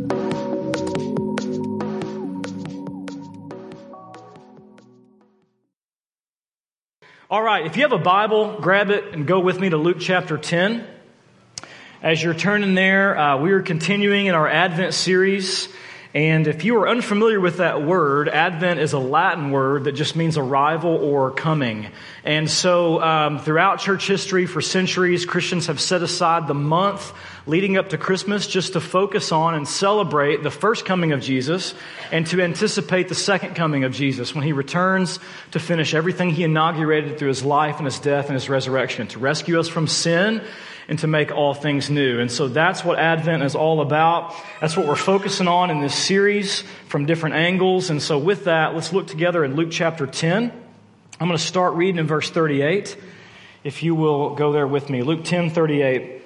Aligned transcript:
All 7.29 7.43
right, 7.43 7.67
if 7.67 7.77
you 7.77 7.83
have 7.83 7.91
a 7.91 7.99
Bible, 7.99 8.57
grab 8.59 8.89
it 8.89 9.13
and 9.13 9.27
go 9.27 9.39
with 9.39 9.59
me 9.59 9.69
to 9.69 9.77
Luke 9.77 9.97
chapter 9.99 10.35
10. 10.37 10.87
As 12.03 12.21
you're 12.21 12.33
turning 12.33 12.75
there, 12.75 13.17
uh, 13.17 13.37
we 13.37 13.53
are 13.53 13.61
continuing 13.61 14.25
in 14.25 14.35
our 14.35 14.45
Advent 14.45 14.93
series. 14.93 15.69
And 16.13 16.47
if 16.47 16.65
you 16.65 16.75
are 16.79 16.89
unfamiliar 16.89 17.39
with 17.39 17.59
that 17.59 17.81
word, 17.81 18.27
Advent 18.27 18.81
is 18.81 18.91
a 18.91 18.99
Latin 18.99 19.51
word 19.51 19.85
that 19.85 19.93
just 19.93 20.13
means 20.17 20.37
arrival 20.37 20.97
or 20.97 21.31
coming. 21.31 21.87
And 22.25 22.51
so, 22.51 23.01
um, 23.01 23.39
throughout 23.39 23.79
church 23.79 24.05
history, 24.05 24.47
for 24.47 24.59
centuries, 24.59 25.25
Christians 25.25 25.67
have 25.67 25.79
set 25.79 26.01
aside 26.01 26.45
the 26.45 26.53
month 26.53 27.13
leading 27.45 27.77
up 27.77 27.91
to 27.91 27.97
Christmas 27.97 28.47
just 28.47 28.73
to 28.73 28.81
focus 28.81 29.31
on 29.31 29.55
and 29.55 29.65
celebrate 29.65 30.43
the 30.43 30.51
first 30.51 30.85
coming 30.85 31.13
of 31.13 31.21
Jesus 31.21 31.73
and 32.11 32.27
to 32.27 32.41
anticipate 32.41 33.07
the 33.07 33.15
second 33.15 33.55
coming 33.55 33.85
of 33.85 33.93
Jesus 33.93 34.35
when 34.35 34.43
he 34.43 34.51
returns 34.51 35.21
to 35.51 35.59
finish 35.59 35.93
everything 35.93 36.31
he 36.31 36.43
inaugurated 36.43 37.17
through 37.17 37.29
his 37.29 37.45
life 37.45 37.77
and 37.77 37.85
his 37.85 37.99
death 37.99 38.25
and 38.25 38.33
his 38.33 38.49
resurrection, 38.49 39.07
to 39.07 39.19
rescue 39.19 39.57
us 39.57 39.69
from 39.69 39.87
sin 39.87 40.41
and 40.87 40.99
to 40.99 41.07
make 41.07 41.31
all 41.31 41.53
things 41.53 41.89
new. 41.89 42.19
And 42.19 42.31
so 42.31 42.47
that's 42.47 42.83
what 42.83 42.99
Advent 42.99 43.43
is 43.43 43.55
all 43.55 43.81
about. 43.81 44.33
That's 44.61 44.75
what 44.75 44.87
we're 44.87 44.95
focusing 44.95 45.47
on 45.47 45.69
in 45.69 45.81
this 45.81 45.95
series 45.95 46.63
from 46.87 47.05
different 47.05 47.35
angles. 47.35 47.89
And 47.89 48.01
so 48.01 48.17
with 48.17 48.45
that, 48.45 48.75
let's 48.75 48.91
look 48.91 49.07
together 49.07 49.43
in 49.43 49.55
Luke 49.55 49.69
chapter 49.71 50.05
10. 50.05 50.51
I'm 51.19 51.27
going 51.27 51.37
to 51.37 51.43
start 51.43 51.75
reading 51.75 51.99
in 51.99 52.07
verse 52.07 52.29
38. 52.29 52.97
If 53.63 53.81
you 53.81 53.95
will 53.95 54.35
go 54.35 54.51
there 54.51 54.67
with 54.67 54.89
me. 54.89 55.03
Luke 55.03 55.23
10, 55.23 55.51
38. 55.51 56.21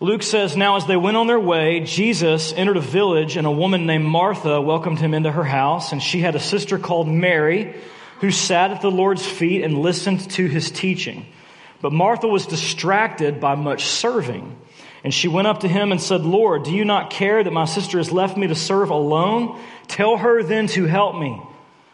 Luke 0.00 0.22
says, 0.22 0.56
Now 0.56 0.76
as 0.76 0.86
they 0.86 0.96
went 0.96 1.16
on 1.16 1.26
their 1.26 1.40
way, 1.40 1.80
Jesus 1.80 2.52
entered 2.52 2.76
a 2.76 2.82
village 2.82 3.36
and 3.36 3.46
a 3.46 3.50
woman 3.50 3.86
named 3.86 4.04
Martha 4.04 4.60
welcomed 4.60 4.98
him 4.98 5.14
into 5.14 5.30
her 5.30 5.44
house. 5.44 5.92
And 5.92 6.02
she 6.02 6.20
had 6.20 6.34
a 6.34 6.40
sister 6.40 6.78
called 6.78 7.08
Mary 7.08 7.74
who 8.20 8.30
sat 8.30 8.70
at 8.70 8.80
the 8.80 8.90
Lord's 8.90 9.26
feet 9.26 9.62
and 9.62 9.78
listened 9.78 10.30
to 10.32 10.46
his 10.46 10.70
teaching. 10.70 11.26
But 11.86 11.92
Martha 11.92 12.26
was 12.26 12.48
distracted 12.48 13.38
by 13.38 13.54
much 13.54 13.84
serving. 13.84 14.58
And 15.04 15.14
she 15.14 15.28
went 15.28 15.46
up 15.46 15.60
to 15.60 15.68
him 15.68 15.92
and 15.92 16.02
said, 16.02 16.22
Lord, 16.22 16.64
do 16.64 16.72
you 16.72 16.84
not 16.84 17.10
care 17.10 17.44
that 17.44 17.52
my 17.52 17.64
sister 17.64 17.98
has 17.98 18.10
left 18.10 18.36
me 18.36 18.48
to 18.48 18.56
serve 18.56 18.90
alone? 18.90 19.56
Tell 19.86 20.16
her 20.16 20.42
then 20.42 20.66
to 20.66 20.86
help 20.86 21.14
me. 21.14 21.40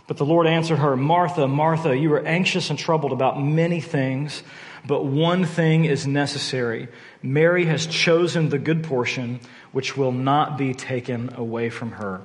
But 0.07 0.17
the 0.17 0.25
Lord 0.25 0.47
answered 0.47 0.79
her, 0.79 0.97
Martha, 0.97 1.47
Martha, 1.47 1.95
you 1.95 2.11
are 2.15 2.25
anxious 2.25 2.71
and 2.71 2.79
troubled 2.79 3.13
about 3.13 3.39
many 3.39 3.83
things, 3.83 4.43
but 4.87 5.05
one 5.05 5.45
thing 5.45 5.85
is 5.85 6.07
necessary. 6.07 6.89
Mary 7.23 7.67
has 7.67 7.85
chosen 7.87 8.49
the 8.49 8.59
good 8.59 8.85
portion, 8.85 9.41
which 9.73 9.95
will 9.95 10.13
not 10.13 10.57
be 10.57 10.73
taken 10.73 11.35
away 11.35 11.69
from 11.69 11.93
her. 11.93 12.23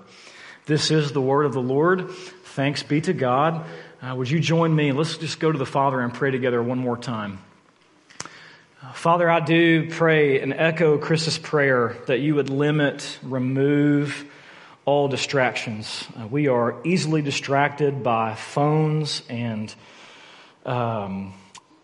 This 0.68 0.90
is 0.90 1.12
the 1.12 1.20
word 1.20 1.46
of 1.46 1.52
the 1.52 1.60
Lord. 1.60 2.12
Thanks 2.12 2.82
be 2.82 3.02
to 3.02 3.12
God. 3.12 3.66
Uh, 4.02 4.16
would 4.16 4.30
you 4.30 4.40
join 4.40 4.74
me? 4.74 4.94
Let's 4.94 5.18
just 5.18 5.42
go 5.42 5.52
to 5.52 5.58
the 5.58 5.66
Father 5.66 6.00
and 6.00 6.14
pray 6.14 6.32
together 6.32 6.64
one 6.64 6.80
more 6.80 6.96
time. 6.96 7.40
Father, 8.94 9.30
I 9.30 9.40
do 9.40 9.90
pray 9.90 10.40
and 10.40 10.54
echo 10.54 10.98
Chris's 10.98 11.38
prayer 11.38 11.98
that 12.08 12.20
you 12.20 12.36
would 12.36 12.50
limit, 12.50 13.20
remove 13.22 14.26
all 14.86 15.08
distractions. 15.08 16.08
Uh, 16.16 16.28
we 16.28 16.48
are 16.48 16.76
easily 16.84 17.22
distracted 17.22 18.02
by 18.04 18.36
phones 18.36 19.24
and 19.30 19.74
um, 20.66 21.34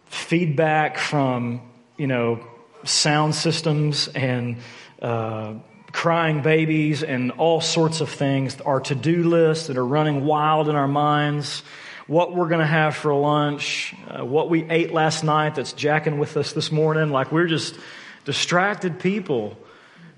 feedback 0.06 0.98
from, 0.98 1.62
you 1.98 2.08
know, 2.08 2.46
sound 2.86 3.36
systems 3.36 4.08
and 4.10 4.58
uh, 5.02 5.54
crying 5.92 6.42
babies 6.42 7.04
and 7.04 7.32
all 7.32 7.60
sorts 7.60 8.02
of 8.02 8.10
things, 8.10 8.60
our 8.62 8.80
to 8.80 8.96
do 8.96 9.24
lists 9.24 9.68
that 9.68 9.78
are 9.78 9.86
running 9.86 10.26
wild 10.26 10.70
in 10.70 10.76
our 10.76 10.88
minds 10.88 11.64
what 12.08 12.36
we're 12.36 12.48
going 12.48 12.60
to 12.60 12.66
have 12.66 12.96
for 12.96 13.14
lunch, 13.14 13.96
uh, 14.10 14.26
what 14.26 14.50
we 14.50 14.64
ate 14.70 14.92
last 14.92 15.24
night 15.24 15.56
that's 15.56 15.74
jacking 15.74 16.20
with 16.20 16.36
us 16.36 16.54
this 16.54 16.72
morning. 16.72 17.10
Like 17.10 17.32
we're 17.32 17.48
just 17.48 17.78
distracted 18.26 19.00
people. 19.00 19.58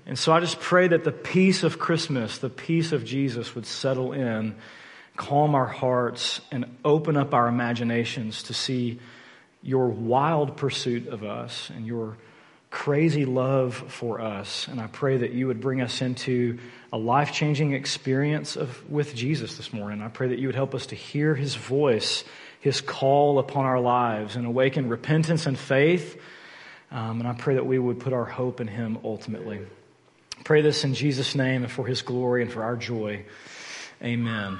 And 0.04 0.18
so 0.18 0.32
I 0.32 0.40
just 0.40 0.60
pray 0.60 0.88
that 0.88 1.04
the 1.04 1.12
peace 1.12 1.62
of 1.62 1.78
Christmas, 1.78 2.38
the 2.38 2.50
peace 2.50 2.92
of 2.92 3.04
Jesus 3.04 3.54
would 3.54 3.66
settle 3.66 4.12
in, 4.12 4.56
calm 5.16 5.54
our 5.54 5.66
hearts, 5.66 6.40
and 6.50 6.76
open 6.84 7.16
up 7.16 7.34
our 7.34 7.48
imaginations 7.48 8.44
to 8.44 8.54
see 8.54 9.00
your 9.62 9.88
wild 9.88 10.56
pursuit 10.56 11.08
of 11.08 11.24
us 11.24 11.70
and 11.70 11.86
your 11.86 12.16
crazy 12.70 13.24
love 13.24 13.74
for 13.74 14.20
us. 14.20 14.68
And 14.68 14.80
I 14.80 14.86
pray 14.86 15.18
that 15.18 15.32
you 15.32 15.46
would 15.46 15.60
bring 15.60 15.80
us 15.80 16.02
into 16.02 16.58
a 16.92 16.98
life 16.98 17.32
changing 17.32 17.72
experience 17.72 18.56
of, 18.56 18.90
with 18.90 19.14
Jesus 19.14 19.56
this 19.56 19.72
morning. 19.72 20.02
I 20.02 20.08
pray 20.08 20.28
that 20.28 20.38
you 20.38 20.48
would 20.48 20.54
help 20.54 20.74
us 20.74 20.86
to 20.86 20.94
hear 20.94 21.34
his 21.34 21.54
voice, 21.54 22.24
his 22.60 22.80
call 22.80 23.38
upon 23.38 23.64
our 23.64 23.80
lives, 23.80 24.36
and 24.36 24.46
awaken 24.46 24.88
repentance 24.88 25.46
and 25.46 25.58
faith. 25.58 26.20
Um, 26.90 27.20
and 27.20 27.28
I 27.28 27.34
pray 27.34 27.54
that 27.54 27.66
we 27.66 27.78
would 27.78 28.00
put 28.00 28.12
our 28.12 28.24
hope 28.24 28.60
in 28.60 28.68
him 28.68 28.98
ultimately. 29.04 29.60
Pray 30.44 30.62
this 30.62 30.84
in 30.84 30.94
Jesus' 30.94 31.34
name 31.34 31.62
and 31.62 31.72
for 31.72 31.86
his 31.86 32.02
glory 32.02 32.42
and 32.42 32.52
for 32.52 32.62
our 32.62 32.76
joy. 32.76 33.24
Amen. 34.02 34.58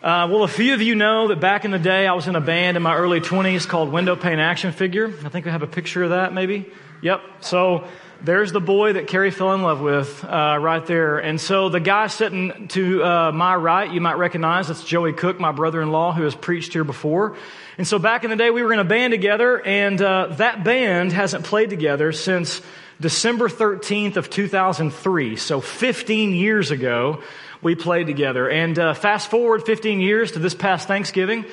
Uh, 0.00 0.28
well, 0.30 0.44
a 0.44 0.48
few 0.48 0.74
of 0.74 0.80
you 0.80 0.94
know 0.94 1.26
that 1.26 1.40
back 1.40 1.64
in 1.64 1.72
the 1.72 1.78
day, 1.78 2.06
I 2.06 2.12
was 2.12 2.28
in 2.28 2.36
a 2.36 2.40
band 2.40 2.76
in 2.76 2.84
my 2.84 2.94
early 2.94 3.20
20s 3.20 3.66
called 3.66 3.90
Window 3.90 4.14
Pane 4.14 4.38
Action 4.38 4.70
Figure. 4.70 5.08
I 5.24 5.28
think 5.28 5.44
we 5.44 5.50
have 5.50 5.64
a 5.64 5.66
picture 5.66 6.04
of 6.04 6.10
that, 6.10 6.32
maybe. 6.32 6.70
Yep. 7.02 7.20
So 7.40 7.84
there's 8.22 8.52
the 8.52 8.60
boy 8.60 8.92
that 8.92 9.08
Carrie 9.08 9.32
fell 9.32 9.54
in 9.54 9.62
love 9.62 9.80
with 9.80 10.24
uh, 10.24 10.56
right 10.60 10.86
there. 10.86 11.18
And 11.18 11.40
so 11.40 11.68
the 11.68 11.80
guy 11.80 12.06
sitting 12.06 12.68
to 12.68 13.02
uh, 13.02 13.32
my 13.32 13.56
right, 13.56 13.90
you 13.90 14.00
might 14.00 14.18
recognize, 14.18 14.68
that's 14.68 14.84
Joey 14.84 15.14
Cook, 15.14 15.40
my 15.40 15.50
brother-in-law, 15.50 16.12
who 16.12 16.22
has 16.22 16.36
preached 16.36 16.74
here 16.74 16.84
before. 16.84 17.36
And 17.76 17.84
so 17.84 17.98
back 17.98 18.22
in 18.22 18.30
the 18.30 18.36
day, 18.36 18.50
we 18.50 18.62
were 18.62 18.72
in 18.72 18.78
a 18.78 18.84
band 18.84 19.10
together, 19.10 19.60
and 19.60 20.00
uh, 20.00 20.28
that 20.36 20.62
band 20.62 21.12
hasn't 21.12 21.44
played 21.44 21.70
together 21.70 22.12
since 22.12 22.62
December 23.00 23.48
13th 23.48 24.16
of 24.16 24.30
2003. 24.30 25.34
So 25.34 25.60
15 25.60 26.34
years 26.34 26.70
ago, 26.70 27.22
we 27.62 27.74
played 27.74 28.06
together. 28.06 28.48
And 28.48 28.78
uh, 28.78 28.94
fast 28.94 29.30
forward 29.30 29.64
15 29.64 30.00
years 30.00 30.32
to 30.32 30.38
this 30.38 30.54
past 30.54 30.88
Thanksgiving. 30.88 31.44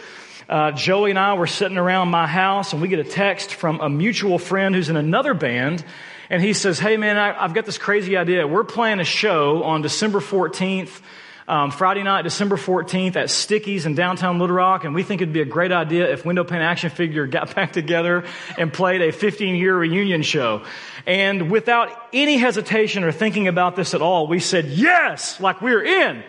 Uh, 0.47 0.71
Joey 0.71 1.09
and 1.09 1.17
I 1.17 1.33
were 1.33 1.47
sitting 1.47 1.77
around 1.77 2.09
my 2.09 2.27
house 2.27 2.73
and 2.73 2.81
we 2.81 2.87
get 2.87 2.99
a 2.99 3.03
text 3.03 3.53
from 3.53 3.79
a 3.79 3.89
mutual 3.89 4.37
friend 4.37 4.75
who's 4.75 4.89
in 4.89 4.95
another 4.95 5.33
band 5.33 5.83
and 6.29 6.41
he 6.41 6.53
says, 6.53 6.77
Hey 6.77 6.97
man, 6.97 7.17
I, 7.17 7.33
have 7.33 7.53
got 7.53 7.65
this 7.65 7.77
crazy 7.77 8.17
idea. 8.17 8.47
We're 8.47 8.63
playing 8.63 8.99
a 8.99 9.05
show 9.05 9.63
on 9.63 9.81
December 9.81 10.19
14th, 10.19 11.01
um, 11.47 11.69
Friday 11.69 12.01
night, 12.01 12.23
December 12.23 12.55
14th 12.55 13.15
at 13.15 13.27
Stickyz 13.27 13.85
in 13.85 13.93
downtown 13.93 14.39
Little 14.39 14.55
Rock. 14.55 14.83
And 14.83 14.95
we 14.95 15.03
think 15.03 15.21
it'd 15.21 15.33
be 15.33 15.41
a 15.41 15.45
great 15.45 15.71
idea 15.71 16.11
if 16.11 16.25
Window 16.25 16.43
Pane 16.43 16.61
Action 16.61 16.89
Figure 16.89 17.27
got 17.27 17.53
back 17.55 17.73
together 17.73 18.25
and 18.57 18.73
played 18.73 19.01
a 19.01 19.11
15 19.11 19.55
year 19.55 19.77
reunion 19.77 20.23
show. 20.23 20.63
And 21.05 21.51
without 21.51 21.91
any 22.13 22.37
hesitation 22.37 23.03
or 23.03 23.11
thinking 23.11 23.47
about 23.47 23.75
this 23.75 23.93
at 23.93 24.01
all, 24.01 24.27
we 24.27 24.39
said, 24.39 24.65
yes, 24.65 25.39
like 25.39 25.61
we're 25.61 25.83
in. 25.83 26.23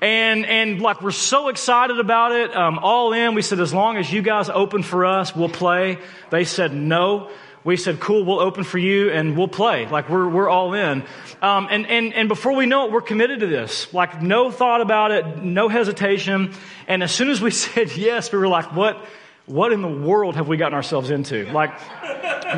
And, 0.00 0.44
and 0.44 0.82
like 0.82 1.00
we're 1.00 1.10
so 1.12 1.48
excited 1.48 1.98
about 1.98 2.32
it, 2.32 2.54
um, 2.54 2.78
all 2.80 3.12
in. 3.12 3.34
We 3.34 3.42
said, 3.42 3.60
as 3.60 3.72
long 3.72 3.96
as 3.96 4.12
you 4.12 4.20
guys 4.20 4.50
open 4.50 4.82
for 4.82 5.06
us, 5.06 5.34
we'll 5.34 5.48
play. 5.48 5.98
They 6.30 6.44
said 6.44 6.74
no 6.74 7.30
we 7.66 7.76
said, 7.76 7.98
cool, 7.98 8.24
we'll 8.24 8.38
open 8.38 8.62
for 8.62 8.78
you 8.78 9.10
and 9.10 9.36
we'll 9.36 9.48
play. 9.48 9.88
Like 9.88 10.08
we're, 10.08 10.28
we're 10.28 10.48
all 10.48 10.72
in. 10.72 11.02
Um, 11.42 11.66
and, 11.68 11.84
and, 11.88 12.14
and 12.14 12.28
before 12.28 12.54
we 12.54 12.64
know 12.64 12.86
it, 12.86 12.92
we're 12.92 13.00
committed 13.00 13.40
to 13.40 13.48
this. 13.48 13.92
Like 13.92 14.22
no 14.22 14.52
thought 14.52 14.80
about 14.80 15.10
it, 15.10 15.42
no 15.42 15.68
hesitation. 15.68 16.54
And 16.86 17.02
as 17.02 17.10
soon 17.10 17.28
as 17.28 17.40
we 17.40 17.50
said 17.64 17.96
yes, 17.96 18.30
we 18.30 18.38
were 18.38 18.46
like, 18.46 18.72
what, 18.72 19.04
what 19.46 19.72
in 19.72 19.82
the 19.82 19.88
world 19.88 20.36
have 20.36 20.46
we 20.46 20.56
gotten 20.56 20.74
ourselves 20.74 21.10
into? 21.10 21.50
Like, 21.52 21.72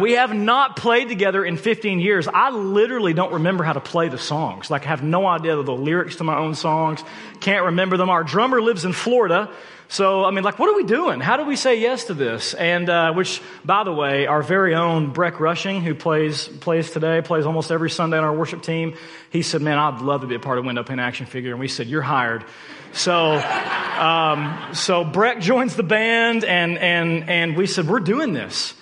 we 0.00 0.12
have 0.12 0.34
not 0.34 0.76
played 0.76 1.08
together 1.08 1.44
in 1.44 1.56
15 1.56 2.00
years. 2.00 2.28
I 2.28 2.50
literally 2.50 3.12
don't 3.12 3.32
remember 3.32 3.64
how 3.64 3.74
to 3.74 3.80
play 3.80 4.08
the 4.08 4.18
songs. 4.18 4.70
Like, 4.70 4.86
I 4.86 4.88
have 4.88 5.02
no 5.02 5.26
idea 5.26 5.62
the 5.62 5.72
lyrics 5.72 6.16
to 6.16 6.24
my 6.24 6.36
own 6.36 6.54
songs. 6.54 7.02
Can't 7.40 7.66
remember 7.66 7.96
them. 7.96 8.08
Our 8.08 8.24
drummer 8.24 8.62
lives 8.62 8.86
in 8.86 8.92
Florida. 8.94 9.50
So, 9.90 10.22
I 10.26 10.32
mean, 10.32 10.44
like, 10.44 10.58
what 10.58 10.68
are 10.68 10.76
we 10.76 10.84
doing? 10.84 11.18
How 11.18 11.38
do 11.38 11.46
we 11.46 11.56
say 11.56 11.80
yes 11.80 12.04
to 12.04 12.14
this? 12.14 12.52
And, 12.52 12.90
uh, 12.90 13.14
which, 13.14 13.40
by 13.64 13.84
the 13.84 13.92
way, 13.92 14.26
our 14.26 14.42
very 14.42 14.74
own 14.74 15.12
Breck 15.14 15.40
Rushing, 15.40 15.80
who 15.80 15.94
plays, 15.94 16.46
plays 16.46 16.90
today, 16.90 17.22
plays 17.22 17.46
almost 17.46 17.72
every 17.72 17.88
Sunday 17.88 18.18
on 18.18 18.24
our 18.24 18.34
worship 18.34 18.60
team, 18.62 18.94
he 19.30 19.40
said, 19.40 19.62
man, 19.62 19.78
I'd 19.78 20.02
love 20.02 20.20
to 20.20 20.26
be 20.26 20.34
a 20.34 20.40
part 20.40 20.58
of 20.58 20.66
Window 20.66 20.82
Pane 20.82 20.98
Action 20.98 21.24
Figure. 21.24 21.52
And 21.52 21.60
we 21.60 21.68
said, 21.68 21.86
you're 21.86 22.02
hired. 22.02 22.44
So, 22.92 23.36
um, 23.36 24.74
so 24.74 25.04
Breck 25.04 25.40
joins 25.40 25.74
the 25.74 25.82
band 25.82 26.44
and, 26.44 26.76
and, 26.76 27.30
and 27.30 27.56
we 27.56 27.66
said, 27.66 27.88
we're 27.88 28.00
doing 28.00 28.34
this. 28.34 28.74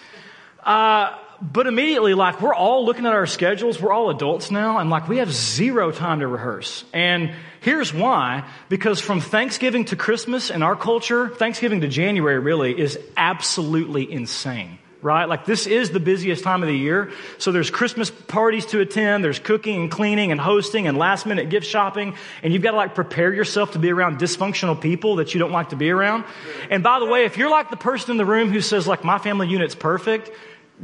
Uh, 0.64 1.16
but 1.40 1.66
immediately, 1.66 2.14
like, 2.14 2.40
we're 2.40 2.54
all 2.54 2.84
looking 2.84 3.06
at 3.06 3.12
our 3.12 3.26
schedules. 3.26 3.80
We're 3.80 3.92
all 3.92 4.10
adults 4.10 4.50
now, 4.50 4.78
and 4.78 4.90
like, 4.90 5.08
we 5.08 5.18
have 5.18 5.32
zero 5.32 5.90
time 5.90 6.20
to 6.20 6.26
rehearse. 6.26 6.84
And 6.92 7.32
here's 7.60 7.92
why. 7.92 8.48
Because 8.68 9.00
from 9.00 9.20
Thanksgiving 9.20 9.84
to 9.86 9.96
Christmas 9.96 10.50
in 10.50 10.62
our 10.62 10.76
culture, 10.76 11.28
Thanksgiving 11.28 11.80
to 11.82 11.88
January 11.88 12.38
really 12.38 12.78
is 12.78 12.98
absolutely 13.16 14.10
insane 14.10 14.78
right? 15.06 15.26
Like 15.26 15.44
this 15.44 15.68
is 15.68 15.90
the 15.90 16.00
busiest 16.00 16.42
time 16.42 16.64
of 16.64 16.68
the 16.68 16.76
year. 16.76 17.12
So 17.38 17.52
there's 17.52 17.70
Christmas 17.70 18.10
parties 18.10 18.66
to 18.66 18.80
attend, 18.80 19.22
there's 19.22 19.38
cooking 19.38 19.82
and 19.82 19.90
cleaning 19.90 20.32
and 20.32 20.40
hosting 20.40 20.88
and 20.88 20.98
last 20.98 21.26
minute 21.26 21.48
gift 21.48 21.66
shopping. 21.66 22.16
And 22.42 22.52
you've 22.52 22.62
got 22.62 22.72
to 22.72 22.76
like 22.76 22.96
prepare 22.96 23.32
yourself 23.32 23.72
to 23.72 23.78
be 23.78 23.92
around 23.92 24.18
dysfunctional 24.18 24.80
people 24.80 25.16
that 25.16 25.32
you 25.32 25.38
don't 25.38 25.52
like 25.52 25.68
to 25.68 25.76
be 25.76 25.90
around. 25.90 26.24
And 26.70 26.82
by 26.82 26.98
the 26.98 27.06
way, 27.06 27.24
if 27.24 27.36
you're 27.36 27.50
like 27.50 27.70
the 27.70 27.76
person 27.76 28.10
in 28.10 28.16
the 28.16 28.24
room 28.24 28.50
who 28.50 28.60
says 28.60 28.88
like 28.88 29.04
my 29.04 29.18
family 29.18 29.46
unit's 29.46 29.76
perfect, 29.76 30.30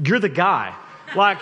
you're 0.05 0.21
the 0.21 0.29
guy. 0.29 0.75
Like, 1.15 1.39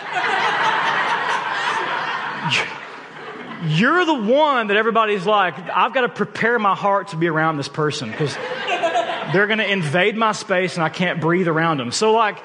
you're 3.67 4.05
the 4.05 4.13
one 4.13 4.67
that 4.67 4.77
everybody's 4.77 5.25
like, 5.25 5.55
I've 5.69 5.93
got 5.93 6.01
to 6.01 6.09
prepare 6.09 6.57
my 6.59 6.75
heart 6.75 7.09
to 7.09 7.17
be 7.17 7.27
around 7.27 7.57
this 7.57 7.67
person 7.67 8.09
because 8.11 8.35
they're 9.33 9.47
going 9.47 9.59
to 9.59 9.71
invade 9.71 10.17
my 10.17 10.31
space 10.31 10.75
and 10.75 10.83
I 10.83 10.89
can't 10.89 11.21
breathe 11.21 11.47
around 11.47 11.77
them. 11.77 11.91
So 11.91 12.11
like, 12.11 12.43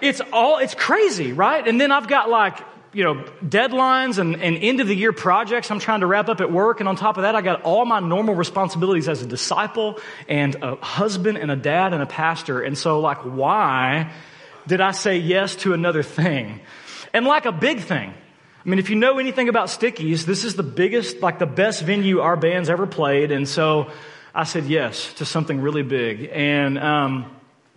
it's 0.00 0.20
all, 0.32 0.58
it's 0.58 0.74
crazy, 0.74 1.32
right? 1.32 1.66
And 1.66 1.80
then 1.80 1.90
I've 1.90 2.08
got 2.08 2.30
like, 2.30 2.58
you 2.92 3.02
know, 3.02 3.24
deadlines 3.44 4.18
and, 4.18 4.40
and 4.40 4.56
end 4.56 4.80
of 4.80 4.86
the 4.86 4.94
year 4.94 5.12
projects 5.12 5.70
I'm 5.72 5.80
trying 5.80 6.00
to 6.00 6.06
wrap 6.06 6.28
up 6.28 6.40
at 6.40 6.52
work. 6.52 6.78
And 6.78 6.88
on 6.88 6.94
top 6.94 7.16
of 7.16 7.22
that, 7.24 7.34
I 7.34 7.42
got 7.42 7.62
all 7.62 7.84
my 7.84 7.98
normal 7.98 8.36
responsibilities 8.36 9.08
as 9.08 9.22
a 9.22 9.26
disciple 9.26 9.98
and 10.28 10.54
a 10.62 10.76
husband 10.76 11.38
and 11.38 11.50
a 11.50 11.56
dad 11.56 11.92
and 11.92 12.02
a 12.02 12.06
pastor. 12.06 12.62
And 12.62 12.78
so 12.78 13.00
like, 13.00 13.18
why 13.18 14.12
did 14.66 14.80
I 14.80 14.92
say 14.92 15.18
yes 15.18 15.56
to 15.56 15.72
another 15.72 16.02
thing? 16.02 16.60
And 17.12 17.26
like 17.26 17.46
a 17.46 17.52
big 17.52 17.80
thing. 17.80 18.12
I 18.12 18.68
mean, 18.68 18.78
if 18.78 18.90
you 18.90 18.96
know 18.96 19.18
anything 19.18 19.48
about 19.48 19.68
Stickyz, 19.68 20.24
this 20.24 20.44
is 20.44 20.56
the 20.56 20.62
biggest, 20.62 21.20
like 21.20 21.38
the 21.38 21.46
best 21.46 21.82
venue 21.82 22.20
our 22.20 22.36
band's 22.36 22.70
ever 22.70 22.86
played. 22.86 23.30
And 23.30 23.48
so 23.48 23.90
I 24.34 24.44
said 24.44 24.64
yes 24.64 25.12
to 25.14 25.24
something 25.24 25.60
really 25.60 25.82
big. 25.82 26.30
And, 26.32 26.78
um, 26.78 27.30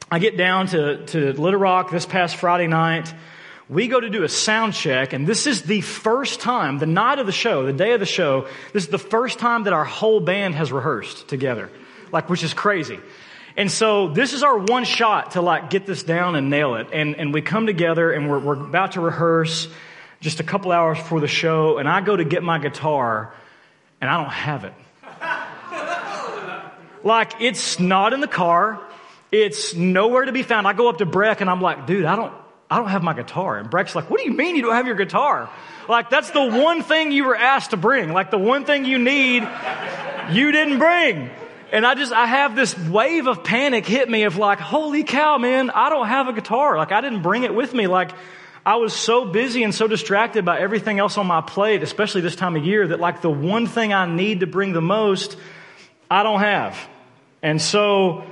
I 0.10 0.20
get 0.20 0.38
down 0.38 0.68
to, 0.68 1.06
to 1.08 1.34
Little 1.34 1.60
Rock 1.60 1.92
this 1.92 2.06
past 2.06 2.38
Friday 2.38 2.68
night. 2.68 3.14
We 3.68 3.90
go 3.90 4.00
to 4.00 4.10
do 4.10 4.24
a 4.24 4.30
sound 4.30 4.74
check, 4.74 5.12
and 5.12 5.28
this 5.28 5.46
is 5.46 5.64
the 5.64 5.82
first 5.82 6.40
time, 6.40 6.80
the 6.80 6.86
night 6.86 7.20
of 7.20 7.26
the 7.26 7.34
show, 7.34 7.66
the 7.66 7.74
day 7.74 7.92
of 7.92 8.00
the 8.00 8.06
show, 8.06 8.48
this 8.72 8.84
is 8.84 8.90
the 8.90 8.98
first 8.98 9.38
time 9.40 9.66
that 9.66 9.74
our 9.74 9.84
whole 9.84 10.22
band 10.22 10.56
has 10.56 10.72
rehearsed 10.72 11.28
together. 11.28 11.70
Like, 12.14 12.30
which 12.30 12.42
is 12.42 12.54
crazy. 12.54 13.00
And 13.58 13.72
so 13.72 14.08
this 14.08 14.34
is 14.34 14.44
our 14.44 14.58
one 14.58 14.86
shot 14.86 15.32
to 15.32 15.42
like 15.42 15.72
get 15.72 15.88
this 15.88 16.04
down 16.04 16.36
and 16.36 16.50
nail 16.50 16.76
it. 16.76 16.90
And, 16.94 17.16
and 17.16 17.34
we 17.34 17.42
come 17.42 17.66
together 17.66 18.12
and 18.12 18.30
we're, 18.30 18.40
we're 18.40 18.54
about 18.54 18.92
to 18.94 19.02
rehearse 19.02 19.68
just 20.20 20.40
a 20.40 20.44
couple 20.44 20.72
hours 20.72 20.98
before 20.98 21.20
the 21.20 21.28
show, 21.28 21.78
and 21.78 21.88
I 21.88 22.02
go 22.02 22.16
to 22.16 22.24
get 22.24 22.44
my 22.44 22.58
guitar, 22.58 23.34
and 24.02 24.10
I 24.10 24.18
don't 24.22 24.32
have 24.32 24.64
it. 24.64 24.74
like, 27.04 27.34
it's 27.40 27.80
not 27.80 28.14
in 28.14 28.20
the 28.20 28.28
car. 28.28 28.80
It's 29.32 29.76
nowhere 29.76 30.26
to 30.26 30.32
be 30.32 30.44
found. 30.44 30.68
I 30.68 30.74
go 30.74 30.90
up 30.90 31.00
to 31.00 31.06
Breck 31.06 31.42
and 31.42 31.50
I'm 31.50 31.62
like, 31.62 31.86
dude, 31.86 32.06
I 32.06 32.16
don't, 32.16 32.34
I 32.70 32.78
don't 32.78 32.90
have 32.90 33.04
my 33.04 33.14
guitar. 33.14 33.58
And 33.58 33.70
Breck's 33.70 33.94
like, 33.94 34.10
what 34.10 34.20
do 34.20 34.26
you 34.26 34.36
mean 34.36 34.56
you 34.56 34.62
don't 34.62 34.74
have 34.74 34.88
your 34.88 34.96
guitar? 34.96 35.50
Like, 35.90 36.10
that's 36.10 36.32
the 36.32 36.44
one 36.44 36.82
thing 36.82 37.12
you 37.12 37.26
were 37.26 37.36
asked 37.36 37.72
to 37.72 37.78
bring. 37.78 38.14
Like, 38.14 38.32
the 38.32 38.38
one 38.38 38.66
thing 38.66 38.86
you 38.86 38.98
need, 38.98 39.48
you 40.32 40.52
didn't 40.52 40.80
bring. 40.80 41.30
And 41.72 41.86
I 41.86 41.96
just, 41.96 42.14
I 42.14 42.26
have 42.26 42.56
this 42.56 42.78
wave 42.78 43.28
of 43.28 43.44
panic 43.44 43.86
hit 43.86 44.10
me 44.10 44.24
of 44.24 44.38
like, 44.38 44.60
holy 44.60 45.04
cow, 45.04 45.38
man, 45.38 45.70
I 45.70 45.90
don't 45.90 46.08
have 46.08 46.28
a 46.28 46.34
guitar. 46.34 46.78
Like, 46.78 46.92
I 46.92 47.02
didn't 47.02 47.22
bring 47.22 47.44
it 47.44 47.54
with 47.54 47.74
me. 47.74 47.88
Like, 47.88 48.12
I 48.66 48.76
was 48.76 48.94
so 48.94 49.26
busy 49.26 49.64
and 49.64 49.74
so 49.74 49.88
distracted 49.88 50.46
by 50.46 50.60
everything 50.60 51.00
else 51.00 51.18
on 51.18 51.28
my 51.28 51.42
plate, 51.42 51.84
especially 51.84 52.22
this 52.22 52.36
time 52.36 52.56
of 52.56 52.66
year, 52.66 52.88
that 52.88 53.00
like 53.00 53.22
the 53.22 53.30
one 53.30 53.68
thing 53.68 53.94
I 53.94 54.06
need 54.06 54.42
to 54.42 54.48
bring 54.48 54.74
the 54.74 54.82
most, 54.82 55.38
I 56.10 56.24
don't 56.24 56.40
have. 56.40 56.78
And 57.42 57.62
so, 57.62 58.24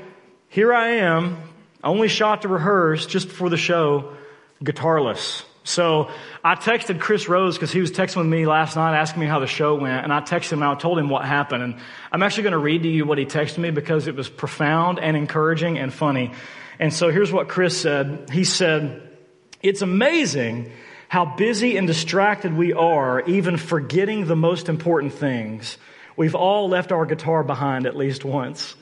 here 0.50 0.74
I 0.74 0.98
am, 0.98 1.38
only 1.84 2.08
shot 2.08 2.42
to 2.42 2.48
rehearse 2.48 3.06
just 3.06 3.28
before 3.28 3.50
the 3.50 3.58
show, 3.58 4.16
guitarless. 4.64 5.44
So 5.65 6.12
I 6.44 6.53
texted 6.53 7.00
Chris 7.00 7.27
Rose 7.27 7.56
because 7.56 7.71
he 7.71 7.81
was 7.81 7.91
texting 7.91 8.17
with 8.17 8.27
me 8.27 8.45
last 8.45 8.75
night 8.75 8.95
asking 8.95 9.21
me 9.21 9.25
how 9.25 9.39
the 9.39 9.47
show 9.47 9.73
went. 9.73 10.03
And 10.03 10.13
I 10.13 10.21
texted 10.21 10.53
him 10.53 10.62
and 10.62 10.71
I 10.71 10.75
told 10.75 11.00
him 11.00 11.09
what 11.09 11.25
happened. 11.25 11.63
And 11.63 11.75
I'm 12.12 12.21
actually 12.21 12.44
going 12.44 12.51
to 12.53 12.59
read 12.59 12.83
to 12.83 12.89
you 12.89 13.03
what 13.03 13.17
he 13.17 13.25
texted 13.25 13.57
me 13.57 13.71
because 13.71 14.06
it 14.06 14.15
was 14.15 14.29
profound 14.29 15.00
and 15.00 15.17
encouraging 15.17 15.79
and 15.79 15.91
funny. 15.91 16.33
And 16.77 16.94
so 16.94 17.09
here's 17.09 17.31
what 17.31 17.47
Chris 17.47 17.75
said. 17.75 18.29
He 18.31 18.44
said, 18.44 19.17
it's 19.63 19.81
amazing 19.81 20.71
how 21.07 21.25
busy 21.25 21.77
and 21.77 21.88
distracted 21.88 22.53
we 22.53 22.71
are, 22.73 23.21
even 23.21 23.57
forgetting 23.57 24.27
the 24.27 24.35
most 24.35 24.69
important 24.69 25.13
things. 25.13 25.79
We've 26.15 26.35
all 26.35 26.69
left 26.69 26.91
our 26.91 27.07
guitar 27.07 27.44
behind 27.44 27.88
at 27.88 27.97
least 27.97 28.23
once. 28.23 28.75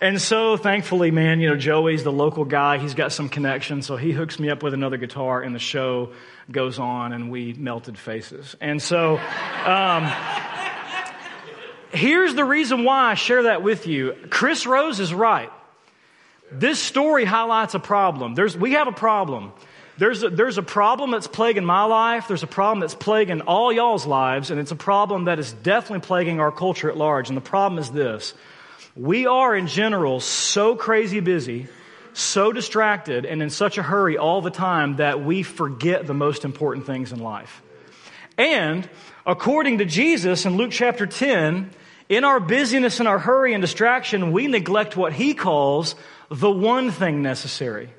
And 0.00 0.22
so 0.22 0.56
thankfully, 0.56 1.10
man, 1.10 1.40
you 1.40 1.48
know, 1.48 1.56
Joey's 1.56 2.04
the 2.04 2.12
local 2.12 2.44
guy. 2.44 2.78
He's 2.78 2.94
got 2.94 3.10
some 3.10 3.28
connection. 3.28 3.82
So 3.82 3.96
he 3.96 4.12
hooks 4.12 4.38
me 4.38 4.48
up 4.48 4.62
with 4.62 4.72
another 4.72 4.96
guitar 4.96 5.42
and 5.42 5.54
the 5.54 5.58
show 5.58 6.12
goes 6.50 6.78
on 6.78 7.12
and 7.12 7.32
we 7.32 7.52
melted 7.54 7.98
faces. 7.98 8.54
And 8.60 8.80
so, 8.80 9.18
um, 9.64 10.08
here's 11.90 12.34
the 12.36 12.44
reason 12.44 12.84
why 12.84 13.10
I 13.10 13.14
share 13.14 13.44
that 13.44 13.64
with 13.64 13.88
you. 13.88 14.14
Chris 14.30 14.66
Rose 14.66 15.00
is 15.00 15.12
right. 15.12 15.50
This 16.52 16.78
story 16.78 17.24
highlights 17.24 17.74
a 17.74 17.80
problem. 17.80 18.34
There's, 18.34 18.56
we 18.56 18.72
have 18.72 18.86
a 18.86 18.92
problem. 18.92 19.52
There's 19.98 20.22
a, 20.22 20.30
there's 20.30 20.58
a 20.58 20.62
problem 20.62 21.10
that's 21.10 21.26
plaguing 21.26 21.64
my 21.64 21.82
life. 21.84 22.28
There's 22.28 22.44
a 22.44 22.46
problem 22.46 22.78
that's 22.78 22.94
plaguing 22.94 23.40
all 23.40 23.72
y'all's 23.72 24.06
lives. 24.06 24.52
And 24.52 24.60
it's 24.60 24.70
a 24.70 24.76
problem 24.76 25.24
that 25.24 25.40
is 25.40 25.52
definitely 25.52 26.06
plaguing 26.06 26.38
our 26.38 26.52
culture 26.52 26.88
at 26.88 26.96
large. 26.96 27.30
And 27.30 27.36
the 27.36 27.42
problem 27.42 27.80
is 27.80 27.90
this. 27.90 28.32
We 28.98 29.26
are 29.28 29.54
in 29.54 29.68
general 29.68 30.18
so 30.18 30.74
crazy 30.74 31.20
busy, 31.20 31.68
so 32.14 32.50
distracted, 32.50 33.26
and 33.26 33.40
in 33.40 33.48
such 33.48 33.78
a 33.78 33.82
hurry 33.82 34.18
all 34.18 34.42
the 34.42 34.50
time 34.50 34.96
that 34.96 35.24
we 35.24 35.44
forget 35.44 36.04
the 36.04 36.14
most 36.14 36.44
important 36.44 36.84
things 36.84 37.12
in 37.12 37.20
life. 37.20 37.62
And 38.36 38.90
according 39.24 39.78
to 39.78 39.84
Jesus 39.84 40.46
in 40.46 40.56
Luke 40.56 40.72
chapter 40.72 41.06
10, 41.06 41.70
in 42.08 42.24
our 42.24 42.40
busyness 42.40 42.98
and 42.98 43.08
our 43.08 43.20
hurry 43.20 43.54
and 43.54 43.62
distraction, 43.62 44.32
we 44.32 44.48
neglect 44.48 44.96
what 44.96 45.12
he 45.12 45.32
calls 45.32 45.94
the 46.28 46.50
one 46.50 46.90
thing 46.90 47.22
necessary. 47.22 47.90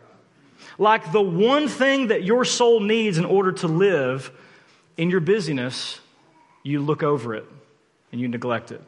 Like 0.78 1.14
the 1.14 1.22
one 1.22 1.70
thing 1.70 2.08
that 2.08 2.26
your 2.26 2.44
soul 2.44 2.82
needs 2.82 3.18
in 3.18 3.24
order 3.24 3.54
to 3.54 3.68
live 3.70 4.32
in 4.98 5.10
your 5.10 5.22
busyness, 5.22 6.02
you 6.62 6.82
look 6.82 7.04
over 7.04 7.36
it 7.36 7.46
and 8.12 8.20
you 8.20 8.28
neglect 8.28 8.74
it. 8.74 8.82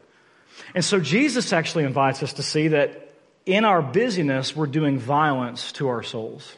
And 0.74 0.84
so 0.84 1.00
Jesus 1.00 1.54
actually 1.54 1.84
invites 1.84 2.24
us 2.24 2.34
to 2.34 2.44
see 2.44 2.70
that 2.70 3.10
in 3.46 3.66
our 3.66 3.82
busyness, 3.82 4.56
we're 4.56 4.68
doing 4.68 5.00
violence 5.00 5.72
to 5.74 5.88
our 5.90 6.04
souls. 6.04 6.56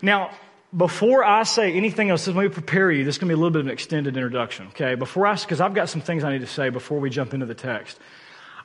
Now, 0.00 0.30
before 0.74 1.24
I 1.24 1.42
say 1.42 1.72
anything 1.72 2.10
else, 2.10 2.26
let 2.26 2.36
me 2.36 2.48
prepare 2.48 2.90
you. 2.90 3.04
This 3.04 3.16
is 3.16 3.18
going 3.18 3.28
to 3.28 3.34
be 3.34 3.38
a 3.38 3.38
little 3.38 3.50
bit 3.50 3.60
of 3.60 3.66
an 3.66 3.72
extended 3.72 4.16
introduction, 4.16 4.68
okay? 4.68 4.94
Before 4.94 5.26
I, 5.26 5.34
because 5.34 5.60
I've 5.60 5.74
got 5.74 5.88
some 5.88 6.00
things 6.00 6.24
I 6.24 6.32
need 6.32 6.40
to 6.40 6.46
say 6.46 6.70
before 6.70 6.98
we 6.98 7.10
jump 7.10 7.34
into 7.34 7.46
the 7.46 7.54
text. 7.54 7.98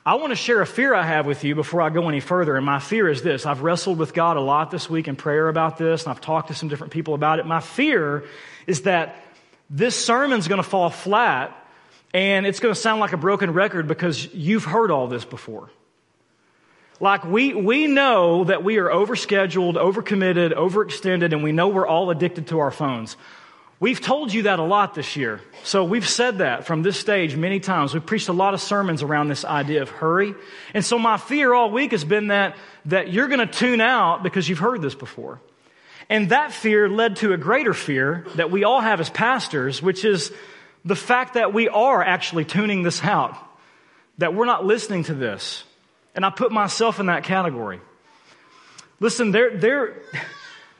I 0.06 0.14
want 0.14 0.30
to 0.30 0.36
share 0.36 0.62
a 0.62 0.66
fear 0.66 0.94
I 0.94 1.02
have 1.02 1.26
with 1.26 1.44
you 1.44 1.54
before 1.54 1.82
I 1.82 1.90
go 1.90 2.08
any 2.08 2.20
further. 2.20 2.56
And 2.56 2.64
my 2.64 2.78
fear 2.78 3.08
is 3.10 3.22
this. 3.22 3.44
I've 3.44 3.60
wrestled 3.60 3.98
with 3.98 4.14
God 4.14 4.38
a 4.38 4.40
lot 4.40 4.70
this 4.70 4.88
week 4.88 5.06
in 5.06 5.16
prayer 5.16 5.48
about 5.48 5.76
this, 5.76 6.04
and 6.04 6.10
I've 6.10 6.20
talked 6.20 6.48
to 6.48 6.54
some 6.54 6.68
different 6.68 6.94
people 6.94 7.12
about 7.12 7.40
it. 7.40 7.46
My 7.46 7.60
fear 7.60 8.24
is 8.66 8.82
that 8.82 9.22
this 9.68 9.94
sermon's 9.94 10.48
going 10.48 10.62
to 10.62 10.68
fall 10.68 10.88
flat 10.88 11.54
and 12.14 12.46
it's 12.46 12.60
going 12.60 12.74
to 12.74 12.80
sound 12.80 13.00
like 13.00 13.12
a 13.12 13.18
broken 13.18 13.52
record 13.52 13.86
because 13.86 14.32
you've 14.34 14.64
heard 14.64 14.90
all 14.90 15.08
this 15.08 15.24
before. 15.24 15.70
Like 17.00 17.24
we, 17.24 17.54
we 17.54 17.86
know 17.86 18.44
that 18.44 18.64
we 18.64 18.78
are 18.78 18.88
overscheduled, 18.88 19.74
overcommitted, 19.74 20.52
overextended, 20.54 21.32
and 21.32 21.42
we 21.42 21.52
know 21.52 21.68
we're 21.68 21.86
all 21.86 22.10
addicted 22.10 22.48
to 22.48 22.58
our 22.58 22.70
phones. 22.70 23.16
We've 23.80 24.00
told 24.00 24.32
you 24.32 24.42
that 24.42 24.58
a 24.58 24.64
lot 24.64 24.96
this 24.96 25.14
year. 25.14 25.40
So 25.62 25.84
we've 25.84 26.08
said 26.08 26.38
that 26.38 26.66
from 26.66 26.82
this 26.82 26.98
stage 26.98 27.36
many 27.36 27.60
times. 27.60 27.94
We've 27.94 28.04
preached 28.04 28.28
a 28.28 28.32
lot 28.32 28.52
of 28.52 28.60
sermons 28.60 29.04
around 29.04 29.28
this 29.28 29.44
idea 29.44 29.82
of 29.82 29.90
hurry. 29.90 30.34
And 30.74 30.84
so 30.84 30.98
my 30.98 31.16
fear 31.16 31.54
all 31.54 31.70
week 31.70 31.92
has 31.92 32.04
been 32.04 32.28
that, 32.28 32.56
that 32.86 33.12
you're 33.12 33.28
going 33.28 33.46
to 33.46 33.46
tune 33.46 33.80
out 33.80 34.24
because 34.24 34.48
you've 34.48 34.58
heard 34.58 34.82
this 34.82 34.96
before. 34.96 35.40
And 36.08 36.30
that 36.30 36.50
fear 36.50 36.88
led 36.88 37.16
to 37.16 37.32
a 37.32 37.36
greater 37.36 37.74
fear 37.74 38.26
that 38.34 38.50
we 38.50 38.64
all 38.64 38.80
have 38.80 38.98
as 38.98 39.10
pastors, 39.10 39.80
which 39.80 40.04
is 40.04 40.32
the 40.88 40.96
fact 40.96 41.34
that 41.34 41.52
we 41.52 41.68
are 41.68 42.02
actually 42.02 42.46
tuning 42.46 42.82
this 42.82 43.04
out, 43.04 43.36
that 44.16 44.32
we're 44.32 44.46
not 44.46 44.64
listening 44.64 45.04
to 45.04 45.14
this. 45.14 45.64
And 46.14 46.24
I 46.24 46.30
put 46.30 46.50
myself 46.50 46.98
in 46.98 47.06
that 47.06 47.24
category. 47.24 47.80
Listen, 48.98 49.30
there, 49.30 49.58
there, 49.58 50.00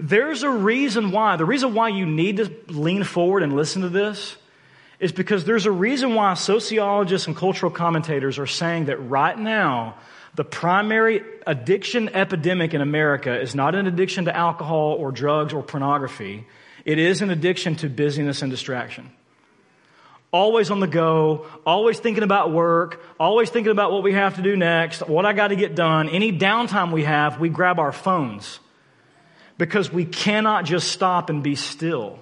there's 0.00 0.44
a 0.44 0.50
reason 0.50 1.10
why. 1.10 1.36
The 1.36 1.44
reason 1.44 1.74
why 1.74 1.90
you 1.90 2.06
need 2.06 2.38
to 2.38 2.50
lean 2.68 3.04
forward 3.04 3.42
and 3.42 3.54
listen 3.54 3.82
to 3.82 3.90
this 3.90 4.36
is 4.98 5.12
because 5.12 5.44
there's 5.44 5.66
a 5.66 5.70
reason 5.70 6.14
why 6.14 6.32
sociologists 6.34 7.26
and 7.26 7.36
cultural 7.36 7.70
commentators 7.70 8.38
are 8.38 8.46
saying 8.46 8.86
that 8.86 8.96
right 8.96 9.38
now, 9.38 9.94
The 10.38 10.44
primary 10.44 11.22
addiction 11.48 12.10
epidemic 12.10 12.72
in 12.72 12.80
America 12.80 13.40
is 13.40 13.56
not 13.56 13.74
an 13.74 13.88
addiction 13.88 14.26
to 14.26 14.36
alcohol 14.36 14.94
or 14.96 15.10
drugs 15.10 15.52
or 15.52 15.64
pornography. 15.64 16.46
It 16.84 17.00
is 17.00 17.22
an 17.22 17.30
addiction 17.30 17.74
to 17.76 17.88
busyness 17.88 18.40
and 18.42 18.48
distraction. 18.48 19.10
Always 20.30 20.70
on 20.70 20.80
the 20.80 20.86
go, 20.86 21.46
always 21.64 21.98
thinking 21.98 22.22
about 22.22 22.52
work, 22.52 23.02
always 23.18 23.48
thinking 23.48 23.72
about 23.72 23.92
what 23.92 24.02
we 24.02 24.12
have 24.12 24.36
to 24.36 24.42
do 24.42 24.56
next, 24.56 25.08
what 25.08 25.24
I 25.24 25.32
got 25.32 25.48
to 25.48 25.56
get 25.56 25.74
done. 25.74 26.10
Any 26.10 26.38
downtime 26.38 26.92
we 26.92 27.04
have, 27.04 27.40
we 27.40 27.48
grab 27.48 27.78
our 27.78 27.92
phones 27.92 28.60
because 29.56 29.90
we 29.90 30.04
cannot 30.04 30.66
just 30.66 30.88
stop 30.88 31.30
and 31.30 31.42
be 31.42 31.54
still. 31.54 32.18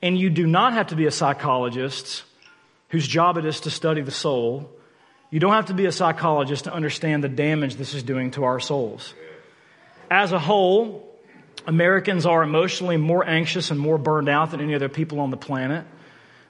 And 0.00 0.18
you 0.18 0.30
do 0.30 0.46
not 0.46 0.72
have 0.72 0.88
to 0.88 0.96
be 0.96 1.06
a 1.06 1.10
psychologist 1.10 2.24
whose 2.88 3.06
job 3.06 3.36
it 3.36 3.44
is 3.44 3.60
to 3.60 3.70
study 3.70 4.00
the 4.00 4.10
soul. 4.10 4.70
You 5.30 5.40
don't 5.40 5.52
have 5.52 5.66
to 5.66 5.74
be 5.74 5.86
a 5.86 5.92
psychologist 5.92 6.64
to 6.64 6.72
understand 6.72 7.22
the 7.22 7.28
damage 7.28 7.76
this 7.76 7.92
is 7.92 8.02
doing 8.02 8.30
to 8.32 8.44
our 8.44 8.60
souls. 8.60 9.14
As 10.10 10.32
a 10.32 10.38
whole, 10.38 11.06
Americans 11.66 12.26
are 12.26 12.42
emotionally 12.42 12.96
more 12.96 13.26
anxious 13.26 13.70
and 13.70 13.80
more 13.80 13.98
burned 13.98 14.28
out 14.28 14.52
than 14.52 14.60
any 14.60 14.74
other 14.74 14.88
people 14.88 15.20
on 15.20 15.30
the 15.30 15.36
planet. 15.36 15.84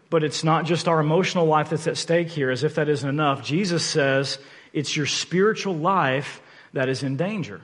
But 0.09 0.23
it's 0.23 0.45
not 0.45 0.67
just 0.67 0.87
our 0.87 1.01
emotional 1.01 1.47
life 1.47 1.71
that's 1.71 1.87
at 1.87 1.97
stake 1.97 2.29
here, 2.29 2.51
as 2.51 2.63
if 2.63 2.77
that 2.77 2.89
isn't 2.89 3.09
enough. 3.09 3.43
Jesus 3.43 3.85
says 3.85 4.39
it's 4.73 4.97
your 4.97 5.07
spiritual 5.07 5.75
life 5.75 6.41
that 6.73 6.89
is 6.89 7.03
in 7.03 7.17
danger. 7.17 7.61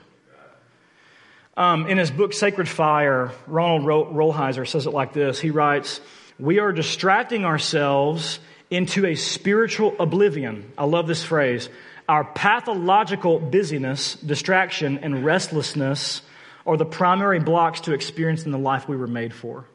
Um, 1.55 1.87
in 1.87 1.99
his 1.99 2.09
book, 2.09 2.33
Sacred 2.33 2.67
Fire, 2.67 3.31
Ronald 3.45 3.83
Rolheiser 3.83 4.67
says 4.67 4.87
it 4.87 4.91
like 4.91 5.13
this 5.13 5.39
He 5.39 5.51
writes, 5.51 6.01
We 6.39 6.59
are 6.59 6.71
distracting 6.71 7.45
ourselves 7.45 8.39
into 8.69 9.05
a 9.05 9.15
spiritual 9.15 9.95
oblivion. 9.99 10.71
I 10.77 10.85
love 10.85 11.07
this 11.07 11.23
phrase. 11.23 11.69
Our 12.09 12.23
pathological 12.23 13.39
busyness, 13.39 14.15
distraction, 14.15 14.97
and 14.97 15.23
restlessness 15.23 16.21
are 16.65 16.75
the 16.75 16.85
primary 16.85 17.39
blocks 17.39 17.81
to 17.81 17.93
experiencing 17.93 18.51
the 18.51 18.57
life 18.57 18.89
we 18.89 18.97
were 18.97 19.07
made 19.07 19.33
for. 19.33 19.65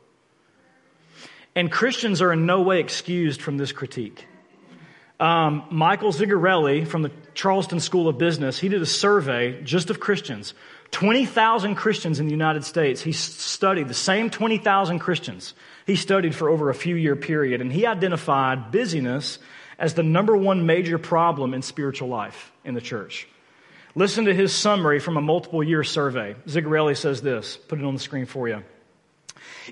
And 1.58 1.72
Christians 1.72 2.22
are 2.22 2.32
in 2.32 2.46
no 2.46 2.62
way 2.62 2.78
excused 2.78 3.42
from 3.42 3.56
this 3.56 3.72
critique. 3.72 4.28
Um, 5.18 5.64
Michael 5.72 6.12
Zigarelli 6.12 6.86
from 6.86 7.02
the 7.02 7.10
Charleston 7.34 7.80
School 7.80 8.06
of 8.06 8.16
Business, 8.16 8.60
he 8.60 8.68
did 8.68 8.80
a 8.80 8.86
survey 8.86 9.60
just 9.64 9.90
of 9.90 9.98
Christians. 9.98 10.54
20,000 10.92 11.74
Christians 11.74 12.20
in 12.20 12.26
the 12.26 12.30
United 12.30 12.62
States. 12.62 13.02
He 13.02 13.10
studied 13.10 13.88
the 13.88 13.92
same 13.92 14.30
20,000 14.30 15.00
Christians. 15.00 15.54
He 15.84 15.96
studied 15.96 16.32
for 16.32 16.48
over 16.48 16.70
a 16.70 16.74
few 16.76 16.94
year 16.94 17.16
period 17.16 17.60
and 17.60 17.72
he 17.72 17.86
identified 17.86 18.70
busyness 18.70 19.40
as 19.80 19.94
the 19.94 20.04
number 20.04 20.36
one 20.36 20.64
major 20.64 20.96
problem 20.96 21.54
in 21.54 21.62
spiritual 21.62 22.06
life 22.06 22.52
in 22.64 22.74
the 22.74 22.80
church. 22.80 23.26
Listen 23.96 24.26
to 24.26 24.32
his 24.32 24.54
summary 24.54 25.00
from 25.00 25.16
a 25.16 25.20
multiple 25.20 25.64
year 25.64 25.82
survey. 25.82 26.36
Zigarelli 26.46 26.96
says 26.96 27.20
this, 27.20 27.56
put 27.56 27.80
it 27.80 27.84
on 27.84 27.94
the 27.94 28.00
screen 28.00 28.26
for 28.26 28.46
you. 28.46 28.62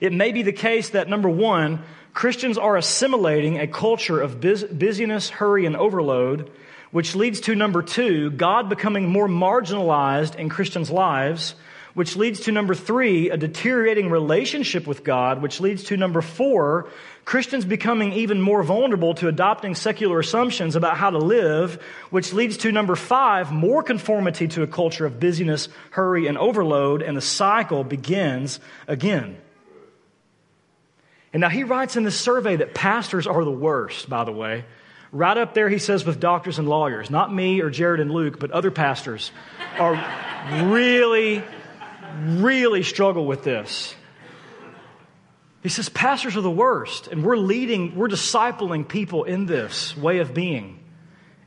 It 0.01 0.13
may 0.13 0.33
be 0.33 0.43
the 0.43 0.53
case 0.53 0.91
that 0.91 1.09
number 1.09 1.29
one, 1.29 1.83
Christians 2.15 2.59
are 2.59 2.77
assimilating 2.77 3.59
a 3.59 3.67
culture 3.67 4.21
of 4.21 4.41
busyness, 4.41 5.31
hurry, 5.31 5.67
and 5.67 5.77
overload 5.77 6.51
which 6.97 7.15
leads 7.15 7.41
to 7.43 7.55
number 7.55 7.83
two, 7.83 8.31
God 8.31 8.71
becoming 8.71 9.09
more 9.09 9.29
marginalized 9.29 10.37
in 10.37 10.49
Christians' 10.49 10.91
lives, 10.91 11.55
which 11.95 12.17
leads 12.17 12.41
to 12.41 12.53
number 12.53 12.75
three, 12.75 13.31
a 13.31 13.37
deteriorating 13.37 14.11
relationship 14.11 14.87
with 14.87 15.03
God, 15.05 15.43
which 15.43 15.61
leads 15.61 15.85
to 15.85 15.97
number 15.97 16.23
four, 16.23 16.89
Christians 17.25 17.65
becoming 17.65 18.13
even 18.13 18.41
more 18.41 18.63
vulnerable 18.63 19.15
to 19.15 19.29
adopting 19.29 19.75
secular 19.75 20.21
assumptions 20.21 20.77
about 20.77 20.97
how 20.97 21.11
to 21.11 21.19
live, 21.19 21.83
which 22.11 22.33
leads 22.33 22.57
to 22.59 22.73
number 22.73 22.97
five, 22.97 23.53
more 23.53 23.83
conformity 23.83 24.49
to 24.49 24.63
a 24.63 24.67
culture 24.67 25.05
of 25.05 25.19
busyness, 25.19 25.69
hurry, 25.91 26.27
and 26.29 26.39
overload, 26.39 27.03
and 27.03 27.17
the 27.17 27.21
cycle 27.21 27.83
begins 27.83 28.61
again. 28.87 29.37
And 31.37 31.43
now 31.43 31.51
he 31.51 31.65
writes 31.65 31.97
in 31.97 32.03
this 32.03 32.19
survey 32.19 32.57
that 32.57 32.73
pastors 32.73 33.27
are 33.27 33.45
the 33.45 33.51
worst, 33.51 34.09
by 34.09 34.25
the 34.25 34.33
way. 34.33 34.65
Right 35.13 35.37
up 35.37 35.53
there, 35.53 35.69
he 35.69 35.77
says, 35.77 36.03
with 36.03 36.19
doctors 36.19 36.59
and 36.59 36.67
lawyers. 36.67 37.11
Not 37.11 37.31
me 37.31 37.61
or 37.61 37.69
Jared 37.69 38.01
and 38.01 38.11
Luke, 38.11 38.39
but 38.39 38.53
other 38.53 38.71
pastors 38.71 39.33
are 39.79 40.03
really, 40.65 41.45
really 42.25 42.83
struggle 42.83 43.27
with 43.27 43.45
this. 43.45 43.95
He 45.63 45.69
says, 45.69 45.91
Pastors 45.91 46.39
are 46.39 46.41
the 46.41 46.51
worst, 46.51 47.09
and 47.09 47.23
we're 47.23 47.37
leading, 47.37 47.97
we're 47.97 48.09
discipling 48.09 48.89
people 48.89 49.25
in 49.25 49.45
this 49.45 49.95
way 49.95 50.21
of 50.21 50.33
being, 50.33 50.83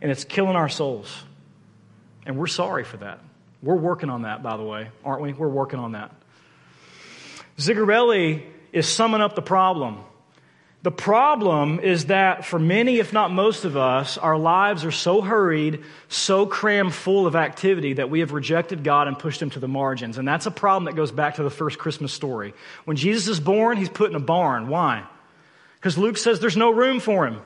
and 0.04 0.12
it's 0.12 0.24
killing 0.24 0.56
our 0.56 0.70
souls. 0.70 1.24
And 2.28 2.38
we're 2.38 2.46
sorry 2.46 2.84
for 2.84 2.98
that. 2.98 3.22
We're 3.64 3.74
working 3.74 4.12
on 4.12 4.22
that, 4.22 4.44
by 4.44 4.56
the 4.56 4.64
way, 4.64 4.90
aren't 5.04 5.24
we? 5.24 5.34
We're 5.34 5.48
working 5.48 5.80
on 5.80 5.94
that. 5.94 6.14
Zigarelli 7.58 8.44
is 8.72 8.88
summing 8.88 9.22
up 9.22 9.36
the 9.36 9.42
problem. 9.42 10.04
The 10.82 10.92
problem 10.92 11.82
is 11.82 12.06
that 12.06 12.46
for 12.46 12.58
many, 12.58 13.00
if 13.00 13.12
not 13.12 13.32
most 13.32 13.66
of 13.66 13.76
us, 13.76 14.18
our 14.18 14.38
lives 14.38 14.86
are 14.86 14.92
so 14.92 15.20
hurried, 15.20 15.84
so 16.08 16.46
crammed 16.46 16.94
full 16.94 17.28
of 17.28 17.36
activity 17.36 17.94
that 17.94 18.10
we 18.10 18.22
have 18.22 18.32
rejected 18.32 18.84
God 18.84 19.10
and 19.10 19.20
pushed 19.20 19.42
him 19.42 19.50
to 19.52 19.60
the 19.60 19.68
margins. 19.68 20.18
And 20.18 20.26
that's 20.26 20.46
a 20.46 20.52
problem 20.52 20.86
that 20.86 20.96
goes 20.96 21.12
back 21.12 21.36
to 21.36 21.44
the 21.44 21.50
first 21.50 21.78
Christmas 21.78 22.14
story. 22.14 22.54
When 22.86 22.96
Jesus 22.96 23.28
is 23.28 23.42
born, 23.42 23.78
he's 23.78 23.90
put 23.90 24.10
in 24.10 24.16
a 24.16 24.22
barn. 24.22 24.70
Why? 24.70 25.04
Because 25.76 25.98
Luke 25.98 26.18
says 26.18 26.40
there's 26.40 26.56
no 26.56 26.72
room 26.72 27.02
for 27.02 27.28
him. 27.28 27.42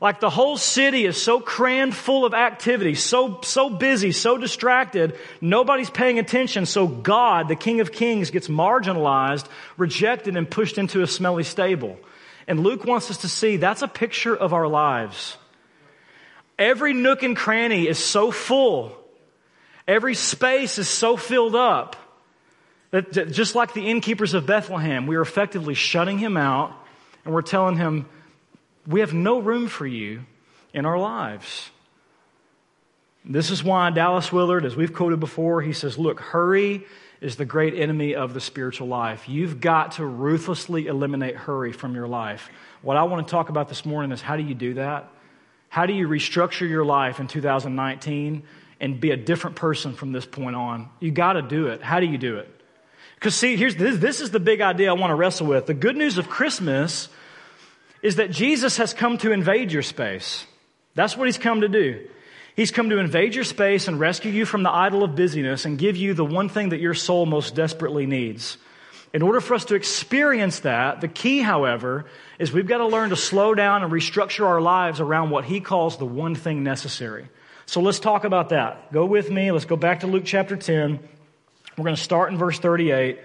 Like 0.00 0.20
the 0.20 0.30
whole 0.30 0.56
city 0.56 1.04
is 1.04 1.22
so 1.22 1.40
crammed 1.40 1.94
full 1.94 2.24
of 2.24 2.32
activity, 2.32 2.94
so, 2.94 3.40
so 3.42 3.68
busy, 3.68 4.12
so 4.12 4.38
distracted, 4.38 5.18
nobody's 5.42 5.90
paying 5.90 6.18
attention. 6.18 6.64
So 6.64 6.86
God, 6.86 7.48
the 7.48 7.56
King 7.56 7.80
of 7.80 7.92
Kings, 7.92 8.30
gets 8.30 8.48
marginalized, 8.48 9.44
rejected, 9.76 10.36
and 10.36 10.50
pushed 10.50 10.78
into 10.78 11.02
a 11.02 11.06
smelly 11.06 11.44
stable. 11.44 11.98
And 12.48 12.60
Luke 12.60 12.86
wants 12.86 13.10
us 13.10 13.18
to 13.18 13.28
see 13.28 13.58
that's 13.58 13.82
a 13.82 13.88
picture 13.88 14.34
of 14.34 14.54
our 14.54 14.66
lives. 14.66 15.36
Every 16.58 16.94
nook 16.94 17.22
and 17.22 17.36
cranny 17.36 17.86
is 17.86 17.98
so 17.98 18.30
full. 18.30 18.96
Every 19.86 20.14
space 20.14 20.78
is 20.78 20.88
so 20.88 21.18
filled 21.18 21.54
up 21.54 21.96
that 22.90 23.12
just 23.12 23.54
like 23.54 23.74
the 23.74 23.88
innkeepers 23.88 24.32
of 24.32 24.46
Bethlehem, 24.46 25.06
we 25.06 25.16
are 25.16 25.22
effectively 25.22 25.74
shutting 25.74 26.18
him 26.18 26.38
out 26.38 26.72
and 27.24 27.34
we're 27.34 27.42
telling 27.42 27.76
him, 27.76 28.06
we 28.90 29.00
have 29.00 29.14
no 29.14 29.38
room 29.38 29.68
for 29.68 29.86
you 29.86 30.24
in 30.74 30.84
our 30.84 30.98
lives. 30.98 31.70
This 33.24 33.50
is 33.50 33.62
why 33.62 33.90
Dallas 33.90 34.32
Willard, 34.32 34.64
as 34.64 34.74
we've 34.74 34.92
quoted 34.92 35.20
before, 35.20 35.62
he 35.62 35.72
says, 35.72 35.98
Look, 35.98 36.20
hurry 36.20 36.84
is 37.20 37.36
the 37.36 37.44
great 37.44 37.74
enemy 37.74 38.14
of 38.14 38.34
the 38.34 38.40
spiritual 38.40 38.88
life. 38.88 39.28
You've 39.28 39.60
got 39.60 39.92
to 39.92 40.04
ruthlessly 40.04 40.86
eliminate 40.86 41.36
hurry 41.36 41.72
from 41.72 41.94
your 41.94 42.08
life. 42.08 42.48
What 42.82 42.96
I 42.96 43.04
want 43.04 43.26
to 43.26 43.30
talk 43.30 43.50
about 43.50 43.68
this 43.68 43.84
morning 43.84 44.10
is 44.10 44.22
how 44.22 44.36
do 44.36 44.42
you 44.42 44.54
do 44.54 44.74
that? 44.74 45.08
How 45.68 45.86
do 45.86 45.92
you 45.92 46.08
restructure 46.08 46.68
your 46.68 46.84
life 46.84 47.20
in 47.20 47.28
2019 47.28 48.42
and 48.80 49.00
be 49.00 49.10
a 49.10 49.16
different 49.16 49.54
person 49.54 49.92
from 49.92 50.12
this 50.12 50.24
point 50.24 50.56
on? 50.56 50.88
You 50.98 51.10
got 51.10 51.34
to 51.34 51.42
do 51.42 51.68
it. 51.68 51.82
How 51.82 52.00
do 52.00 52.06
you 52.06 52.18
do 52.18 52.38
it? 52.38 52.48
Because, 53.16 53.36
see, 53.36 53.54
here's 53.54 53.76
this, 53.76 53.98
this 53.98 54.20
is 54.22 54.30
the 54.30 54.40
big 54.40 54.62
idea 54.62 54.88
I 54.88 54.94
want 54.94 55.10
to 55.10 55.14
wrestle 55.14 55.46
with. 55.46 55.66
The 55.66 55.74
good 55.74 55.96
news 55.96 56.16
of 56.16 56.30
Christmas 56.30 57.10
is 58.02 58.16
that 58.16 58.30
Jesus 58.30 58.76
has 58.78 58.94
come 58.94 59.18
to 59.18 59.32
invade 59.32 59.72
your 59.72 59.82
space. 59.82 60.46
That's 60.94 61.16
what 61.16 61.26
he's 61.26 61.38
come 61.38 61.60
to 61.60 61.68
do. 61.68 62.08
He's 62.56 62.70
come 62.70 62.90
to 62.90 62.98
invade 62.98 63.34
your 63.34 63.44
space 63.44 63.88
and 63.88 64.00
rescue 64.00 64.32
you 64.32 64.44
from 64.44 64.62
the 64.62 64.70
idol 64.70 65.04
of 65.04 65.14
busyness 65.14 65.64
and 65.64 65.78
give 65.78 65.96
you 65.96 66.14
the 66.14 66.24
one 66.24 66.48
thing 66.48 66.70
that 66.70 66.80
your 66.80 66.94
soul 66.94 67.26
most 67.26 67.54
desperately 67.54 68.06
needs. 68.06 68.58
In 69.12 69.22
order 69.22 69.40
for 69.40 69.54
us 69.54 69.64
to 69.66 69.74
experience 69.74 70.60
that, 70.60 71.00
the 71.00 71.08
key, 71.08 71.40
however, 71.40 72.06
is 72.38 72.52
we've 72.52 72.66
got 72.66 72.78
to 72.78 72.86
learn 72.86 73.10
to 73.10 73.16
slow 73.16 73.54
down 73.54 73.82
and 73.82 73.92
restructure 73.92 74.46
our 74.46 74.60
lives 74.60 75.00
around 75.00 75.30
what 75.30 75.44
he 75.44 75.60
calls 75.60 75.96
the 75.96 76.06
one 76.06 76.34
thing 76.34 76.62
necessary. 76.62 77.28
So 77.66 77.80
let's 77.80 77.98
talk 77.98 78.24
about 78.24 78.50
that. 78.50 78.92
Go 78.92 79.06
with 79.06 79.30
me. 79.30 79.50
Let's 79.50 79.64
go 79.64 79.76
back 79.76 80.00
to 80.00 80.06
Luke 80.06 80.24
chapter 80.24 80.56
10. 80.56 81.00
We're 81.76 81.84
going 81.84 81.96
to 81.96 82.02
start 82.02 82.32
in 82.32 82.38
verse 82.38 82.58
38. 82.58 83.18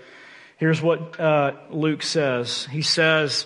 Here's 0.57 0.81
what 0.81 1.19
uh, 1.19 1.53
Luke 1.69 2.03
says. 2.03 2.65
He 2.71 2.81
says, 2.81 3.45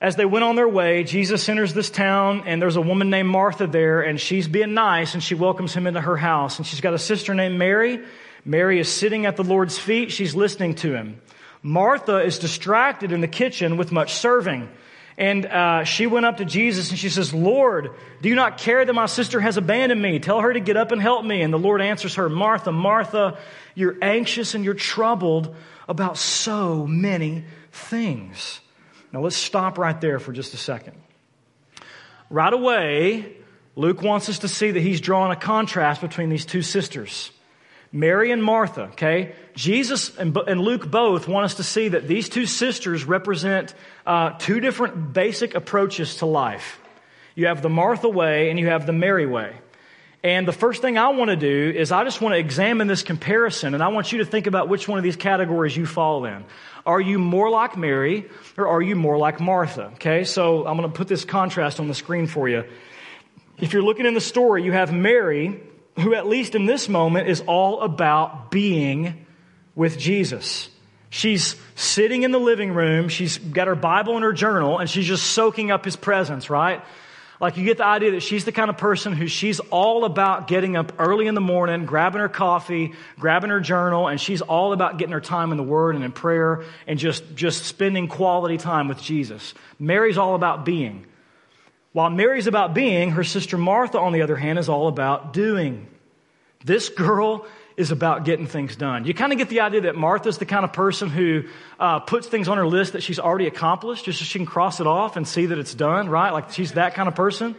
as 0.00 0.14
they 0.14 0.24
went 0.24 0.44
on 0.44 0.54
their 0.54 0.68
way, 0.68 1.02
Jesus 1.02 1.48
enters 1.48 1.74
this 1.74 1.90
town, 1.90 2.44
and 2.46 2.62
there's 2.62 2.76
a 2.76 2.80
woman 2.80 3.10
named 3.10 3.28
Martha 3.28 3.66
there, 3.66 4.02
and 4.02 4.20
she's 4.20 4.46
being 4.46 4.72
nice, 4.72 5.14
and 5.14 5.22
she 5.22 5.34
welcomes 5.34 5.74
him 5.74 5.88
into 5.88 6.00
her 6.00 6.16
house. 6.16 6.58
And 6.58 6.66
she's 6.66 6.80
got 6.80 6.94
a 6.94 6.98
sister 6.98 7.34
named 7.34 7.58
Mary. 7.58 8.00
Mary 8.44 8.78
is 8.78 8.88
sitting 8.88 9.26
at 9.26 9.36
the 9.36 9.42
Lord's 9.42 9.76
feet. 9.76 10.12
She's 10.12 10.36
listening 10.36 10.76
to 10.76 10.94
him. 10.94 11.20
Martha 11.62 12.18
is 12.18 12.38
distracted 12.38 13.10
in 13.10 13.20
the 13.20 13.28
kitchen 13.28 13.76
with 13.76 13.90
much 13.90 14.14
serving. 14.14 14.68
And 15.16 15.46
uh, 15.46 15.82
she 15.82 16.06
went 16.06 16.26
up 16.26 16.36
to 16.36 16.44
Jesus 16.44 16.90
and 16.90 16.98
she 16.98 17.08
says, 17.08 17.34
Lord, 17.34 17.90
do 18.22 18.28
you 18.28 18.36
not 18.36 18.56
care 18.56 18.84
that 18.84 18.92
my 18.92 19.06
sister 19.06 19.40
has 19.40 19.56
abandoned 19.56 20.00
me? 20.00 20.20
Tell 20.20 20.40
her 20.40 20.52
to 20.52 20.60
get 20.60 20.76
up 20.76 20.92
and 20.92 21.02
help 21.02 21.24
me. 21.24 21.42
And 21.42 21.52
the 21.52 21.58
Lord 21.58 21.82
answers 21.82 22.14
her, 22.14 22.28
Martha, 22.28 22.70
Martha, 22.70 23.36
you're 23.74 23.96
anxious 24.00 24.54
and 24.54 24.64
you're 24.64 24.74
troubled 24.74 25.56
about 25.88 26.16
so 26.18 26.86
many 26.86 27.44
things. 27.72 28.60
Now 29.12 29.20
let's 29.20 29.36
stop 29.36 29.78
right 29.78 29.98
there 30.00 30.18
for 30.18 30.32
just 30.32 30.54
a 30.54 30.58
second. 30.58 30.94
Right 32.30 32.52
away, 32.52 33.36
Luke 33.74 34.02
wants 34.02 34.28
us 34.28 34.40
to 34.40 34.48
see 34.48 34.70
that 34.70 34.80
he's 34.80 35.00
drawing 35.00 35.32
a 35.32 35.36
contrast 35.36 36.00
between 36.00 36.28
these 36.28 36.44
two 36.44 36.62
sisters. 36.62 37.30
Mary 37.90 38.32
and 38.32 38.44
Martha, 38.44 38.82
okay? 38.92 39.34
Jesus 39.54 40.14
and, 40.18 40.36
and 40.36 40.60
Luke 40.60 40.90
both 40.90 41.26
want 41.26 41.46
us 41.46 41.54
to 41.54 41.62
see 41.62 41.88
that 41.88 42.06
these 42.06 42.28
two 42.28 42.44
sisters 42.44 43.04
represent 43.04 43.74
uh, 44.06 44.30
two 44.38 44.60
different 44.60 45.14
basic 45.14 45.54
approaches 45.54 46.16
to 46.16 46.26
life. 46.26 46.80
You 47.34 47.46
have 47.46 47.62
the 47.62 47.70
Martha 47.70 48.08
way 48.08 48.50
and 48.50 48.58
you 48.58 48.66
have 48.66 48.84
the 48.84 48.92
Mary 48.92 49.26
way. 49.26 49.54
And 50.22 50.46
the 50.46 50.52
first 50.52 50.82
thing 50.82 50.98
I 50.98 51.08
want 51.10 51.30
to 51.30 51.36
do 51.36 51.72
is 51.74 51.92
I 51.92 52.02
just 52.04 52.20
want 52.20 52.34
to 52.34 52.38
examine 52.38 52.88
this 52.88 53.02
comparison 53.02 53.74
and 53.74 53.82
I 53.82 53.88
want 53.88 54.12
you 54.12 54.18
to 54.18 54.24
think 54.24 54.46
about 54.48 54.68
which 54.68 54.88
one 54.88 54.98
of 54.98 55.04
these 55.04 55.16
categories 55.16 55.76
you 55.76 55.86
fall 55.86 56.24
in. 56.24 56.44
Are 56.88 57.02
you 57.02 57.18
more 57.18 57.50
like 57.50 57.76
Mary 57.76 58.30
or 58.56 58.66
are 58.66 58.80
you 58.80 58.96
more 58.96 59.18
like 59.18 59.40
Martha? 59.40 59.90
Okay, 59.96 60.24
so 60.24 60.66
I'm 60.66 60.78
going 60.78 60.90
to 60.90 60.96
put 60.96 61.06
this 61.06 61.22
contrast 61.22 61.80
on 61.80 61.86
the 61.86 61.94
screen 61.94 62.26
for 62.26 62.48
you. 62.48 62.64
If 63.58 63.74
you're 63.74 63.82
looking 63.82 64.06
in 64.06 64.14
the 64.14 64.22
story, 64.22 64.62
you 64.62 64.72
have 64.72 64.90
Mary, 64.90 65.60
who 65.98 66.14
at 66.14 66.26
least 66.26 66.54
in 66.54 66.64
this 66.64 66.88
moment 66.88 67.28
is 67.28 67.42
all 67.42 67.82
about 67.82 68.50
being 68.50 69.26
with 69.74 69.98
Jesus. 69.98 70.70
She's 71.10 71.56
sitting 71.74 72.22
in 72.22 72.32
the 72.32 72.40
living 72.40 72.72
room, 72.72 73.10
she's 73.10 73.36
got 73.36 73.66
her 73.66 73.74
Bible 73.74 74.14
and 74.14 74.24
her 74.24 74.32
journal, 74.32 74.78
and 74.78 74.88
she's 74.88 75.06
just 75.06 75.26
soaking 75.26 75.70
up 75.70 75.84
his 75.84 75.94
presence, 75.96 76.48
right? 76.48 76.82
Like 77.40 77.56
you 77.56 77.64
get 77.64 77.78
the 77.78 77.86
idea 77.86 78.12
that 78.12 78.22
she's 78.22 78.44
the 78.44 78.52
kind 78.52 78.68
of 78.68 78.78
person 78.78 79.12
who 79.12 79.28
she's 79.28 79.60
all 79.60 80.04
about 80.04 80.48
getting 80.48 80.76
up 80.76 80.92
early 80.98 81.28
in 81.28 81.34
the 81.34 81.40
morning, 81.40 81.86
grabbing 81.86 82.20
her 82.20 82.28
coffee, 82.28 82.94
grabbing 83.18 83.50
her 83.50 83.60
journal, 83.60 84.08
and 84.08 84.20
she's 84.20 84.42
all 84.42 84.72
about 84.72 84.98
getting 84.98 85.12
her 85.12 85.20
time 85.20 85.52
in 85.52 85.56
the 85.56 85.62
Word 85.62 85.94
and 85.94 86.04
in 86.04 86.10
prayer 86.10 86.64
and 86.88 86.98
just, 86.98 87.22
just 87.36 87.64
spending 87.64 88.08
quality 88.08 88.56
time 88.56 88.88
with 88.88 89.00
Jesus. 89.00 89.54
Mary's 89.78 90.18
all 90.18 90.34
about 90.34 90.64
being. 90.64 91.06
While 91.92 92.10
Mary's 92.10 92.48
about 92.48 92.74
being, 92.74 93.12
her 93.12 93.24
sister 93.24 93.56
Martha, 93.56 93.98
on 93.98 94.12
the 94.12 94.22
other 94.22 94.36
hand, 94.36 94.58
is 94.58 94.68
all 94.68 94.88
about 94.88 95.32
doing. 95.32 95.86
This 96.64 96.88
girl 96.88 97.46
is 97.78 97.92
about 97.92 98.24
getting 98.24 98.46
things 98.46 98.74
done. 98.74 99.04
You 99.04 99.14
kind 99.14 99.30
of 99.30 99.38
get 99.38 99.48
the 99.48 99.60
idea 99.60 99.82
that 99.82 99.94
Martha's 99.94 100.36
the 100.38 100.44
kind 100.44 100.64
of 100.64 100.72
person 100.72 101.08
who 101.08 101.44
uh, 101.78 102.00
puts 102.00 102.26
things 102.26 102.48
on 102.48 102.58
her 102.58 102.66
list 102.66 102.94
that 102.94 103.04
she's 103.04 103.20
already 103.20 103.46
accomplished 103.46 104.04
just 104.04 104.18
so 104.18 104.24
she 104.24 104.40
can 104.40 104.46
cross 104.46 104.80
it 104.80 104.86
off 104.88 105.16
and 105.16 105.26
see 105.26 105.46
that 105.46 105.58
it's 105.58 105.74
done, 105.74 106.08
right? 106.08 106.30
Like 106.30 106.50
she's 106.50 106.72
that 106.72 106.94
kind 106.94 107.08
of 107.08 107.14
person. 107.14 107.54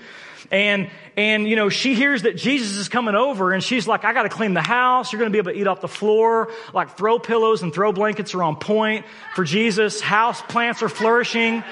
And, 0.51 0.89
and, 1.15 1.47
you 1.47 1.55
know, 1.55 1.69
she 1.69 1.95
hears 1.95 2.23
that 2.23 2.35
Jesus 2.35 2.75
is 2.75 2.89
coming 2.89 3.15
over 3.15 3.53
and 3.53 3.63
she's 3.63 3.87
like, 3.87 4.03
I 4.03 4.11
got 4.11 4.23
to 4.23 4.29
clean 4.29 4.53
the 4.53 4.61
house. 4.61 5.13
You're 5.13 5.23
to 5.23 5.29
be 5.29 5.37
able 5.37 5.53
to 5.53 5.57
eat 5.57 5.67
off 5.67 5.79
the 5.79 5.87
floor. 5.87 6.51
Like 6.73 6.97
throw 6.97 7.17
pillows 7.17 7.61
and 7.61 7.73
throw 7.73 7.93
blankets 7.93 8.35
are 8.35 8.43
on 8.43 8.57
point 8.57 9.05
for 9.35 9.45
Jesus. 9.45 10.01
House 10.01 10.41
plants 10.41 10.83
are 10.83 10.89
flourishing. 10.89 11.63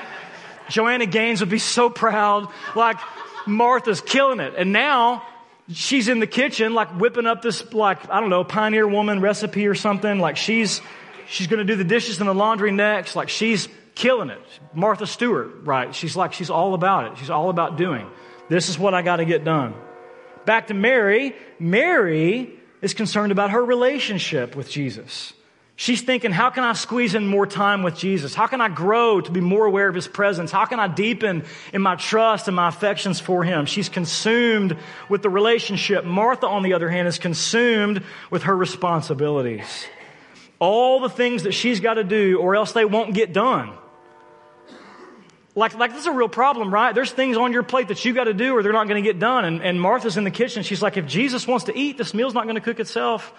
Joanna 0.70 1.06
Gaines 1.06 1.42
would 1.42 1.50
be 1.50 1.60
so 1.60 1.90
proud. 1.90 2.48
Like 2.78 2.98
Martha's 3.46 4.00
killing 4.00 4.40
it. 4.40 4.54
And 4.56 4.72
now 4.72 5.24
she's 5.72 6.08
in 6.08 6.20
the 6.20 6.28
kitchen, 6.28 6.74
like 6.74 6.90
whipping 7.00 7.26
up 7.26 7.42
this, 7.42 7.74
like, 7.74 8.10
I 8.10 8.20
don't 8.20 8.30
know, 8.30 8.44
pioneer 8.44 8.88
woman 8.88 9.22
recipe 9.22 9.68
or 9.68 9.76
something. 9.76 10.20
Like 10.20 10.38
she's, 10.38 10.82
she's 11.28 11.48
going 11.48 11.60
to 11.60 11.66
do 11.66 11.76
the 11.76 11.84
dishes 11.84 12.20
and 12.20 12.28
the 12.28 12.34
laundry 12.34 12.72
next. 12.72 13.16
Like 13.16 13.30
she's 13.30 13.68
killing 13.96 14.30
it. 14.30 14.42
Martha 14.74 15.08
Stewart, 15.08 15.64
right? 15.64 15.94
She's 15.94 16.16
like, 16.16 16.34
she's 16.34 16.50
all 16.50 16.74
about 16.74 17.12
it. 17.12 17.18
She's 17.18 17.30
all 17.30 17.50
about 17.50 17.78
doing. 17.78 18.08
This 18.50 18.70
is 18.70 18.80
what 18.80 18.94
I 18.94 19.02
got 19.02 19.18
to 19.18 19.26
get 19.26 19.44
done. 19.44 19.74
Back 20.46 20.68
to 20.68 20.74
Mary. 20.74 21.36
Mary 21.60 22.54
is 22.82 22.94
concerned 22.94 23.32
about 23.32 23.52
her 23.52 23.64
relationship 23.64 24.56
with 24.56 24.70
Jesus. 24.70 25.34
She's 25.80 26.02
thinking, 26.02 26.32
how 26.32 26.50
can 26.50 26.64
I 26.64 26.74
squeeze 26.74 27.14
in 27.14 27.28
more 27.28 27.46
time 27.46 27.84
with 27.84 27.96
Jesus? 27.96 28.34
How 28.34 28.48
can 28.48 28.62
I 28.62 28.68
grow 28.68 29.22
to 29.22 29.32
be 29.32 29.42
more 29.42 29.64
aware 29.64 29.88
of 29.88 29.94
His 29.94 30.08
presence? 30.08 30.50
How 30.52 30.66
can 30.66 30.80
I 30.80 30.88
deepen 30.88 31.46
in 31.72 31.84
my 31.84 31.96
trust 31.96 32.48
and 32.48 32.56
my 32.56 32.68
affections 32.68 33.20
for 33.20 33.44
Him? 33.44 33.68
She's 33.68 33.88
consumed 33.88 34.76
with 35.08 35.22
the 35.22 35.30
relationship. 35.30 36.04
Martha, 36.04 36.48
on 36.48 36.64
the 36.64 36.74
other 36.74 36.90
hand, 36.90 37.08
is 37.08 37.20
consumed 37.20 38.02
with 38.32 38.44
her 38.44 38.58
responsibilities. 38.58 39.86
All 40.58 41.00
the 41.00 41.10
things 41.10 41.44
that 41.44 41.54
she's 41.54 41.80
got 41.80 41.94
to 41.94 42.04
do, 42.04 42.40
or 42.40 42.56
else 42.56 42.72
they 42.72 42.84
won't 42.84 43.14
get 43.14 43.32
done. 43.32 43.72
Like, 45.54 45.76
like 45.76 45.92
this 45.92 46.02
is 46.02 46.08
a 46.08 46.12
real 46.12 46.28
problem, 46.28 46.74
right? 46.74 46.96
There's 46.96 47.12
things 47.12 47.38
on 47.38 47.54
your 47.54 47.62
plate 47.62 47.90
that 47.90 48.04
you 48.04 48.16
got 48.16 48.24
to 48.24 48.34
do 48.34 48.56
or 48.56 48.64
they're 48.64 48.74
not 48.74 48.88
going 48.88 49.04
to 49.04 49.08
get 49.08 49.20
done. 49.20 49.46
And, 49.46 49.62
and 49.62 49.80
Martha's 49.80 50.18
in 50.18 50.24
the 50.24 50.32
kitchen. 50.32 50.64
She's 50.64 50.82
like, 50.82 50.98
if 50.98 51.06
Jesus 51.06 51.48
wants 51.48 51.66
to 51.66 51.78
eat, 51.78 52.00
this 52.00 52.16
meal's 52.16 52.34
not 52.34 52.46
going 52.46 52.56
to 52.56 52.62
cook 52.62 52.80
itself. 52.80 53.32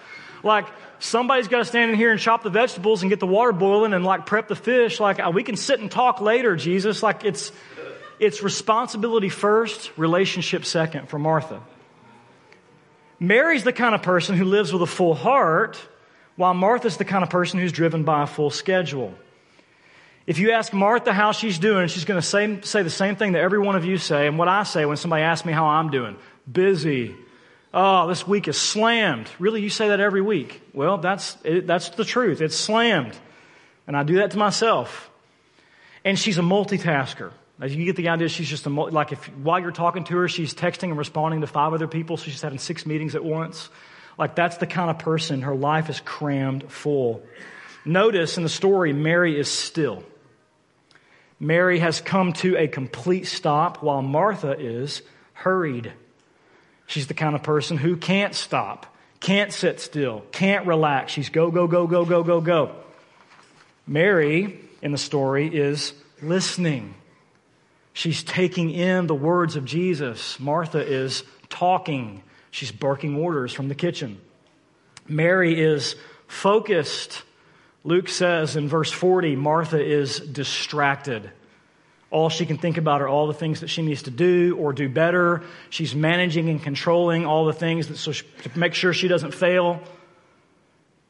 Like, 0.43 0.67
somebody's 0.99 1.47
got 1.47 1.59
to 1.59 1.65
stand 1.65 1.91
in 1.91 1.97
here 1.97 2.11
and 2.11 2.19
chop 2.19 2.43
the 2.43 2.49
vegetables 2.49 3.01
and 3.01 3.09
get 3.09 3.19
the 3.19 3.27
water 3.27 3.51
boiling 3.51 3.93
and 3.93 4.05
like 4.05 4.25
prep 4.25 4.47
the 4.47 4.55
fish. 4.55 4.99
Like, 4.99 5.19
uh, 5.19 5.31
we 5.33 5.43
can 5.43 5.55
sit 5.55 5.79
and 5.79 5.91
talk 5.91 6.21
later, 6.21 6.55
Jesus. 6.55 7.03
Like, 7.03 7.25
it's, 7.25 7.51
it's 8.19 8.41
responsibility 8.41 9.29
first, 9.29 9.91
relationship 9.97 10.65
second 10.65 11.09
for 11.09 11.19
Martha. 11.19 11.61
Mary's 13.19 13.63
the 13.63 13.73
kind 13.73 13.93
of 13.93 14.01
person 14.01 14.35
who 14.35 14.45
lives 14.45 14.71
with 14.71 14.81
a 14.81 14.87
full 14.87 15.13
heart, 15.13 15.77
while 16.37 16.53
Martha's 16.53 16.95
the 16.95 17.05
kind 17.05 17.23
of 17.23 17.29
person 17.29 17.59
who's 17.59 17.73
driven 17.73 18.03
by 18.03 18.23
a 18.23 18.27
full 18.27 18.49
schedule. 18.49 19.13
If 20.25 20.39
you 20.39 20.51
ask 20.51 20.71
Martha 20.71 21.11
how 21.11 21.33
she's 21.33 21.59
doing, 21.59 21.87
she's 21.87 22.05
going 22.05 22.21
to 22.21 22.25
say, 22.25 22.61
say 22.61 22.83
the 22.83 22.89
same 22.89 23.15
thing 23.15 23.33
that 23.33 23.39
every 23.41 23.59
one 23.59 23.75
of 23.75 23.83
you 23.83 23.97
say, 23.97 24.27
and 24.27 24.37
what 24.37 24.47
I 24.47 24.63
say 24.63 24.85
when 24.85 24.95
somebody 24.95 25.23
asks 25.23 25.45
me 25.45 25.51
how 25.51 25.65
I'm 25.65 25.89
doing 25.89 26.15
busy, 26.49 27.15
Oh, 27.73 28.07
this 28.07 28.27
week 28.27 28.47
is 28.47 28.57
slammed. 28.57 29.29
Really, 29.37 29.61
you 29.61 29.69
say 29.69 29.89
that 29.89 29.99
every 29.99 30.21
week? 30.21 30.61
Well, 30.73 30.97
that's, 30.97 31.37
it, 31.43 31.67
that's 31.67 31.89
the 31.89 32.05
truth. 32.05 32.41
It's 32.41 32.55
slammed. 32.55 33.15
And 33.85 33.95
I 33.95 34.03
do 34.03 34.15
that 34.15 34.31
to 34.31 34.37
myself. 34.37 35.09
And 36.03 36.17
she's 36.17 36.37
a 36.37 36.41
multitasker. 36.41 37.31
As 37.61 37.75
you 37.75 37.85
get 37.85 37.95
the 37.95 38.09
idea, 38.09 38.29
she's 38.29 38.49
just 38.49 38.65
a, 38.65 38.69
like 38.69 39.11
if, 39.11 39.25
while 39.37 39.59
you're 39.59 39.71
talking 39.71 40.03
to 40.05 40.17
her, 40.17 40.27
she's 40.27 40.53
texting 40.53 40.89
and 40.89 40.97
responding 40.97 41.41
to 41.41 41.47
five 41.47 41.73
other 41.73 41.87
people, 41.87 42.17
so 42.17 42.25
she's 42.25 42.41
having 42.41 42.57
six 42.57 42.85
meetings 42.85 43.15
at 43.15 43.23
once. 43.23 43.69
Like 44.17 44.33
that's 44.33 44.57
the 44.57 44.67
kind 44.67 44.89
of 44.89 44.99
person, 44.99 45.41
her 45.41 45.55
life 45.55 45.89
is 45.89 45.99
crammed 45.99 46.71
full. 46.71 47.21
Notice 47.85 48.37
in 48.37 48.43
the 48.43 48.49
story, 48.49 48.93
Mary 48.93 49.37
is 49.37 49.49
still. 49.49 50.03
Mary 51.39 51.79
has 51.79 52.01
come 52.01 52.33
to 52.33 52.57
a 52.57 52.67
complete 52.67 53.25
stop 53.25 53.83
while 53.83 54.01
Martha 54.01 54.57
is 54.57 55.01
hurried. 55.33 55.91
She's 56.89 57.05
the 57.05 57.13
kind 57.13 57.35
of 57.35 57.43
person 57.43 57.77
who 57.77 57.95
can't 57.95 58.33
stop, 58.33 58.87
can't 59.19 59.53
sit 59.53 59.79
still, 59.79 60.23
can't 60.31 60.65
relax. 60.65 61.11
She's 61.11 61.29
go, 61.29 61.51
go, 61.51 61.67
go, 61.67 61.85
go, 61.85 62.03
go, 62.03 62.23
go, 62.23 62.41
go. 62.41 62.75
Mary 63.85 64.59
in 64.81 64.91
the 64.91 64.97
story 64.97 65.55
is 65.55 65.93
listening. 66.19 66.95
She's 67.93 68.23
taking 68.23 68.71
in 68.71 69.05
the 69.05 69.13
words 69.13 69.55
of 69.55 69.65
Jesus. 69.65 70.39
Martha 70.39 70.79
is 70.79 71.23
talking. 71.47 72.23
She's 72.49 72.71
barking 72.71 73.17
orders 73.17 73.53
from 73.53 73.67
the 73.67 73.75
kitchen. 73.75 74.19
Mary 75.07 75.61
is 75.61 75.95
focused. 76.25 77.21
Luke 77.83 78.09
says 78.09 78.55
in 78.55 78.67
verse 78.67 78.91
40, 78.91 79.35
Martha 79.35 79.79
is 79.79 80.19
distracted. 80.19 81.29
All 82.11 82.29
she 82.29 82.45
can 82.45 82.57
think 82.57 82.77
about 82.77 83.01
are 83.01 83.07
all 83.07 83.27
the 83.27 83.33
things 83.33 83.59
that 83.59 83.67
she 83.67 83.83
needs 83.83 84.03
to 84.03 84.11
do 84.11 84.57
or 84.59 84.73
do 84.73 84.89
better. 84.89 85.43
She's 85.69 85.93
managing 85.93 86.49
and 86.49 86.61
controlling 86.61 87.25
all 87.25 87.45
the 87.45 87.53
things 87.53 87.87
that, 87.87 87.97
so 87.97 88.11
she, 88.11 88.25
to 88.43 88.59
make 88.59 88.73
sure 88.73 88.93
she 88.93 89.07
doesn't 89.07 89.33
fail. 89.33 89.81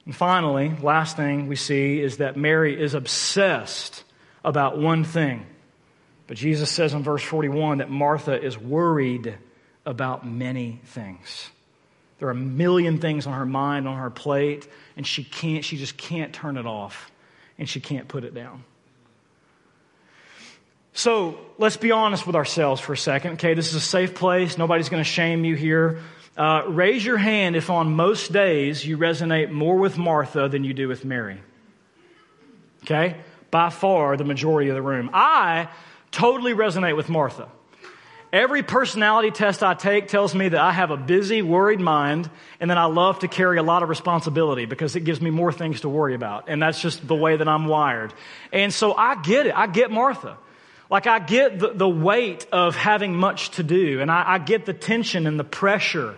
And 0.05 0.15
finally, 0.15 0.73
last 0.81 1.15
thing 1.15 1.47
we 1.47 1.55
see 1.55 2.01
is 2.01 2.17
that 2.17 2.35
Mary 2.35 2.79
is 2.79 2.95
obsessed 2.95 4.03
about 4.43 4.77
one 4.77 5.03
thing. 5.03 5.45
But 6.27 6.37
Jesus 6.37 6.69
says 6.69 6.93
in 6.93 7.01
verse 7.01 7.23
41 7.23 7.77
that 7.77 7.89
Martha 7.89 8.39
is 8.39 8.57
worried 8.57 9.37
about 9.85 10.27
many 10.27 10.81
things. 10.85 11.49
There 12.19 12.27
are 12.27 12.31
a 12.31 12.35
million 12.35 12.99
things 12.99 13.25
on 13.25 13.33
her 13.33 13.45
mind, 13.45 13.87
on 13.87 13.97
her 13.97 14.09
plate, 14.09 14.67
and 14.97 15.07
she 15.07 15.23
can't, 15.23 15.63
she 15.63 15.77
just 15.77 15.97
can't 15.97 16.33
turn 16.33 16.57
it 16.57 16.65
off, 16.65 17.09
and 17.57 17.67
she 17.67 17.79
can't 17.79 18.07
put 18.07 18.25
it 18.25 18.33
down. 18.33 18.65
So 20.93 21.39
let's 21.57 21.77
be 21.77 21.91
honest 21.91 22.25
with 22.25 22.35
ourselves 22.35 22.81
for 22.81 22.93
a 22.93 22.97
second. 22.97 23.33
Okay, 23.33 23.53
this 23.53 23.69
is 23.69 23.75
a 23.75 23.81
safe 23.81 24.15
place. 24.15 24.57
Nobody's 24.57 24.89
going 24.89 25.03
to 25.03 25.09
shame 25.09 25.45
you 25.45 25.55
here. 25.55 25.99
Uh, 26.37 26.63
raise 26.67 27.03
your 27.05 27.17
hand 27.17 27.55
if 27.55 27.69
on 27.69 27.95
most 27.95 28.31
days 28.31 28.85
you 28.85 28.97
resonate 28.97 29.51
more 29.51 29.77
with 29.77 29.97
Martha 29.97 30.47
than 30.47 30.63
you 30.63 30.73
do 30.73 30.87
with 30.87 31.03
Mary. 31.03 31.41
Okay? 32.83 33.17
By 33.51 33.69
far 33.69 34.15
the 34.15 34.23
majority 34.23 34.69
of 34.69 34.75
the 34.75 34.81
room. 34.81 35.09
I 35.13 35.67
totally 36.11 36.53
resonate 36.53 36.95
with 36.95 37.09
Martha. 37.09 37.49
Every 38.31 38.61
personality 38.61 39.31
test 39.31 39.63
I 39.63 39.73
take 39.73 40.07
tells 40.07 40.35
me 40.35 40.49
that 40.49 40.61
I 40.61 40.71
have 40.71 40.91
a 40.91 40.97
busy, 40.97 41.41
worried 41.41 41.79
mind, 41.79 42.29
and 42.59 42.69
that 42.69 42.77
I 42.77 42.85
love 42.85 43.19
to 43.19 43.27
carry 43.27 43.57
a 43.57 43.63
lot 43.63 43.81
of 43.81 43.89
responsibility 43.89 44.65
because 44.65 44.95
it 44.95 45.01
gives 45.01 45.19
me 45.19 45.31
more 45.31 45.51
things 45.51 45.81
to 45.81 45.89
worry 45.89 46.13
about. 46.13 46.45
And 46.47 46.61
that's 46.61 46.79
just 46.79 47.07
the 47.07 47.15
way 47.15 47.37
that 47.37 47.47
I'm 47.47 47.65
wired. 47.65 48.13
And 48.53 48.71
so 48.71 48.93
I 48.93 49.19
get 49.21 49.47
it. 49.47 49.57
I 49.57 49.65
get 49.65 49.89
Martha. 49.89 50.37
Like 50.89 51.05
I 51.05 51.19
get 51.19 51.59
the, 51.59 51.73
the 51.73 51.87
weight 51.87 52.47
of 52.51 52.75
having 52.75 53.15
much 53.15 53.51
to 53.51 53.63
do 53.63 54.01
and 54.01 54.09
I, 54.09 54.23
I 54.33 54.37
get 54.39 54.65
the 54.65 54.73
tension 54.73 55.27
and 55.27 55.39
the 55.39 55.43
pressure 55.43 56.15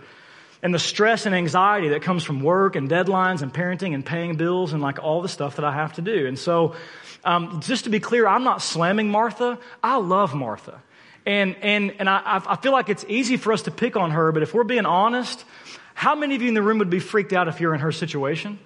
and 0.63 0.73
the 0.73 0.79
stress 0.79 1.25
and 1.25 1.36
anxiety 1.36 1.89
that 1.89 2.03
comes 2.03 2.23
from 2.23 2.41
work 2.41 2.75
and 2.75 2.89
deadlines 2.89 3.41
and 3.41 3.53
parenting 3.53 3.93
and 3.93 4.05
paying 4.05 4.36
bills 4.36 4.73
and 4.73 4.81
like 4.81 4.99
all 4.99 5.21
the 5.21 5.29
stuff 5.29 5.55
that 5.57 5.65
I 5.65 5.73
have 5.73 5.93
to 5.93 6.01
do. 6.01 6.27
And 6.27 6.38
so, 6.38 6.75
um, 7.23 7.62
just 7.62 7.84
to 7.84 7.89
be 7.89 7.99
clear, 7.99 8.27
I'm 8.27 8.43
not 8.43 8.62
slamming 8.62 9.10
Martha. 9.10 9.60
I 9.84 9.97
love 9.97 10.34
Martha. 10.34 10.81
And, 11.25 11.55
and, 11.62 11.93
and 11.99 12.10
I, 12.10 12.41
I 12.47 12.55
feel 12.55 12.71
like 12.71 12.89
it's 12.89 13.05
easy 13.07 13.38
for 13.38 13.53
us 13.53 13.63
to 13.63 13.71
pick 13.71 13.95
on 13.95 14.12
her, 14.12 14.31
but 14.31 14.41
if 14.41 14.53
we're 14.53 14.63
being 14.63 14.88
honest, 14.88 15.43
how 15.93 16.15
many 16.15 16.36
of 16.36 16.41
you 16.41 16.47
in 16.47 16.55
the 16.55 16.63
room 16.63 16.79
would 16.79 16.89
be 16.89 16.99
freaked 16.99 17.34
out 17.34 17.47
if 17.47 17.60
you're 17.60 17.75
in 17.75 17.81
her 17.81 17.91
situation? 17.91 18.57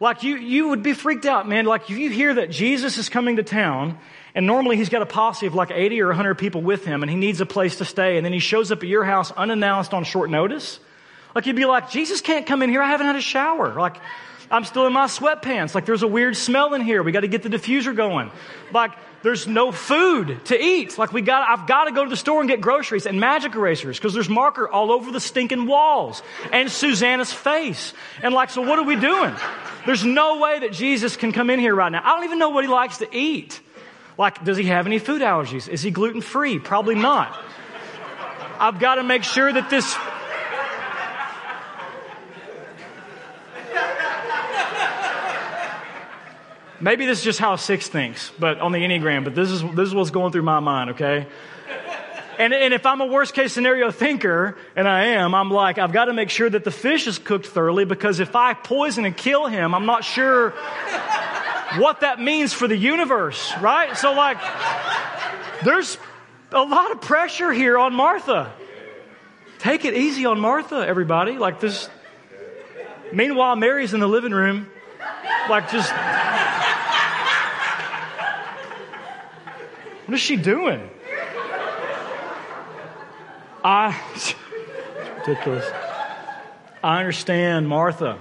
Like 0.00 0.22
you, 0.22 0.36
you 0.36 0.68
would 0.68 0.82
be 0.82 0.94
freaked 0.94 1.26
out, 1.26 1.48
man. 1.48 1.66
Like 1.66 1.82
if 1.82 1.96
you 1.96 2.10
hear 2.10 2.34
that 2.34 2.50
Jesus 2.50 2.98
is 2.98 3.08
coming 3.08 3.36
to 3.36 3.42
town 3.42 3.98
and 4.34 4.46
normally 4.46 4.76
he's 4.76 4.88
got 4.88 5.02
a 5.02 5.06
posse 5.06 5.46
of 5.46 5.54
like 5.54 5.70
80 5.70 6.00
or 6.02 6.08
100 6.08 6.36
people 6.36 6.62
with 6.62 6.84
him 6.84 7.02
and 7.02 7.10
he 7.10 7.16
needs 7.16 7.40
a 7.40 7.46
place 7.46 7.76
to 7.76 7.84
stay 7.84 8.16
and 8.16 8.24
then 8.24 8.32
he 8.32 8.38
shows 8.38 8.70
up 8.70 8.82
at 8.82 8.88
your 8.88 9.04
house 9.04 9.30
unannounced 9.32 9.94
on 9.94 10.04
short 10.04 10.30
notice. 10.30 10.80
Like 11.34 11.46
you'd 11.46 11.56
be 11.56 11.64
like, 11.64 11.90
Jesus 11.90 12.20
can't 12.20 12.46
come 12.46 12.62
in 12.62 12.70
here. 12.70 12.82
I 12.82 12.88
haven't 12.88 13.06
had 13.06 13.16
a 13.16 13.20
shower. 13.20 13.74
Like 13.74 13.96
I'm 14.50 14.64
still 14.64 14.86
in 14.86 14.92
my 14.92 15.06
sweatpants. 15.06 15.74
Like 15.74 15.86
there's 15.86 16.02
a 16.02 16.08
weird 16.08 16.36
smell 16.36 16.74
in 16.74 16.80
here. 16.80 17.02
We 17.02 17.12
got 17.12 17.20
to 17.20 17.28
get 17.28 17.42
the 17.42 17.48
diffuser 17.48 17.94
going. 17.94 18.30
Like 18.72 18.92
there's 19.22 19.46
no 19.46 19.70
food 19.70 20.44
to 20.46 20.60
eat. 20.60 20.98
Like 20.98 21.12
we 21.12 21.22
got, 21.22 21.48
I've 21.48 21.68
got 21.68 21.84
to 21.84 21.92
go 21.92 22.02
to 22.02 22.10
the 22.10 22.16
store 22.16 22.40
and 22.40 22.48
get 22.48 22.60
groceries 22.60 23.06
and 23.06 23.20
magic 23.20 23.54
erasers 23.54 23.98
because 23.98 24.12
there's 24.12 24.28
marker 24.28 24.68
all 24.68 24.90
over 24.90 25.12
the 25.12 25.20
stinking 25.20 25.66
walls 25.66 26.22
and 26.52 26.70
Susanna's 26.70 27.32
face. 27.32 27.92
And 28.22 28.34
like, 28.34 28.50
so 28.50 28.62
what 28.62 28.78
are 28.78 28.84
we 28.84 28.96
doing? 28.96 29.34
There's 29.86 30.04
no 30.04 30.40
way 30.40 30.60
that 30.60 30.72
Jesus 30.72 31.16
can 31.16 31.32
come 31.32 31.48
in 31.50 31.60
here 31.60 31.74
right 31.74 31.92
now. 31.92 32.02
I 32.02 32.16
don't 32.16 32.24
even 32.24 32.38
know 32.38 32.50
what 32.50 32.64
he 32.64 32.70
likes 32.70 32.98
to 32.98 33.16
eat. 33.16 33.60
Like, 34.20 34.44
does 34.44 34.58
he 34.58 34.64
have 34.64 34.86
any 34.86 34.98
food 34.98 35.22
allergies? 35.22 35.66
Is 35.66 35.80
he 35.80 35.90
gluten 35.90 36.20
free? 36.20 36.58
Probably 36.58 36.94
not. 36.94 37.42
I've 38.58 38.78
got 38.78 38.96
to 38.96 39.02
make 39.02 39.24
sure 39.24 39.50
that 39.50 39.70
this 39.70 39.96
Maybe 46.82 47.06
this 47.06 47.18
is 47.18 47.24
just 47.24 47.38
how 47.38 47.54
a 47.54 47.58
six 47.58 47.88
thinks, 47.88 48.30
but 48.38 48.60
on 48.60 48.72
the 48.72 48.78
Enneagram, 48.78 49.24
but 49.24 49.34
this 49.34 49.50
is, 49.50 49.62
this 49.62 49.88
is 49.88 49.94
what's 49.94 50.10
going 50.10 50.32
through 50.32 50.42
my 50.42 50.60
mind, 50.60 50.90
okay? 50.90 51.26
And, 52.38 52.52
and 52.52 52.74
if 52.74 52.84
I'm 52.84 53.00
a 53.00 53.06
worst 53.06 53.32
case 53.34 53.52
scenario 53.54 53.90
thinker, 53.90 54.56
and 54.76 54.86
I 54.86 55.04
am, 55.06 55.34
I'm 55.34 55.50
like, 55.50 55.78
I've 55.78 55.92
got 55.92 56.06
to 56.06 56.14
make 56.14 56.28
sure 56.28 56.48
that 56.48 56.64
the 56.64 56.70
fish 56.70 57.06
is 57.06 57.18
cooked 57.18 57.46
thoroughly 57.46 57.86
because 57.86 58.20
if 58.20 58.36
I 58.36 58.52
poison 58.52 59.06
and 59.06 59.16
kill 59.16 59.46
him, 59.46 59.74
I'm 59.74 59.86
not 59.86 60.04
sure 60.04 60.54
what 61.76 62.00
that 62.00 62.20
means 62.20 62.52
for 62.52 62.66
the 62.66 62.76
universe, 62.76 63.52
right? 63.60 63.96
So, 63.96 64.12
like, 64.12 64.38
there's 65.62 65.98
a 66.52 66.62
lot 66.62 66.90
of 66.92 67.00
pressure 67.00 67.52
here 67.52 67.78
on 67.78 67.94
Martha. 67.94 68.52
Take 69.58 69.84
it 69.84 69.94
easy 69.94 70.26
on 70.26 70.40
Martha, 70.40 70.76
everybody. 70.76 71.38
Like, 71.38 71.60
this. 71.60 71.88
Meanwhile, 73.12 73.56
Mary's 73.56 73.94
in 73.94 74.00
the 74.00 74.08
living 74.08 74.32
room, 74.32 74.68
like, 75.48 75.70
just. 75.70 75.92
What 80.06 80.14
is 80.14 80.20
she 80.20 80.36
doing? 80.36 80.90
I, 83.62 84.00
It's 84.14 84.34
ridiculous. 85.26 85.70
I 86.82 86.98
understand 86.98 87.68
Martha. 87.68 88.18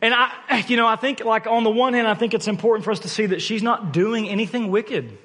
And 0.00 0.14
I, 0.14 0.64
you 0.68 0.76
know, 0.76 0.86
I 0.86 0.96
think, 0.96 1.24
like, 1.24 1.46
on 1.46 1.64
the 1.64 1.70
one 1.70 1.94
hand, 1.94 2.06
I 2.06 2.14
think 2.14 2.32
it's 2.34 2.46
important 2.46 2.84
for 2.84 2.92
us 2.92 3.00
to 3.00 3.08
see 3.08 3.26
that 3.26 3.42
she's 3.42 3.62
not 3.62 3.92
doing 3.92 4.28
anything 4.28 4.70
wicked. 4.70 5.18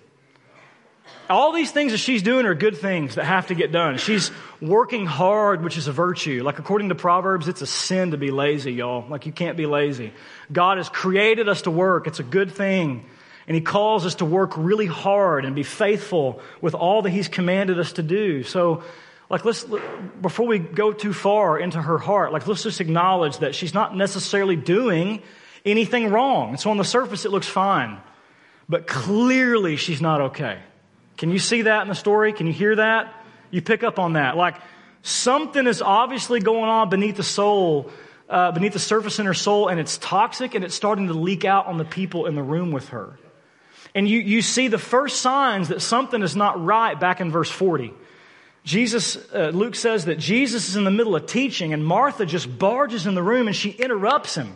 All 1.30 1.54
these 1.54 1.72
things 1.72 1.92
that 1.92 2.00
she's 2.00 2.22
doing 2.22 2.46
are 2.46 2.56
good 2.56 2.78
things 2.78 3.16
that 3.16 3.26
have 3.26 3.48
to 3.48 3.56
get 3.56 3.72
done. 3.72 3.98
She's 3.98 4.32
working 4.62 5.06
hard, 5.06 5.64
which 5.64 5.78
is 5.78 5.88
a 5.88 5.92
virtue. 5.92 6.44
Like, 6.44 6.60
according 6.60 6.90
to 6.90 6.96
Proverbs, 6.96 7.48
it's 7.48 7.62
a 7.62 7.68
sin 7.68 8.12
to 8.12 8.18
be 8.18 8.32
lazy, 8.32 8.74
y'all. 8.74 9.08
Like, 9.08 9.26
you 9.26 9.32
can't 9.32 9.56
be 9.56 9.66
lazy. 9.66 10.12
God 10.52 10.78
has 10.78 10.90
created 10.90 11.48
us 11.48 11.64
to 11.64 11.72
work, 11.72 12.08
it's 12.08 12.20
a 12.20 12.24
good 12.24 12.52
thing. 12.52 13.06
And 13.46 13.56
he 13.56 13.62
calls 13.62 14.06
us 14.06 14.16
to 14.16 14.26
work 14.26 14.54
really 14.56 14.86
hard 14.86 15.44
and 15.46 15.54
be 15.54 15.64
faithful 15.64 16.42
with 16.62 16.76
all 16.76 17.02
that 17.02 17.10
he's 17.10 17.28
commanded 17.28 17.78
us 17.78 17.94
to 17.94 18.04
do. 18.04 18.44
So, 18.44 18.84
like, 19.34 19.46
let's, 19.46 19.66
before 20.22 20.46
we 20.46 20.60
go 20.60 20.94
too 20.94 21.12
far 21.12 21.58
into 21.58 21.82
her 21.82 21.98
heart, 21.98 22.32
like, 22.32 22.46
let's 22.46 22.62
just 22.62 22.80
acknowledge 22.80 23.40
that 23.40 23.56
she's 23.56 23.74
not 23.74 23.98
necessarily 23.98 24.56
doing 24.56 25.24
anything 25.66 26.12
wrong. 26.12 26.56
So 26.58 26.70
on 26.70 26.78
the 26.78 26.86
surface, 26.86 27.26
it 27.26 27.32
looks 27.32 27.48
fine. 27.48 27.98
But 28.70 28.86
clearly, 28.86 29.76
she's 29.76 30.04
not 30.04 30.22
okay. 30.22 30.60
Can 31.18 31.32
you 31.32 31.40
see 31.40 31.64
that 31.64 31.82
in 31.82 31.88
the 31.88 31.96
story? 31.96 32.32
Can 32.32 32.46
you 32.46 32.54
hear 32.54 32.76
that? 32.76 33.12
You 33.50 33.64
pick 33.64 33.82
up 33.82 33.98
on 33.98 34.14
that. 34.14 34.38
Like, 34.38 34.58
something 35.02 35.66
is 35.66 35.82
obviously 35.82 36.40
going 36.40 36.70
on 36.70 36.92
beneath 36.92 37.16
the 37.16 37.24
soul, 37.24 37.90
uh, 38.30 38.52
beneath 38.52 38.74
the 38.74 38.80
surface 38.80 39.18
in 39.18 39.26
her 39.26 39.34
soul, 39.34 39.68
and 39.68 39.80
it's 39.80 39.98
toxic 39.98 40.54
and 40.54 40.64
it's 40.64 40.76
starting 40.76 41.08
to 41.08 41.14
leak 41.14 41.44
out 41.44 41.66
on 41.66 41.80
the 41.80 41.86
people 41.86 42.28
in 42.28 42.36
the 42.36 42.44
room 42.44 42.72
with 42.72 42.90
her. 42.90 43.18
And 43.96 44.08
you, 44.08 44.20
you 44.20 44.44
see 44.44 44.68
the 44.68 44.78
first 44.78 45.22
signs 45.22 45.70
that 45.70 45.82
something 45.82 46.22
is 46.22 46.36
not 46.36 46.64
right 46.64 47.00
back 47.00 47.20
in 47.20 47.32
verse 47.32 47.50
40. 47.50 47.96
Jesus, 48.64 49.18
uh, 49.34 49.52
Luke 49.54 49.76
says 49.76 50.06
that 50.06 50.18
Jesus 50.20 50.70
is 50.70 50.76
in 50.76 50.86
the 50.86 50.92
middle 50.92 51.16
of 51.16 51.26
teaching 51.26 51.74
and 51.74 51.86
Martha 51.86 52.26
just 52.26 52.58
barges 52.58 53.06
in 53.06 53.14
the 53.14 53.24
room 53.24 53.48
and 53.48 53.56
she 53.56 53.72
interrupts 53.72 54.36
him. 54.36 54.56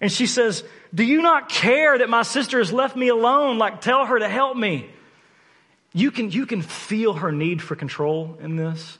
And 0.00 0.10
she 0.10 0.26
says, 0.26 0.64
Do 0.92 1.04
you 1.04 1.22
not 1.22 1.48
care 1.48 1.98
that 1.98 2.08
my 2.08 2.22
sister 2.22 2.58
has 2.58 2.72
left 2.72 2.96
me 2.96 3.08
alone? 3.08 3.58
Like, 3.58 3.80
tell 3.80 4.06
her 4.06 4.18
to 4.18 4.28
help 4.28 4.56
me. 4.56 4.88
You 5.92 6.10
can, 6.10 6.30
you 6.30 6.44
can 6.44 6.62
feel 6.62 7.14
her 7.14 7.32
need 7.32 7.62
for 7.62 7.76
control 7.76 8.36
in 8.40 8.56
this. 8.56 8.98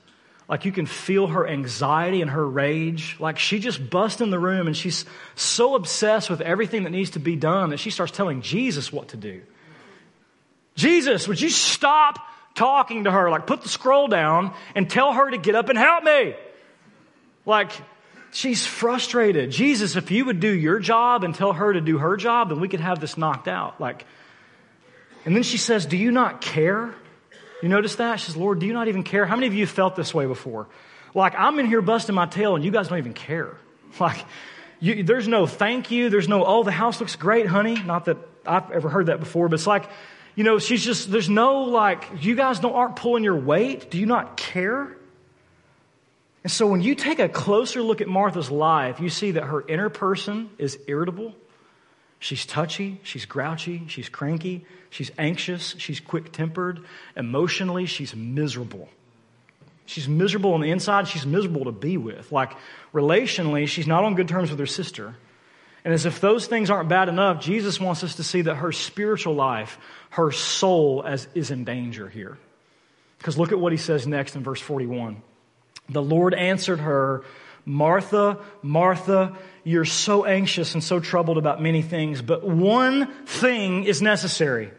Like 0.49 0.65
you 0.65 0.73
can 0.73 0.87
feel 0.87 1.27
her 1.27 1.47
anxiety 1.47 2.23
and 2.23 2.31
her 2.31 2.47
rage. 2.47 3.17
Like 3.21 3.39
she 3.39 3.59
just 3.59 3.91
busts 3.91 4.21
in 4.21 4.31
the 4.31 4.39
room 4.39 4.67
and 4.67 4.77
she's 4.77 5.05
so 5.35 5.75
obsessed 5.75 6.31
with 6.31 6.41
everything 6.41 6.85
that 6.85 6.91
needs 6.91 7.11
to 7.11 7.19
be 7.19 7.37
done 7.37 7.71
that 7.71 7.79
she 7.79 7.91
starts 7.91 8.13
telling 8.13 8.41
Jesus 8.41 8.91
what 8.91 9.09
to 9.09 9.17
do. 9.19 9.43
Jesus, 10.75 11.29
would 11.29 11.41
you 11.41 11.51
stop 11.51 12.19
talking 12.59 13.05
to 13.05 13.11
her? 13.11 13.31
Like 13.31 13.47
put 13.47 13.63
the 13.63 13.69
scroll 13.69 14.09
down 14.09 14.55
and 14.75 14.91
tell 14.91 15.13
her 15.13 15.31
to 15.31 15.39
get 15.39 15.55
up 15.55 15.69
and 15.69 15.79
help 15.79 16.05
me. 16.05 16.35
Like 17.47 17.71
she's 18.33 18.67
frustrated. 18.67 19.51
Jesus, 19.51 19.97
if 19.97 20.11
you 20.11 20.25
would 20.27 20.41
do 20.41 20.51
your 20.51 20.79
job 20.79 21.25
and 21.25 21.35
tell 21.35 21.53
her 21.53 21.73
to 21.73 21.81
do 21.81 21.99
her 21.99 22.17
job, 22.17 22.51
then 22.51 22.61
we 22.61 22.69
could 22.69 22.81
have 22.81 23.01
this 23.01 23.17
knocked 23.17 23.49
out. 23.49 23.81
Like, 23.81 24.05
and 25.25 25.35
then 25.35 25.43
she 25.43 25.59
says, 25.59 25.87
Do 25.87 25.97
you 25.97 26.11
not 26.11 26.41
care? 26.41 26.95
You 27.63 27.69
notice 27.69 27.97
that? 27.97 28.21
She 28.21 28.27
says, 28.27 28.37
Lord, 28.37 28.61
do 28.61 28.67
you 28.67 28.73
not 28.73 28.89
even 28.89 29.03
care? 29.03 29.27
How 29.27 29.35
many 29.35 29.47
of 29.47 29.55
you 29.55 29.67
felt 29.67 29.97
this 29.97 30.15
way 30.15 30.27
before? 30.27 30.69
Like, 31.15 31.35
I'm 31.37 31.59
in 31.59 31.67
here 31.67 31.83
busting 31.83 32.15
my 32.15 32.27
tail 32.27 32.55
and 32.55 32.65
you 32.65 32.71
guys 32.71 32.89
don't 32.89 32.99
even 32.99 33.15
care. 33.15 33.57
Like, 33.99 34.25
you, 34.81 35.03
there's 35.03 35.27
no 35.27 35.47
thank 35.47 35.91
you. 35.91 36.09
There's 36.09 36.29
no, 36.29 36.45
oh, 36.45 36.63
the 36.63 36.71
house 36.71 37.01
looks 37.01 37.17
great, 37.17 37.47
honey. 37.47 37.83
Not 37.83 38.05
that 38.05 38.19
I've 38.47 38.71
ever 38.71 38.89
heard 38.89 39.07
that 39.07 39.19
before, 39.19 39.49
but 39.49 39.55
it's 39.55 39.67
like, 39.67 39.89
you 40.39 40.45
know, 40.45 40.61
she's 40.61 40.85
just, 40.85 41.11
there's 41.11 41.29
no 41.29 41.63
like, 41.63 42.09
you 42.21 42.37
guys 42.37 42.61
don't, 42.61 42.73
aren't 42.73 42.95
pulling 42.95 43.25
your 43.25 43.35
weight. 43.35 43.91
Do 43.91 43.99
you 43.99 44.07
not 44.07 44.37
care? 44.37 44.97
And 46.45 46.53
so 46.53 46.69
when 46.69 46.81
you 46.81 46.95
take 46.95 47.19
a 47.19 47.29
closer 47.29 47.83
look 47.83 48.01
at 48.01 48.07
Martha's 48.07 48.49
life, 48.49 49.01
you 49.01 49.11
see 49.11 49.33
that 49.33 49.43
her 49.43 49.67
inner 49.67 49.89
person 49.89 50.49
is 50.57 50.79
irritable. 50.87 51.35
She's 52.21 52.47
touchy, 52.47 53.01
she's 53.03 53.25
grouchy, 53.25 53.89
she's 53.89 54.09
cranky, 54.09 54.65
she's 54.91 55.11
anxious, 55.19 55.75
she's 55.77 55.99
quick 55.99 56.31
tempered. 56.31 56.85
Emotionally, 57.17 57.87
she's 57.87 58.15
miserable. 58.15 58.89
She's 59.87 60.09
miserable 60.09 60.55
on 60.55 60.61
the 60.61 60.71
inside, 60.71 61.09
she's 61.09 61.27
miserable 61.27 61.65
to 61.65 61.73
be 61.73 61.97
with. 61.97 62.31
Like, 62.31 62.53
relationally, 62.95 63.67
she's 63.67 63.89
not 63.89 64.05
on 64.05 64.15
good 64.15 64.29
terms 64.29 64.51
with 64.51 64.61
her 64.61 64.67
sister. 64.67 65.17
And 65.85 65.95
as 65.95 66.07
if 66.07 66.21
those 66.21 66.47
things 66.47 66.71
aren't 66.71 66.89
bad 66.89 67.09
enough, 67.09 67.41
Jesus 67.41 67.81
wants 67.81 68.05
us 68.05 68.17
to 68.17 68.25
see 68.25 68.43
that 68.43 68.57
her 68.57 68.73
spiritual 68.73 69.35
life, 69.35 69.79
her 70.11 70.33
soul, 70.33 71.03
as, 71.07 71.29
is 71.35 71.51
in 71.51 71.65
danger 71.65 72.09
here. 72.09 72.37
Because 73.19 73.39
look 73.39 73.53
at 73.53 73.59
what 73.59 73.73
he 73.73 73.79
says 73.79 74.07
next 74.07 74.37
in 74.37 74.43
verse 74.43 74.61
41. 74.61 75.23
The 75.89 76.03
Lord 76.03 76.35
answered 76.35 76.81
her, 76.81 77.25
Martha, 77.65 78.39
Martha, 78.63 79.37
you're 79.65 79.85
so 79.85 80.25
anxious 80.25 80.75
and 80.75 80.83
so 80.83 81.01
troubled 81.01 81.39
about 81.39 81.61
many 81.61 81.83
things, 81.83 82.23
but 82.23 82.43
one 82.43 83.13
thing 83.27 83.85
is 83.85 84.01
necessary. 84.01 84.71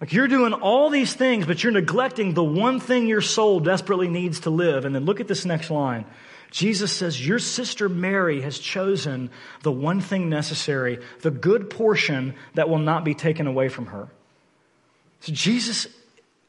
Like 0.00 0.12
you're 0.12 0.26
doing 0.26 0.52
all 0.52 0.90
these 0.90 1.14
things, 1.14 1.46
but 1.46 1.62
you're 1.62 1.72
neglecting 1.72 2.34
the 2.34 2.42
one 2.42 2.80
thing 2.80 3.06
your 3.06 3.20
soul 3.20 3.60
desperately 3.60 4.08
needs 4.08 4.40
to 4.40 4.50
live. 4.50 4.84
And 4.84 4.92
then 4.92 5.04
look 5.04 5.20
at 5.20 5.28
this 5.28 5.44
next 5.44 5.70
line. 5.70 6.04
Jesus 6.52 6.92
says, 6.92 7.26
Your 7.26 7.38
sister 7.38 7.88
Mary 7.88 8.42
has 8.42 8.58
chosen 8.58 9.30
the 9.62 9.72
one 9.72 10.00
thing 10.00 10.28
necessary, 10.28 10.98
the 11.22 11.30
good 11.30 11.70
portion 11.70 12.34
that 12.54 12.68
will 12.68 12.78
not 12.78 13.04
be 13.04 13.14
taken 13.14 13.46
away 13.46 13.68
from 13.68 13.86
her. 13.86 14.08
So 15.20 15.32
Jesus, 15.32 15.86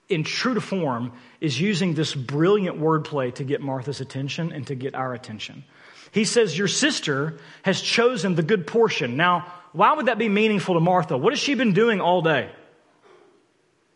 in 0.10 0.26
true 0.26 0.56
to 0.56 0.62
form, 0.62 1.14
is 1.40 1.60
using 1.60 1.94
this 1.94 2.14
brilliant 2.14 2.80
wordplay 2.80 3.34
to 3.36 3.46
get 3.46 3.62
Martha's 3.62 4.02
attention 4.02 4.52
and 4.52 4.68
to 4.68 4.76
get 4.76 4.94
our 4.94 5.14
attention. 5.14 5.64
He 6.12 6.26
says, 6.26 6.58
Your 6.58 6.68
sister 6.68 7.40
has 7.64 7.82
chosen 7.82 8.36
the 8.36 8.44
good 8.44 8.68
portion. 8.68 9.16
Now, 9.16 9.54
why 9.72 9.94
would 9.94 10.08
that 10.08 10.18
be 10.18 10.28
meaningful 10.28 10.76
to 10.76 10.82
Martha? 10.82 11.18
What 11.18 11.32
has 11.32 11.40
she 11.40 11.56
been 11.56 11.74
doing 11.74 12.02
all 12.02 12.22
day? 12.22 12.52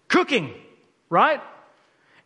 Cooking, 0.08 0.54
right? 1.10 1.42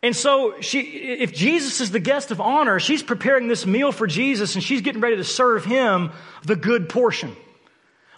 And 0.02 0.16
so 0.16 0.60
she, 0.60 0.80
if 0.80 1.32
Jesus 1.32 1.80
is 1.80 1.92
the 1.92 2.00
guest 2.00 2.32
of 2.32 2.40
honor, 2.40 2.80
she's 2.80 3.02
preparing 3.04 3.46
this 3.46 3.64
meal 3.66 3.92
for 3.92 4.08
Jesus 4.08 4.56
and 4.56 4.64
she's 4.64 4.80
getting 4.80 5.00
ready 5.00 5.16
to 5.16 5.24
serve 5.24 5.64
him 5.64 6.10
the 6.44 6.56
good 6.56 6.88
portion. 6.88 7.36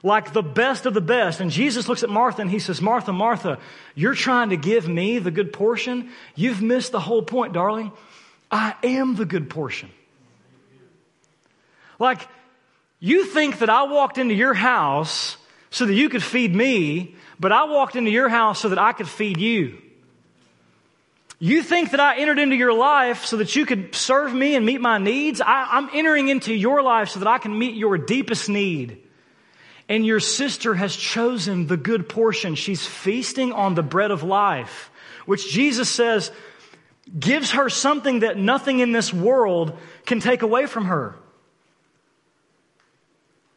like 0.05 0.35
the 0.35 0.43
best 0.43 0.85
of 0.87 0.95
the 0.95 1.01
best. 1.01 1.41
And 1.41 1.51
Jesus 1.51 1.89
looks 1.89 2.05
at 2.05 2.11
Martha 2.11 2.43
and 2.43 2.51
he 2.51 2.59
says, 2.61 2.81
Martha, 2.81 3.13
Martha, 3.13 3.59
you're 3.95 4.15
trying 4.15 4.51
to 4.51 4.57
give 4.57 4.87
me 4.87 5.19
the 5.19 5.31
good 5.31 5.53
portion. 5.53 6.11
You've 6.37 6.61
missed 6.63 6.93
the 6.93 7.01
whole 7.01 7.23
point, 7.23 7.55
darling. 7.55 7.91
I 8.51 8.75
am 8.85 9.17
the 9.17 9.25
good 9.25 9.49
portion. 9.49 9.91
Like, 11.99 12.29
you 13.01 13.25
think 13.25 13.61
that 13.61 13.71
I 13.71 13.85
walked 13.85 14.19
into 14.19 14.35
your 14.35 14.55
house 14.55 15.39
so 15.71 15.87
that 15.87 15.95
you 15.95 16.11
could 16.11 16.23
feed 16.23 16.55
me, 16.55 17.17
but 17.41 17.51
I 17.51 17.65
walked 17.65 17.97
into 17.97 18.11
your 18.11 18.29
house 18.29 18.61
so 18.61 18.69
that 18.69 18.79
I 18.79 18.93
could 18.93 19.09
feed 19.09 19.39
you. 19.39 19.81
You 21.45 21.63
think 21.63 21.91
that 21.91 22.01
I 22.01 22.17
entered 22.17 22.39
into 22.39 22.57
your 22.57 22.73
life 22.73 23.27
so 23.27 23.37
that 23.37 23.55
you 23.55 23.67
could 23.67 23.95
serve 23.95 24.33
me 24.33 24.55
and 24.57 24.65
meet 24.65 24.81
my 24.81 24.97
needs? 24.97 25.43
I, 25.43 25.77
am 25.77 25.91
entering 25.93 26.29
into 26.29 26.55
your 26.55 26.81
life 26.83 27.11
so 27.11 27.19
that 27.19 27.29
I 27.29 27.37
can 27.37 27.59
meet 27.59 27.75
your 27.75 27.99
deepest 27.99 28.49
need. 28.49 29.03
And 29.87 30.07
your 30.07 30.21
sister 30.21 30.73
has 30.75 30.97
chosen 30.97 31.67
the 31.67 31.77
good 31.77 32.09
portion. 32.09 32.55
She's 32.55 32.87
feasting 32.87 33.53
on 33.53 33.75
the 33.75 33.83
bread 33.83 34.11
of 34.11 34.23
life, 34.23 34.91
which 35.27 35.53
Jesus 35.53 35.91
says 35.91 36.33
gives 37.21 37.51
her 37.51 37.69
something 37.69 38.21
that 38.21 38.39
nothing 38.39 38.79
in 38.79 38.93
this 38.93 39.13
world 39.13 39.77
can 40.07 40.21
take 40.21 40.41
away 40.41 40.65
from 40.65 40.87
her. 40.87 41.15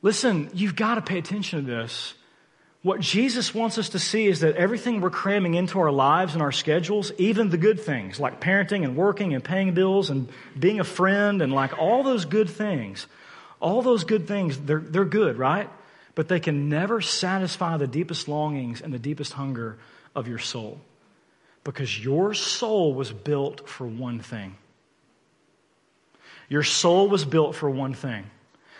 Listen, 0.01 0.49
you've 0.53 0.75
got 0.75 0.95
to 0.95 1.01
pay 1.01 1.19
attention 1.19 1.63
to 1.63 1.65
this. 1.65 2.15
What 2.83 2.99
Jesus 2.99 3.53
wants 3.53 3.77
us 3.77 3.89
to 3.89 3.99
see 3.99 4.27
is 4.27 4.41
that 4.41 4.55
everything 4.55 5.01
we're 5.01 5.09
cramming 5.09 5.55
into 5.55 5.79
our 5.79 5.91
lives 5.91 6.33
and 6.33 6.41
our 6.41 6.51
schedules, 6.51 7.11
even 7.17 7.49
the 7.49 7.57
good 7.57 7.79
things 7.79 8.19
like 8.19 8.39
parenting 8.39 8.83
and 8.83 8.95
working 8.95 9.33
and 9.33 9.43
paying 9.43 9.73
bills 9.73 10.09
and 10.09 10.29
being 10.57 10.79
a 10.79 10.83
friend 10.83 11.41
and 11.41 11.51
like 11.51 11.77
all 11.77 12.03
those 12.03 12.25
good 12.25 12.49
things, 12.49 13.07
all 13.59 13.81
those 13.81 14.03
good 14.03 14.27
things, 14.27 14.57
they're, 14.57 14.79
they're 14.79 15.05
good, 15.05 15.37
right? 15.37 15.69
But 16.13 16.27
they 16.27 16.39
can 16.39 16.69
never 16.69 17.01
satisfy 17.01 17.77
the 17.77 17.87
deepest 17.87 18.27
longings 18.27 18.81
and 18.81 18.93
the 18.93 18.99
deepest 18.99 19.33
hunger 19.33 19.77
of 20.15 20.27
your 20.27 20.39
soul. 20.39 20.79
Because 21.63 22.03
your 22.03 22.33
soul 22.33 22.93
was 22.93 23.11
built 23.11 23.67
for 23.67 23.85
one 23.85 24.19
thing. 24.19 24.55
Your 26.47 26.63
soul 26.63 27.09
was 27.09 27.25
built 27.25 27.55
for 27.55 27.69
one 27.69 27.93
thing. 27.93 28.29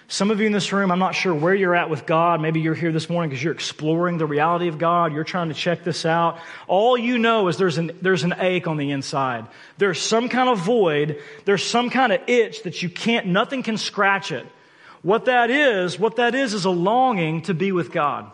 Some 0.10 0.32
of 0.32 0.39
you 0.39 0.46
in 0.46 0.54
this 0.54 0.72
room, 0.72 0.89
I'm 0.89 1.00
not 1.00 1.15
sure 1.15 1.34
where 1.34 1.54
you're 1.54 1.76
at 1.76 1.89
with 1.89 2.06
God. 2.06 2.41
Maybe 2.41 2.62
you're 2.62 2.74
here 2.74 2.93
this 2.93 3.10
morning 3.10 3.30
because 3.30 3.43
you're 3.43 3.54
exploring 3.54 4.17
the 4.17 4.26
reality 4.26 4.70
of 4.70 4.78
God. 4.78 5.13
You're 5.13 5.26
trying 5.26 5.50
to 5.50 5.54
check 5.54 5.84
this 5.84 6.06
out. 6.06 6.39
All 6.67 6.98
you 6.98 7.17
know 7.17 7.50
is 7.50 7.58
there's 7.58 7.78
an, 7.78 7.91
there's 8.02 8.24
an 8.24 8.36
ache 8.39 8.67
on 8.67 8.78
the 8.78 8.91
inside. 8.91 9.48
There's 9.78 10.00
some 10.00 10.30
kind 10.30 10.48
of 10.48 10.60
void. 10.60 11.22
There's 11.43 11.63
some 11.63 11.89
kind 11.89 12.13
of 12.13 12.22
itch 12.28 12.63
that 12.63 12.82
you 12.82 12.89
can't, 12.89 13.28
nothing 13.28 13.63
can 13.63 13.76
scratch 13.78 14.32
it. 14.32 14.46
What 15.02 15.26
that 15.26 15.50
is, 15.50 16.00
what 16.00 16.15
that 16.15 16.36
is, 16.36 16.54
is 16.54 16.63
a 16.63 16.70
longing 16.70 17.41
to 17.43 17.54
be 17.54 17.74
with 17.74 17.91
God. 17.91 18.32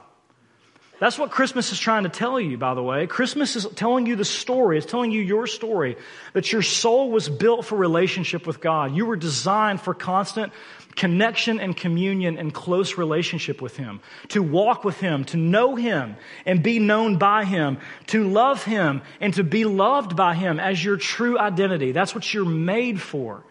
That's 1.03 1.19
what 1.19 1.31
Christmas 1.31 1.73
is 1.73 1.79
trying 1.79 2.03
to 2.03 2.09
tell 2.09 2.39
you, 2.39 2.57
by 2.57 2.75
the 2.75 2.81
way. 2.81 3.07
Christmas 3.07 3.57
is 3.57 3.67
telling 3.75 4.05
you 4.05 4.15
the 4.15 4.23
story. 4.23 4.77
It's 4.77 4.89
telling 4.89 5.11
you 5.11 5.21
your 5.21 5.47
story. 5.47 5.97
That 6.31 6.53
your 6.53 6.61
soul 6.61 7.11
was 7.11 7.27
built 7.27 7.65
for 7.65 7.75
relationship 7.77 8.47
with 8.47 8.61
God. 8.61 8.95
You 8.95 9.05
were 9.05 9.17
designed 9.17 9.81
for 9.81 9.93
constant 9.93 10.53
connection 10.95 11.59
and 11.59 11.75
communion 11.75 12.37
and 12.37 12.53
close 12.53 12.97
relationship 12.97 13.61
with 13.61 13.75
Him, 13.75 13.99
to 14.29 14.41
walk 14.41 14.85
with 14.85 14.97
Him, 14.97 15.25
to 15.25 15.35
know 15.35 15.75
Him 15.75 16.15
and 16.45 16.63
be 16.63 16.79
known 16.79 17.17
by 17.17 17.43
Him, 17.43 17.79
to 18.07 18.23
love 18.23 18.63
Him 18.63 19.01
and 19.19 19.33
to 19.33 19.43
be 19.43 19.65
loved 19.65 20.15
by 20.15 20.35
Him 20.35 20.57
as 20.57 20.81
your 20.81 20.95
true 20.95 21.37
identity. 21.37 21.91
That's 21.91 22.15
what 22.15 22.33
you're 22.33 22.45
made 22.45 23.01
for. 23.01 23.43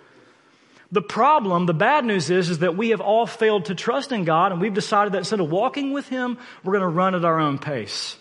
The 0.93 1.03
problem, 1.03 1.65
the 1.65 1.73
bad 1.73 2.05
news 2.05 2.29
is, 2.31 2.51
is 2.51 2.59
that 2.59 2.77
we 2.77 2.91
have 2.91 3.01
all 3.01 3.27
failed 3.27 3.65
to 3.65 3.75
trust 3.75 4.13
in 4.13 4.25
God 4.25 4.53
and 4.53 4.61
we've 4.61 4.75
decided 4.75 5.15
that 5.15 5.19
instead 5.19 5.41
of 5.41 5.51
walking 5.51 5.95
with 5.95 6.07
Him, 6.09 6.37
we're 6.63 6.75
going 6.75 6.83
to 6.83 6.89
run 6.89 7.15
at 7.15 7.25
our 7.25 7.41
own 7.41 7.59
pace. 7.59 8.17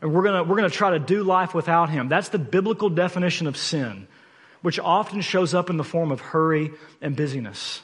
And 0.00 0.12
we're 0.12 0.24
going 0.24 0.34
to, 0.34 0.42
we're 0.42 0.56
going 0.56 0.68
to 0.68 0.76
try 0.76 0.90
to 0.90 0.98
do 0.98 1.22
life 1.22 1.54
without 1.54 1.90
Him. 1.90 2.08
That's 2.08 2.30
the 2.30 2.40
biblical 2.40 2.90
definition 2.90 3.46
of 3.46 3.56
sin, 3.56 4.08
which 4.62 4.80
often 4.80 5.20
shows 5.20 5.54
up 5.54 5.70
in 5.70 5.76
the 5.76 5.84
form 5.84 6.10
of 6.10 6.20
hurry 6.20 6.72
and 7.00 7.14
busyness. 7.14 7.82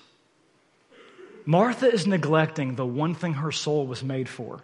Martha 1.46 1.90
is 1.90 2.04
neglecting 2.04 2.74
the 2.74 2.85
one 2.85 3.14
thing 3.14 3.35
her 3.35 3.52
soul 3.52 3.87
was 3.87 4.02
made 4.02 4.28
for 4.28 4.61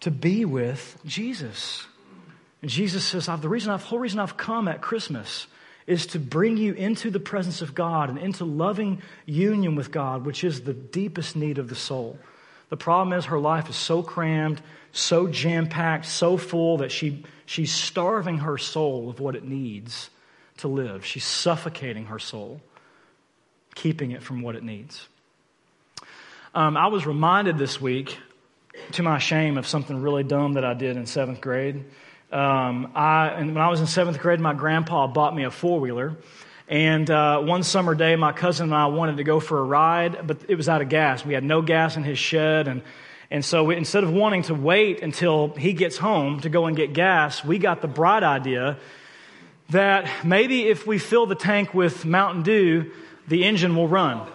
to 0.00 0.10
be 0.10 0.44
with 0.44 0.98
Jesus. 1.06 1.86
And 2.62 2.70
Jesus 2.70 3.04
says, 3.04 3.26
the 3.26 3.48
reason 3.48 3.70
I've, 3.70 3.84
whole 3.84 3.98
reason 3.98 4.18
I've 4.18 4.36
come 4.36 4.66
at 4.66 4.80
Christmas 4.80 5.46
is 5.90 6.06
to 6.06 6.20
bring 6.20 6.56
you 6.56 6.72
into 6.72 7.10
the 7.10 7.18
presence 7.18 7.62
of 7.62 7.74
God 7.74 8.10
and 8.10 8.18
into 8.18 8.44
loving 8.44 9.02
union 9.26 9.74
with 9.74 9.90
God, 9.90 10.24
which 10.24 10.44
is 10.44 10.60
the 10.60 10.72
deepest 10.72 11.34
need 11.34 11.58
of 11.58 11.68
the 11.68 11.74
soul. 11.74 12.16
The 12.68 12.76
problem 12.76 13.18
is 13.18 13.24
her 13.24 13.40
life 13.40 13.68
is 13.68 13.74
so 13.74 14.00
crammed, 14.00 14.62
so 14.92 15.26
jam 15.26 15.66
packed, 15.66 16.06
so 16.06 16.36
full 16.36 16.78
that 16.78 16.92
she, 16.92 17.24
she's 17.44 17.74
starving 17.74 18.38
her 18.38 18.56
soul 18.56 19.10
of 19.10 19.18
what 19.18 19.34
it 19.34 19.44
needs 19.44 20.10
to 20.58 20.68
live. 20.68 21.04
She's 21.04 21.24
suffocating 21.24 22.06
her 22.06 22.20
soul, 22.20 22.60
keeping 23.74 24.12
it 24.12 24.22
from 24.22 24.42
what 24.42 24.54
it 24.54 24.62
needs. 24.62 25.08
Um, 26.54 26.76
I 26.76 26.86
was 26.86 27.04
reminded 27.04 27.58
this 27.58 27.80
week, 27.80 28.16
to 28.92 29.02
my 29.02 29.18
shame, 29.18 29.58
of 29.58 29.66
something 29.66 30.00
really 30.00 30.22
dumb 30.22 30.52
that 30.52 30.64
I 30.64 30.74
did 30.74 30.96
in 30.96 31.06
seventh 31.06 31.40
grade. 31.40 31.84
Um, 32.32 32.92
I, 32.94 33.28
and 33.28 33.54
when 33.54 33.62
I 33.62 33.68
was 33.68 33.80
in 33.80 33.86
seventh 33.86 34.20
grade, 34.20 34.38
my 34.38 34.54
grandpa 34.54 35.06
bought 35.08 35.34
me 35.34 35.44
a 35.44 35.50
four 35.50 35.80
wheeler. 35.80 36.16
And 36.68 37.10
uh, 37.10 37.40
one 37.40 37.64
summer 37.64 37.96
day, 37.96 38.14
my 38.14 38.30
cousin 38.30 38.66
and 38.66 38.74
I 38.74 38.86
wanted 38.86 39.16
to 39.16 39.24
go 39.24 39.40
for 39.40 39.58
a 39.58 39.64
ride, 39.64 40.26
but 40.26 40.38
it 40.48 40.54
was 40.54 40.68
out 40.68 40.82
of 40.82 40.88
gas. 40.88 41.24
We 41.24 41.34
had 41.34 41.42
no 41.42 41.62
gas 41.62 41.96
in 41.96 42.04
his 42.04 42.18
shed. 42.18 42.68
And, 42.68 42.82
and 43.28 43.44
so 43.44 43.64
we, 43.64 43.76
instead 43.76 44.04
of 44.04 44.12
wanting 44.12 44.42
to 44.44 44.54
wait 44.54 45.02
until 45.02 45.48
he 45.48 45.72
gets 45.72 45.96
home 45.96 46.40
to 46.42 46.48
go 46.48 46.66
and 46.66 46.76
get 46.76 46.92
gas, 46.92 47.44
we 47.44 47.58
got 47.58 47.82
the 47.82 47.88
bright 47.88 48.22
idea 48.22 48.78
that 49.70 50.24
maybe 50.24 50.68
if 50.68 50.86
we 50.86 50.98
fill 50.98 51.26
the 51.26 51.34
tank 51.34 51.74
with 51.74 52.04
Mountain 52.04 52.42
Dew, 52.44 52.92
the 53.26 53.44
engine 53.44 53.74
will 53.74 53.88
run. 53.88 54.28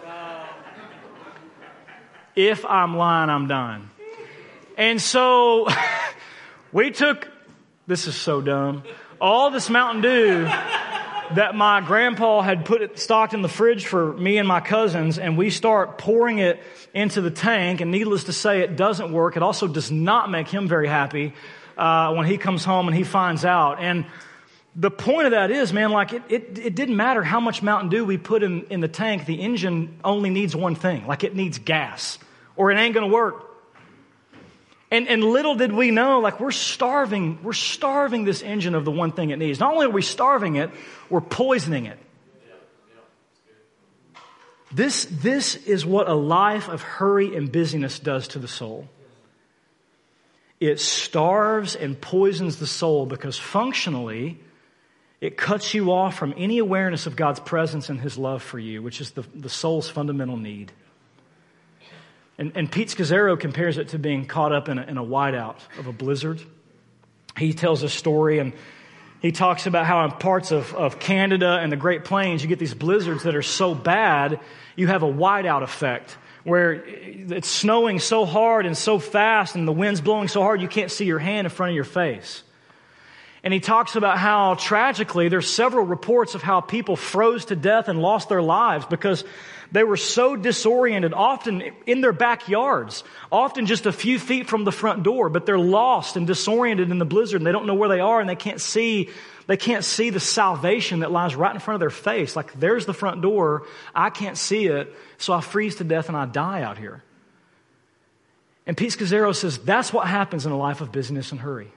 If 2.34 2.66
I'm 2.66 2.98
lying, 2.98 3.30
I'm 3.30 3.48
done. 3.48 3.88
And 4.76 5.00
so 5.00 5.68
we 6.72 6.90
took, 6.90 7.28
this 7.86 8.06
is 8.06 8.16
so 8.16 8.40
dumb, 8.40 8.82
all 9.20 9.50
this 9.50 9.70
Mountain 9.70 10.02
Dew 10.02 10.44
that 11.34 11.54
my 11.54 11.80
grandpa 11.80 12.40
had 12.42 12.64
put 12.64 12.82
it 12.82 12.98
stocked 12.98 13.34
in 13.34 13.42
the 13.42 13.48
fridge 13.48 13.86
for 13.86 14.12
me 14.14 14.38
and 14.38 14.46
my 14.46 14.60
cousins, 14.60 15.18
and 15.18 15.38
we 15.38 15.50
start 15.50 15.98
pouring 15.98 16.38
it 16.38 16.60
into 16.94 17.20
the 17.20 17.30
tank. 17.30 17.80
And 17.80 17.90
needless 17.90 18.24
to 18.24 18.32
say, 18.32 18.60
it 18.60 18.76
doesn't 18.76 19.12
work. 19.12 19.36
It 19.36 19.42
also 19.42 19.68
does 19.68 19.90
not 19.90 20.30
make 20.30 20.48
him 20.48 20.68
very 20.68 20.88
happy 20.88 21.32
uh, 21.76 22.12
when 22.14 22.26
he 22.26 22.38
comes 22.38 22.64
home 22.64 22.88
and 22.88 22.96
he 22.96 23.04
finds 23.04 23.44
out. 23.44 23.80
And 23.80 24.04
the 24.74 24.90
point 24.90 25.26
of 25.26 25.30
that 25.32 25.50
is, 25.50 25.72
man, 25.72 25.90
like 25.90 26.12
it, 26.12 26.22
it, 26.28 26.58
it 26.58 26.74
didn't 26.74 26.96
matter 26.96 27.22
how 27.22 27.40
much 27.40 27.62
Mountain 27.62 27.90
Dew 27.90 28.04
we 28.04 28.18
put 28.18 28.42
in, 28.42 28.64
in 28.64 28.80
the 28.80 28.88
tank, 28.88 29.26
the 29.26 29.40
engine 29.40 29.98
only 30.04 30.30
needs 30.30 30.54
one 30.56 30.74
thing, 30.74 31.06
like 31.06 31.24
it 31.24 31.34
needs 31.34 31.58
gas 31.58 32.18
or 32.56 32.72
it 32.72 32.78
ain't 32.78 32.94
going 32.94 33.08
to 33.08 33.14
work. 33.14 33.45
And, 34.90 35.08
and 35.08 35.24
little 35.24 35.56
did 35.56 35.72
we 35.72 35.90
know, 35.90 36.20
like 36.20 36.38
we're 36.38 36.52
starving, 36.52 37.42
we're 37.42 37.52
starving 37.52 38.24
this 38.24 38.42
engine 38.42 38.74
of 38.74 38.84
the 38.84 38.92
one 38.92 39.12
thing 39.12 39.30
it 39.30 39.38
needs. 39.38 39.58
Not 39.58 39.72
only 39.72 39.86
are 39.86 39.90
we 39.90 40.02
starving 40.02 40.56
it, 40.56 40.70
we're 41.10 41.20
poisoning 41.20 41.86
it. 41.86 41.98
This, 44.72 45.06
this 45.10 45.56
is 45.56 45.86
what 45.86 46.08
a 46.08 46.14
life 46.14 46.68
of 46.68 46.82
hurry 46.82 47.36
and 47.36 47.50
busyness 47.50 47.98
does 47.98 48.28
to 48.28 48.38
the 48.38 48.48
soul. 48.48 48.88
It 50.60 50.80
starves 50.80 51.76
and 51.76 52.00
poisons 52.00 52.56
the 52.56 52.66
soul 52.66 53.06
because 53.06 53.38
functionally, 53.38 54.38
it 55.20 55.36
cuts 55.36 55.74
you 55.74 55.92
off 55.92 56.16
from 56.16 56.34
any 56.36 56.58
awareness 56.58 57.06
of 57.06 57.16
God's 57.16 57.40
presence 57.40 57.88
and 57.88 58.00
His 58.00 58.18
love 58.18 58.42
for 58.42 58.58
you, 58.58 58.82
which 58.82 59.00
is 59.00 59.12
the, 59.12 59.22
the 59.34 59.48
soul's 59.48 59.88
fundamental 59.88 60.36
need. 60.36 60.72
And, 62.38 62.52
and 62.54 62.70
Pete 62.70 62.88
Scazzero 62.88 63.38
compares 63.38 63.78
it 63.78 63.88
to 63.88 63.98
being 63.98 64.26
caught 64.26 64.52
up 64.52 64.68
in 64.68 64.78
a, 64.78 64.82
in 64.82 64.98
a 64.98 65.04
whiteout 65.04 65.56
of 65.78 65.86
a 65.86 65.92
blizzard. 65.92 66.40
He 67.36 67.52
tells 67.52 67.82
a 67.82 67.88
story 67.88 68.38
and 68.38 68.52
he 69.20 69.32
talks 69.32 69.66
about 69.66 69.86
how 69.86 70.04
in 70.04 70.12
parts 70.12 70.50
of, 70.50 70.74
of 70.74 70.98
Canada 70.98 71.58
and 71.60 71.72
the 71.72 71.76
Great 71.76 72.04
Plains, 72.04 72.42
you 72.42 72.48
get 72.48 72.58
these 72.58 72.74
blizzards 72.74 73.22
that 73.22 73.34
are 73.34 73.42
so 73.42 73.74
bad, 73.74 74.40
you 74.76 74.86
have 74.86 75.02
a 75.02 75.10
whiteout 75.10 75.62
effect 75.62 76.16
where 76.44 76.84
it's 76.84 77.48
snowing 77.48 77.98
so 77.98 78.24
hard 78.24 78.66
and 78.66 78.76
so 78.76 78.98
fast 78.98 79.56
and 79.56 79.66
the 79.66 79.72
wind's 79.72 80.00
blowing 80.00 80.28
so 80.28 80.42
hard 80.42 80.60
you 80.60 80.68
can't 80.68 80.92
see 80.92 81.04
your 81.04 81.18
hand 81.18 81.46
in 81.46 81.50
front 81.50 81.70
of 81.70 81.74
your 81.74 81.84
face. 81.84 82.42
And 83.46 83.54
he 83.54 83.60
talks 83.60 83.94
about 83.94 84.18
how 84.18 84.54
tragically 84.54 85.28
there's 85.28 85.48
several 85.48 85.86
reports 85.86 86.34
of 86.34 86.42
how 86.42 86.60
people 86.60 86.96
froze 86.96 87.44
to 87.44 87.54
death 87.54 87.86
and 87.86 88.02
lost 88.02 88.28
their 88.28 88.42
lives 88.42 88.86
because 88.86 89.22
they 89.70 89.84
were 89.84 89.96
so 89.96 90.34
disoriented, 90.34 91.14
often 91.14 91.62
in 91.86 92.00
their 92.00 92.12
backyards, 92.12 93.04
often 93.30 93.66
just 93.66 93.86
a 93.86 93.92
few 93.92 94.18
feet 94.18 94.48
from 94.48 94.64
the 94.64 94.72
front 94.72 95.04
door, 95.04 95.28
but 95.28 95.46
they're 95.46 95.60
lost 95.60 96.16
and 96.16 96.26
disoriented 96.26 96.90
in 96.90 96.98
the 96.98 97.04
blizzard 97.04 97.40
and 97.40 97.46
they 97.46 97.52
don't 97.52 97.66
know 97.66 97.76
where 97.76 97.88
they 97.88 98.00
are 98.00 98.18
and 98.18 98.28
they 98.28 98.34
can't 98.34 98.60
see, 98.60 99.10
they 99.46 99.56
can't 99.56 99.84
see 99.84 100.10
the 100.10 100.18
salvation 100.18 100.98
that 100.98 101.12
lies 101.12 101.36
right 101.36 101.54
in 101.54 101.60
front 101.60 101.76
of 101.76 101.80
their 101.80 101.88
face. 101.88 102.34
Like 102.34 102.52
there's 102.54 102.84
the 102.84 102.94
front 102.94 103.22
door. 103.22 103.68
I 103.94 104.10
can't 104.10 104.36
see 104.36 104.66
it. 104.66 104.92
So 105.18 105.32
I 105.32 105.40
freeze 105.40 105.76
to 105.76 105.84
death 105.84 106.08
and 106.08 106.16
I 106.16 106.26
die 106.26 106.62
out 106.62 106.78
here. 106.78 107.04
And 108.66 108.76
Pete 108.76 108.90
Scazzero 108.90 109.32
says 109.32 109.56
that's 109.56 109.92
what 109.92 110.08
happens 110.08 110.46
in 110.46 110.50
a 110.50 110.58
life 110.58 110.80
of 110.80 110.90
busyness 110.90 111.30
and 111.30 111.40
hurry. 111.40 111.70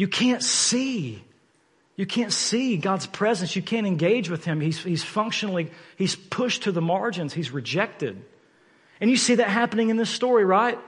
You 0.00 0.08
can't 0.08 0.42
see. 0.42 1.22
You 1.94 2.06
can't 2.06 2.32
see 2.32 2.78
God's 2.78 3.06
presence. 3.06 3.54
You 3.54 3.60
can't 3.60 3.86
engage 3.86 4.30
with 4.30 4.46
Him. 4.46 4.58
He's, 4.58 4.82
he's 4.82 5.04
functionally, 5.04 5.70
He's 5.98 6.16
pushed 6.16 6.62
to 6.62 6.72
the 6.72 6.80
margins. 6.80 7.34
He's 7.34 7.50
rejected. 7.50 8.24
And 8.98 9.10
you 9.10 9.18
see 9.18 9.34
that 9.34 9.50
happening 9.50 9.90
in 9.90 9.98
this 9.98 10.08
story, 10.08 10.46
right? 10.46 10.78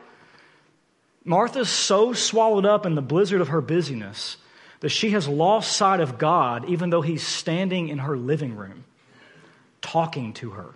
Martha's 1.26 1.68
so 1.68 2.14
swallowed 2.14 2.64
up 2.64 2.86
in 2.86 2.94
the 2.94 3.02
blizzard 3.02 3.42
of 3.42 3.48
her 3.48 3.60
busyness 3.60 4.38
that 4.80 4.88
she 4.88 5.10
has 5.10 5.28
lost 5.28 5.76
sight 5.76 6.00
of 6.00 6.16
God, 6.16 6.66
even 6.70 6.88
though 6.88 7.02
He's 7.02 7.22
standing 7.22 7.88
in 7.88 7.98
her 7.98 8.16
living 8.16 8.56
room 8.56 8.84
talking 9.82 10.32
to 10.32 10.52
her. 10.52 10.74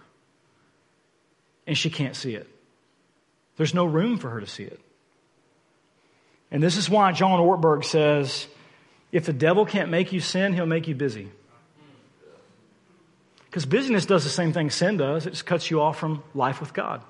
And 1.67 1.79
she 1.79 1.89
can't 1.89 2.15
see 2.15 2.35
it. 2.35 2.51
There's 3.57 3.73
no 3.73 3.87
room 3.87 4.19
for 4.19 4.29
her 4.29 4.41
to 4.41 4.47
see 4.47 4.65
it. 4.65 4.81
And 6.51 6.63
this 6.63 6.77
is 6.77 6.89
why 6.89 7.13
John 7.13 7.41
Ortberg 7.41 7.85
says 7.85 8.47
if 9.13 9.27
the 9.27 9.33
devil 9.33 9.67
can't 9.67 9.91
make 9.91 10.13
you 10.13 10.21
sin, 10.21 10.53
he'll 10.53 10.67
make 10.67 10.89
you 10.89 10.95
busy. 10.95 11.29
Because 13.47 13.65
busyness 13.65 14.05
does 14.05 14.25
the 14.25 14.31
same 14.31 14.53
thing 14.53 14.71
sin 14.71 14.97
does, 14.97 15.27
it 15.27 15.31
just 15.31 15.47
cuts 15.47 15.71
you 15.71 15.81
off 15.81 15.99
from 15.99 16.23
life 16.35 16.61
with 16.61 16.75
God. 16.75 17.03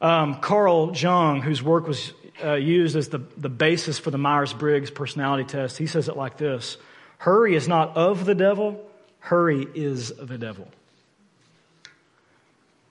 Um, 0.00 0.40
Carl 0.40 0.94
Jung, 0.94 1.40
whose 1.40 1.62
work 1.62 1.88
was 1.88 2.12
uh, 2.44 2.54
used 2.54 2.96
as 2.96 3.08
the, 3.08 3.18
the 3.36 3.48
basis 3.48 3.98
for 3.98 4.10
the 4.10 4.18
Myers 4.18 4.52
Briggs 4.52 4.90
personality 4.90 5.44
test, 5.44 5.78
he 5.78 5.86
says 5.86 6.08
it 6.08 6.16
like 6.16 6.36
this 6.36 6.76
Hurry 7.18 7.56
is 7.56 7.66
not 7.66 7.96
of 7.96 8.24
the 8.24 8.34
devil, 8.34 8.80
hurry 9.20 9.66
is 9.74 10.12
the 10.12 10.38
devil. 10.38 10.68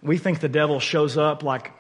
We 0.02 0.18
think 0.18 0.40
the 0.40 0.50
devil 0.50 0.80
shows 0.80 1.16
up 1.18 1.44
like 1.44 1.72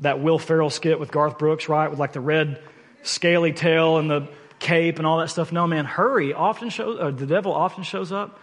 that 0.00 0.20
Will 0.20 0.38
Ferrell 0.38 0.70
skit 0.70 1.00
with 1.00 1.10
Garth 1.10 1.38
Brooks, 1.38 1.68
right? 1.68 1.88
With 1.88 1.98
like 1.98 2.12
the 2.12 2.20
red 2.20 2.60
scaly 3.02 3.52
tail 3.52 3.98
and 3.98 4.10
the 4.10 4.28
cape 4.58 4.98
and 4.98 5.06
all 5.06 5.18
that 5.18 5.28
stuff. 5.28 5.52
No, 5.52 5.66
man, 5.66 5.84
hurry 5.84 6.32
often 6.32 6.68
shows, 6.70 6.98
uh, 7.00 7.10
the 7.10 7.26
devil 7.26 7.52
often 7.52 7.82
shows 7.82 8.12
up 8.12 8.38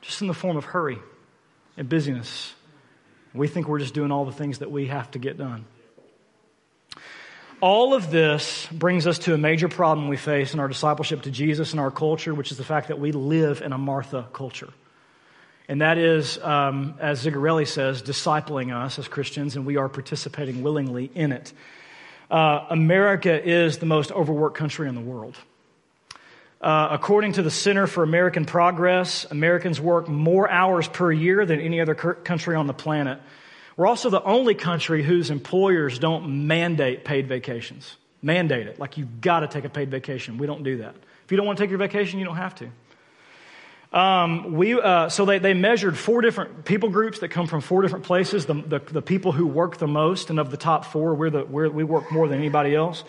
just 0.00 0.20
in 0.20 0.28
the 0.28 0.34
form 0.34 0.56
of 0.56 0.64
hurry 0.64 0.98
and 1.76 1.88
busyness. 1.88 2.54
We 3.34 3.48
think 3.48 3.68
we're 3.68 3.78
just 3.78 3.94
doing 3.94 4.10
all 4.10 4.24
the 4.24 4.32
things 4.32 4.58
that 4.58 4.70
we 4.70 4.86
have 4.86 5.10
to 5.12 5.18
get 5.18 5.36
done. 5.36 5.64
All 7.60 7.92
of 7.92 8.10
this 8.10 8.68
brings 8.70 9.06
us 9.06 9.18
to 9.20 9.34
a 9.34 9.38
major 9.38 9.68
problem 9.68 10.08
we 10.08 10.16
face 10.16 10.54
in 10.54 10.60
our 10.60 10.68
discipleship 10.68 11.22
to 11.22 11.30
Jesus 11.30 11.72
and 11.72 11.80
our 11.80 11.90
culture, 11.90 12.32
which 12.32 12.52
is 12.52 12.58
the 12.58 12.64
fact 12.64 12.88
that 12.88 13.00
we 13.00 13.10
live 13.10 13.62
in 13.62 13.72
a 13.72 13.78
Martha 13.78 14.28
culture. 14.32 14.68
And 15.68 15.82
that 15.82 15.98
is, 15.98 16.38
um, 16.38 16.94
as 16.98 17.24
Zigarelli 17.24 17.68
says, 17.68 18.02
discipling 18.02 18.74
us 18.74 18.98
as 18.98 19.06
Christians, 19.06 19.54
and 19.54 19.66
we 19.66 19.76
are 19.76 19.88
participating 19.88 20.62
willingly 20.62 21.10
in 21.14 21.30
it. 21.30 21.52
Uh, 22.30 22.66
America 22.70 23.42
is 23.42 23.78
the 23.78 23.86
most 23.86 24.10
overworked 24.10 24.56
country 24.56 24.88
in 24.88 24.94
the 24.94 25.00
world. 25.00 25.36
Uh, 26.60 26.88
according 26.90 27.32
to 27.32 27.42
the 27.42 27.50
Center 27.50 27.86
for 27.86 28.02
American 28.02 28.44
Progress, 28.44 29.26
Americans 29.30 29.80
work 29.80 30.08
more 30.08 30.50
hours 30.50 30.88
per 30.88 31.12
year 31.12 31.46
than 31.46 31.60
any 31.60 31.80
other 31.80 31.94
country 31.94 32.56
on 32.56 32.66
the 32.66 32.74
planet. 32.74 33.20
We're 33.76 33.86
also 33.86 34.10
the 34.10 34.22
only 34.24 34.54
country 34.54 35.04
whose 35.04 35.30
employers 35.30 36.00
don't 36.00 36.48
mandate 36.48 37.04
paid 37.04 37.28
vacations. 37.28 37.96
Mandate 38.22 38.66
it. 38.66 38.80
Like 38.80 38.96
you've 38.96 39.20
got 39.20 39.40
to 39.40 39.46
take 39.46 39.64
a 39.64 39.68
paid 39.68 39.90
vacation. 39.90 40.38
We 40.38 40.48
don't 40.48 40.64
do 40.64 40.78
that. 40.78 40.96
If 41.24 41.30
you 41.30 41.36
don't 41.36 41.46
want 41.46 41.58
to 41.58 41.62
take 41.62 41.70
your 41.70 41.78
vacation, 41.78 42.18
you 42.18 42.24
don't 42.24 42.36
have 42.36 42.56
to. 42.56 42.68
Um, 43.92 44.52
we, 44.52 44.78
uh, 44.78 45.08
so 45.08 45.24
they, 45.24 45.38
they 45.38 45.54
measured 45.54 45.96
four 45.96 46.20
different 46.20 46.66
people 46.66 46.90
groups 46.90 47.20
that 47.20 47.28
come 47.28 47.46
from 47.46 47.62
four 47.62 47.80
different 47.80 48.04
places. 48.04 48.44
The, 48.44 48.54
the, 48.54 48.78
the 48.80 49.02
people 49.02 49.32
who 49.32 49.46
work 49.46 49.78
the 49.78 49.86
most, 49.86 50.28
and 50.28 50.38
of 50.38 50.50
the 50.50 50.58
top 50.58 50.84
four, 50.84 51.14
we're 51.14 51.30
the, 51.30 51.44
we're, 51.44 51.70
we 51.70 51.84
work 51.84 52.12
more 52.12 52.28
than 52.28 52.38
anybody 52.38 52.74
else. 52.74 53.02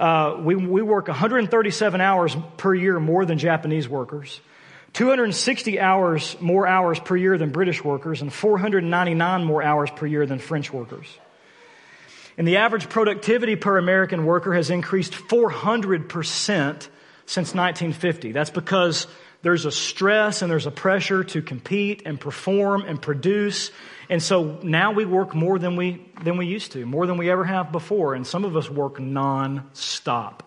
Uh, 0.00 0.36
we, 0.40 0.56
we 0.56 0.82
work 0.82 1.08
137 1.08 2.00
hours 2.00 2.36
per 2.56 2.74
year 2.74 2.98
more 2.98 3.26
than 3.26 3.38
Japanese 3.38 3.88
workers, 3.88 4.40
260 4.94 5.78
hours 5.78 6.36
more 6.40 6.66
hours 6.66 6.98
per 6.98 7.16
year 7.16 7.36
than 7.36 7.50
British 7.50 7.84
workers, 7.84 8.22
and 8.22 8.32
499 8.32 9.44
more 9.44 9.62
hours 9.62 9.90
per 9.90 10.06
year 10.06 10.24
than 10.24 10.38
French 10.38 10.72
workers. 10.72 11.06
And 12.36 12.48
the 12.48 12.56
average 12.56 12.88
productivity 12.88 13.56
per 13.56 13.78
American 13.78 14.24
worker 14.24 14.54
has 14.54 14.70
increased 14.70 15.12
400% 15.12 16.88
since 17.26 17.54
1950. 17.54 18.32
That's 18.32 18.50
because 18.50 19.06
there's 19.44 19.66
a 19.66 19.70
stress 19.70 20.40
and 20.40 20.50
there's 20.50 20.64
a 20.64 20.70
pressure 20.70 21.22
to 21.22 21.42
compete 21.42 22.02
and 22.06 22.18
perform 22.18 22.80
and 22.80 23.00
produce. 23.00 23.70
And 24.08 24.22
so 24.22 24.58
now 24.62 24.92
we 24.92 25.04
work 25.04 25.34
more 25.34 25.58
than 25.58 25.76
we, 25.76 26.02
than 26.22 26.38
we 26.38 26.46
used 26.46 26.72
to, 26.72 26.86
more 26.86 27.06
than 27.06 27.18
we 27.18 27.30
ever 27.30 27.44
have 27.44 27.70
before. 27.70 28.14
And 28.14 28.26
some 28.26 28.46
of 28.46 28.56
us 28.56 28.70
work 28.70 28.98
non-stop. 28.98 30.42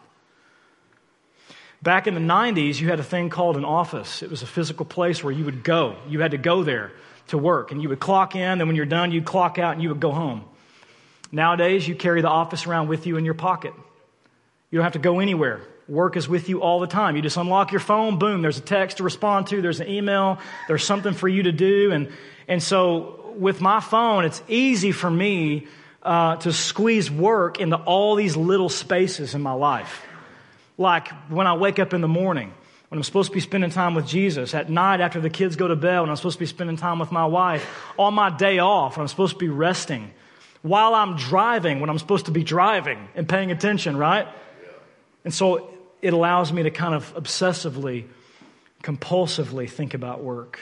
Back 1.84 2.08
in 2.08 2.16
the 2.16 2.20
90s, 2.20 2.82
you 2.82 2.90
had 2.90 3.00
a 3.00 3.04
thing 3.04 3.30
called 3.30 3.56
an 3.56 3.66
office. 3.66 4.24
It 4.24 4.32
was 4.32 4.42
a 4.42 4.48
physical 4.48 4.84
place 4.84 5.24
where 5.24 5.32
you 5.32 5.46
would 5.46 5.64
go. 5.64 5.96
You 6.10 6.22
had 6.22 6.32
to 6.32 6.40
go 6.40 6.64
there 6.64 6.92
to 7.28 7.38
work. 7.38 7.72
And 7.72 7.84
you 7.84 7.90
would 7.90 8.00
clock 8.00 8.36
in, 8.36 8.42
and 8.42 8.68
when 8.68 8.76
you're 8.76 8.88
done, 8.88 9.12
you'd 9.12 9.26
clock 9.26 9.60
out 9.60 9.74
and 9.74 9.84
you 9.84 9.90
would 9.90 10.00
go 10.00 10.12
home. 10.12 10.44
Nowadays, 11.32 11.88
you 11.88 11.94
carry 11.94 12.22
the 12.22 12.30
office 12.30 12.66
around 12.66 12.88
with 12.88 13.06
you 13.06 13.18
in 13.18 13.26
your 13.26 13.36
pocket. 13.36 13.74
You 14.72 14.80
don't 14.80 14.86
have 14.86 14.94
to 14.94 15.00
go 15.00 15.20
anywhere. 15.20 15.62
Work 15.88 16.17
is 16.17 16.28
with 16.28 16.50
you 16.50 16.62
all 16.62 16.80
the 16.80 16.88
time. 16.88 17.15
You 17.15 17.21
just 17.21 17.38
unlock 17.38 17.71
your 17.71 17.80
phone, 17.80 18.19
boom, 18.19 18.41
there's 18.41 18.58
a 18.58 18.62
text 18.62 18.97
to 18.97 19.04
respond 19.04 19.47
to, 19.47 19.62
there's 19.62 19.80
an 19.80 19.88
email, 19.88 20.39
there's 20.67 20.84
something 20.84 21.13
for 21.13 21.30
you 21.30 21.43
to 21.43 21.52
do. 21.52 21.91
And, 21.91 22.12
and 22.47 22.62
so 22.62 23.34
with 23.38 23.62
my 23.62 23.80
phone, 23.80 24.26
it's 24.26 24.41
easy 24.47 24.91
for 24.91 25.10
me 25.10 25.67
uh, 26.04 26.36
to 26.38 26.52
squeeze 26.52 27.10
work 27.10 27.60
into 27.60 27.78
all 27.78 28.15
these 28.15 28.36
little 28.36 28.69
spaces 28.69 29.34
in 29.34 29.41
my 29.41 29.54
life. 29.54 30.06
Like 30.78 31.08
when 31.30 31.47
I 31.47 31.54
wake 31.54 31.80
up 31.80 31.93
in 31.93 32.02
the 32.02 32.08
morning, 32.08 32.54
when 32.89 33.00
I'm 33.00 33.04
supposed 33.04 33.30
to 33.30 33.34
be 33.34 33.41
spending 33.41 33.69
time 33.69 33.95
with 33.95 34.08
Jesus, 34.08 34.54
at 34.54 34.69
night 34.69 35.02
after 35.02 35.19
the 35.19 35.30
kids 35.30 35.56
go 35.56 35.67
to 35.67 35.76
bed, 35.76 36.02
when 36.02 36.10
I'm 36.10 36.15
supposed 36.15 36.36
to 36.36 36.39
be 36.39 36.45
spending 36.45 36.78
time 36.78 37.00
with 37.00 37.12
my 37.12 37.26
wife, 37.26 37.67
on 37.97 38.13
my 38.13 38.30
day 38.30 38.60
off, 38.60 38.97
when 38.97 39.02
I'm 39.02 39.08
supposed 39.08 39.34
to 39.34 39.39
be 39.39 39.50
resting, 39.50 40.12
while 40.62 40.95
I'm 40.95 41.17
driving, 41.17 41.80
when 41.80 41.89
I'm 41.89 42.00
supposed 42.00 42.26
to 42.26 42.32
be 42.32 42.43
driving 42.43 43.08
and 43.15 43.28
paying 43.28 43.52
attention, 43.52 43.97
right? 43.97 44.28
And 45.26 45.34
so 45.34 45.69
it 46.02 46.14
allows 46.14 46.54
me 46.54 46.64
to 46.64 46.72
kind 46.72 46.94
of 46.94 47.14
obsessively, 47.16 48.06
compulsively 48.84 49.70
think 49.70 49.94
about 49.94 50.24
work. 50.24 50.60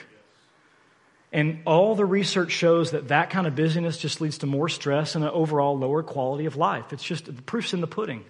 And 1.32 1.60
all 1.66 1.94
the 1.94 2.04
research 2.04 2.52
shows 2.52 2.92
that 2.92 3.08
that 3.08 3.30
kind 3.30 3.46
of 3.46 3.54
busyness 3.54 3.98
just 3.98 4.20
leads 4.20 4.38
to 4.38 4.46
more 4.46 4.68
stress 4.68 5.14
and 5.14 5.24
an 5.24 5.30
overall 5.30 5.76
lower 5.76 6.02
quality 6.02 6.46
of 6.46 6.56
life. 6.56 6.92
It's 6.92 7.02
just 7.02 7.26
the 7.26 7.42
proof's 7.42 7.74
in 7.74 7.80
the 7.80 7.86
pudding. 7.86 8.24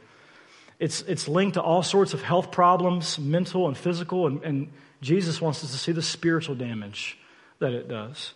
It's, 0.79 1.03
it's 1.03 1.29
linked 1.29 1.55
to 1.55 1.62
all 1.62 1.83
sorts 1.83 2.14
of 2.14 2.23
health 2.23 2.51
problems, 2.51 3.19
mental 3.19 3.69
and 3.69 3.77
physical, 3.77 4.27
and, 4.27 4.42
and 4.42 4.73
Jesus 5.01 5.40
wants 5.40 5.62
us 5.62 5.73
to 5.73 5.79
see 5.79 5.92
the 5.92 6.03
spiritual 6.03 6.55
damage 6.55 7.19
that 7.61 7.73
it 7.73 7.88
does. 7.88 8.35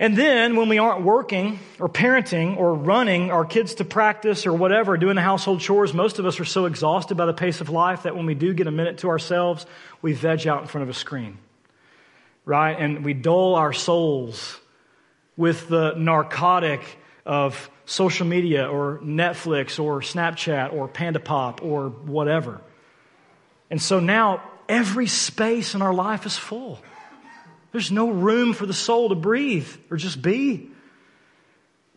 And 0.00 0.16
then 0.16 0.56
when 0.56 0.70
we 0.70 0.78
aren't 0.78 1.02
working 1.04 1.58
or 1.78 1.86
parenting 1.86 2.56
or 2.56 2.74
running 2.74 3.30
our 3.30 3.44
kids 3.44 3.74
to 3.74 3.84
practice 3.84 4.46
or 4.46 4.52
whatever, 4.54 4.96
doing 4.96 5.14
the 5.14 5.20
household 5.20 5.60
chores, 5.60 5.92
most 5.92 6.18
of 6.18 6.24
us 6.24 6.40
are 6.40 6.46
so 6.46 6.64
exhausted 6.64 7.18
by 7.18 7.26
the 7.26 7.34
pace 7.34 7.60
of 7.60 7.68
life 7.68 8.04
that 8.04 8.16
when 8.16 8.24
we 8.24 8.34
do 8.34 8.54
get 8.54 8.66
a 8.66 8.70
minute 8.70 8.96
to 8.98 9.10
ourselves, 9.10 9.66
we 10.00 10.14
veg 10.14 10.46
out 10.46 10.62
in 10.62 10.68
front 10.68 10.84
of 10.84 10.88
a 10.88 10.94
screen. 10.94 11.36
Right? 12.46 12.72
And 12.72 13.04
we 13.04 13.12
dull 13.12 13.56
our 13.56 13.74
souls 13.74 14.58
with 15.36 15.68
the 15.68 15.92
narcotic 15.98 16.80
of 17.26 17.70
social 17.84 18.26
media 18.26 18.70
or 18.70 19.00
Netflix 19.04 19.78
or 19.78 20.00
Snapchat 20.00 20.72
or 20.72 20.88
Panda 20.88 21.20
Pop 21.20 21.62
or 21.62 21.90
whatever. 21.90 22.62
And 23.68 23.82
so 23.82 24.00
now 24.00 24.42
every 24.66 25.08
space 25.08 25.74
in 25.74 25.82
our 25.82 25.92
life 25.92 26.24
is 26.24 26.38
full. 26.38 26.78
There's 27.72 27.92
no 27.92 28.10
room 28.10 28.52
for 28.52 28.66
the 28.66 28.74
soul 28.74 29.10
to 29.10 29.14
breathe 29.14 29.68
or 29.90 29.96
just 29.96 30.20
be. 30.20 30.70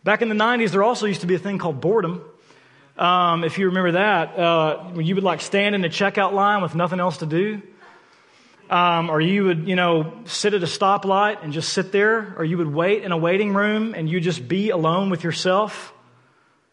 Back 0.04 0.22
in 0.22 0.28
the 0.28 0.34
90s, 0.34 0.70
there 0.70 0.82
also 0.82 1.06
used 1.06 1.22
to 1.22 1.26
be 1.26 1.34
a 1.34 1.38
thing 1.38 1.58
called 1.58 1.80
boredom. 1.80 2.22
Um, 2.96 3.42
if 3.42 3.58
you 3.58 3.66
remember 3.66 3.92
that, 3.92 4.38
uh, 4.38 4.92
you 4.96 5.14
would 5.16 5.24
like 5.24 5.40
stand 5.40 5.74
in 5.74 5.80
the 5.80 5.88
checkout 5.88 6.32
line 6.32 6.62
with 6.62 6.74
nothing 6.74 7.00
else 7.00 7.16
to 7.18 7.26
do, 7.26 7.60
um, 8.70 9.10
or 9.10 9.20
you 9.20 9.44
would, 9.44 9.66
you 9.66 9.74
know, 9.74 10.12
sit 10.26 10.54
at 10.54 10.62
a 10.62 10.66
stoplight 10.66 11.42
and 11.42 11.52
just 11.52 11.72
sit 11.72 11.90
there, 11.90 12.34
or 12.38 12.44
you 12.44 12.58
would 12.58 12.72
wait 12.72 13.02
in 13.02 13.10
a 13.10 13.16
waiting 13.16 13.52
room 13.52 13.94
and 13.94 14.08
you 14.08 14.20
just 14.20 14.46
be 14.46 14.70
alone 14.70 15.10
with 15.10 15.24
yourself, 15.24 15.92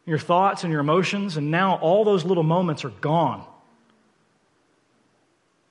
your 0.06 0.20
thoughts 0.20 0.64
and 0.64 0.72
your 0.72 0.82
emotions, 0.82 1.38
and 1.38 1.50
now 1.50 1.78
all 1.78 2.04
those 2.04 2.24
little 2.24 2.44
moments 2.44 2.86
are 2.86 2.90
gone. 2.90 3.44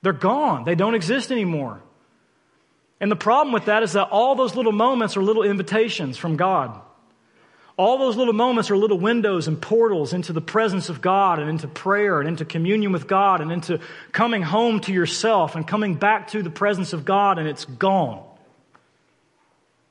They're 0.01 0.13
gone. 0.13 0.65
They 0.65 0.75
don't 0.75 0.95
exist 0.95 1.31
anymore. 1.31 1.81
And 3.01 3.11
the 3.11 3.15
problem 3.15 3.51
with 3.51 3.65
that 3.65 3.81
is 3.81 3.93
that 3.93 4.09
all 4.09 4.35
those 4.35 4.55
little 4.55 4.71
moments 4.71 5.17
are 5.17 5.23
little 5.23 5.41
invitations 5.41 6.17
from 6.17 6.37
God. 6.37 6.79
All 7.75 7.97
those 7.97 8.15
little 8.15 8.33
moments 8.33 8.69
are 8.69 8.77
little 8.77 8.99
windows 8.99 9.47
and 9.47 9.59
portals 9.59 10.13
into 10.13 10.33
the 10.33 10.41
presence 10.41 10.87
of 10.89 11.01
God 11.01 11.39
and 11.39 11.49
into 11.49 11.67
prayer 11.67 12.19
and 12.19 12.29
into 12.29 12.45
communion 12.45 12.91
with 12.91 13.07
God 13.07 13.41
and 13.41 13.51
into 13.51 13.79
coming 14.11 14.43
home 14.43 14.81
to 14.81 14.93
yourself 14.93 15.55
and 15.55 15.67
coming 15.67 15.95
back 15.95 16.27
to 16.29 16.43
the 16.43 16.51
presence 16.51 16.93
of 16.93 17.03
God, 17.03 17.39
and 17.39 17.47
it's 17.47 17.65
gone. 17.65 18.23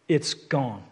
It's 0.07 0.35
gone. 0.35 0.85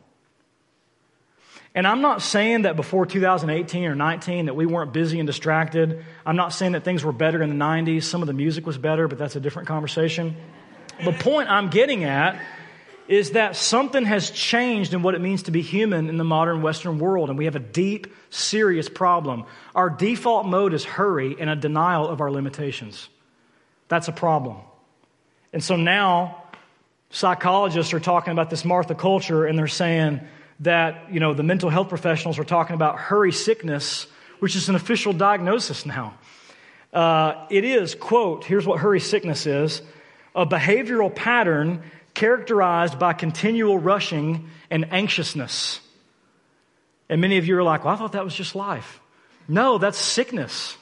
And 1.77 1.87
I'm 1.87 2.01
not 2.01 2.21
saying 2.21 2.63
that 2.63 2.75
before 2.75 3.07
2018 3.07 3.85
or 3.85 3.95
19 3.95 4.47
that 4.47 4.57
we 4.57 4.67
weren't 4.67 4.93
busy 4.93 5.21
and 5.21 5.27
distracted. 5.29 6.05
I'm 6.27 6.35
not 6.35 6.53
saying 6.53 6.73
that 6.73 6.83
things 6.83 7.05
were 7.05 7.13
better 7.13 7.41
in 7.43 7.57
the 7.57 7.65
90s. 7.65 8.03
Some 8.03 8.23
of 8.23 8.27
the 8.27 8.33
music 8.33 8.67
was 8.67 8.77
better, 8.77 9.07
but 9.07 9.19
that's 9.19 9.37
a 9.37 9.41
different 9.41 9.69
conversation. 9.69 10.35
The 11.05 11.13
point 11.13 11.49
I'm 11.49 11.71
getting 11.71 12.05
at 12.05 12.41
is 13.07 13.31
that 13.31 13.57
something 13.57 14.05
has 14.05 14.31
changed 14.31 14.93
in 14.93 15.03
what 15.03 15.15
it 15.15 15.21
means 15.21 15.45
to 15.45 15.51
be 15.51 15.63
human 15.63 16.09
in 16.09 16.19
the 16.19 16.25
modern 16.25 16.61
Western 16.61 16.99
world, 16.99 17.31
and 17.31 17.39
we 17.39 17.47
have 17.47 17.57
a 17.57 17.61
deep, 17.61 18.15
serious 18.31 18.89
problem. 18.89 19.45
Our 19.75 19.89
default 19.89 20.47
mode 20.47 20.75
is 20.75 20.85
hurry 20.85 21.37
and 21.39 21.49
a 21.49 21.57
denial 21.57 22.09
of 22.09 22.21
our 22.21 22.31
limitations. 22.31 23.09
That's 23.89 24.09
a 24.09 24.13
problem. 24.13 24.59
And 25.53 25.65
so 25.65 25.77
now, 25.77 26.43
psychologists 27.11 27.95
are 27.95 28.01
talking 28.01 28.33
about 28.33 28.51
this 28.51 28.65
Martha 28.65 28.95
culture, 28.95 29.47
and 29.47 29.59
they're 29.59 29.67
saying, 29.67 30.21
that, 30.61 31.13
you 31.13 31.21
know, 31.21 31.35
the 31.35 31.43
mental 31.43 31.71
health 31.71 31.89
professionals 31.89 32.39
are 32.39 32.45
talking 32.45 32.75
about 32.75 32.99
hurry 32.99 33.33
sickness, 33.33 34.07
which 34.41 34.57
is 34.57 34.69
an 34.69 34.75
official 34.75 35.13
diagnosis 35.13 35.87
now. 35.87 36.15
Uh, 36.93 37.47
it 37.51 37.65
is, 37.65 37.95
quote, 37.95 38.45
here's 38.45 38.67
what 38.67 38.81
hurry 38.81 39.01
sickness 39.01 39.47
is 39.47 39.83
a 40.35 40.47
behavioral 40.47 41.15
pattern 41.15 41.83
characterized 42.15 42.99
by 42.99 43.13
continual 43.13 43.79
rushing 43.79 44.49
and 44.71 44.93
anxiousness. 44.93 45.81
And 47.09 47.21
many 47.21 47.39
of 47.39 47.47
you 47.47 47.57
are 47.59 47.63
like, 47.63 47.85
well, 47.85 47.95
I 47.95 47.97
thought 47.97 48.13
that 48.13 48.25
was 48.25 48.35
just 48.35 48.55
life. 48.55 49.01
No, 49.47 49.79
that's 49.79 49.99
sickness. 49.99 50.77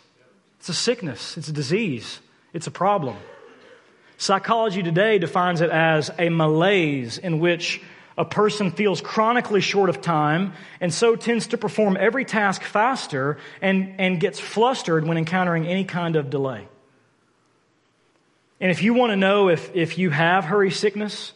It's 0.59 0.69
a 0.69 0.75
sickness, 0.75 1.37
it's 1.37 1.49
a 1.49 1.53
disease, 1.53 2.19
it's 2.53 2.67
a 2.67 2.73
problem. 2.73 3.17
Psychology 4.19 4.83
today 4.83 5.19
defines 5.19 5.61
it 5.61 5.71
as 5.71 6.11
a 6.19 6.29
malaise 6.29 7.19
in 7.19 7.39
which 7.39 7.81
a 8.19 8.25
person 8.25 8.71
feels 8.71 9.01
chronically 9.01 9.61
short 9.61 9.91
of 9.91 10.01
time 10.01 10.55
and 10.81 10.93
so 10.93 11.15
tends 11.15 11.49
to 11.49 11.59
perform 11.59 11.97
every 12.01 12.25
task 12.25 12.63
faster 12.63 13.39
and, 13.61 13.95
and 13.99 14.19
gets 14.19 14.41
flustered 14.41 15.07
when 15.07 15.19
encountering 15.19 15.67
any 15.67 15.85
kind 15.85 16.17
of 16.17 16.31
delay. 16.31 16.67
And 18.61 18.71
if 18.71 18.83
you 18.83 18.95
want 18.95 19.13
to 19.13 19.17
know 19.17 19.49
if, 19.49 19.75
if 19.75 19.99
you 19.99 20.11
have 20.11 20.45
hurry 20.45 20.71
sickness, 20.71 21.33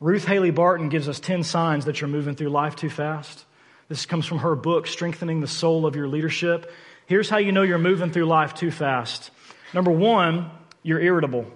Ruth 0.00 0.24
Haley 0.24 0.50
Barton 0.50 0.88
gives 0.88 1.08
us 1.08 1.18
10 1.18 1.42
signs 1.42 1.86
that 1.86 2.00
you're 2.00 2.08
moving 2.08 2.34
through 2.34 2.50
life 2.50 2.76
too 2.76 2.90
fast. 2.90 3.44
This 3.88 4.04
comes 4.06 4.26
from 4.26 4.38
her 4.38 4.54
book, 4.54 4.86
Strengthening 4.86 5.40
the 5.40 5.46
Soul 5.46 5.86
of 5.86 5.96
Your 5.96 6.08
Leadership. 6.08 6.70
Here's 7.06 7.30
how 7.30 7.38
you 7.38 7.52
know 7.52 7.62
you're 7.62 7.78
moving 7.78 8.12
through 8.12 8.26
life 8.26 8.54
too 8.54 8.70
fast. 8.70 9.30
Number 9.72 9.90
one, 9.90 10.50
you're 10.82 11.00
irritable 11.00 11.46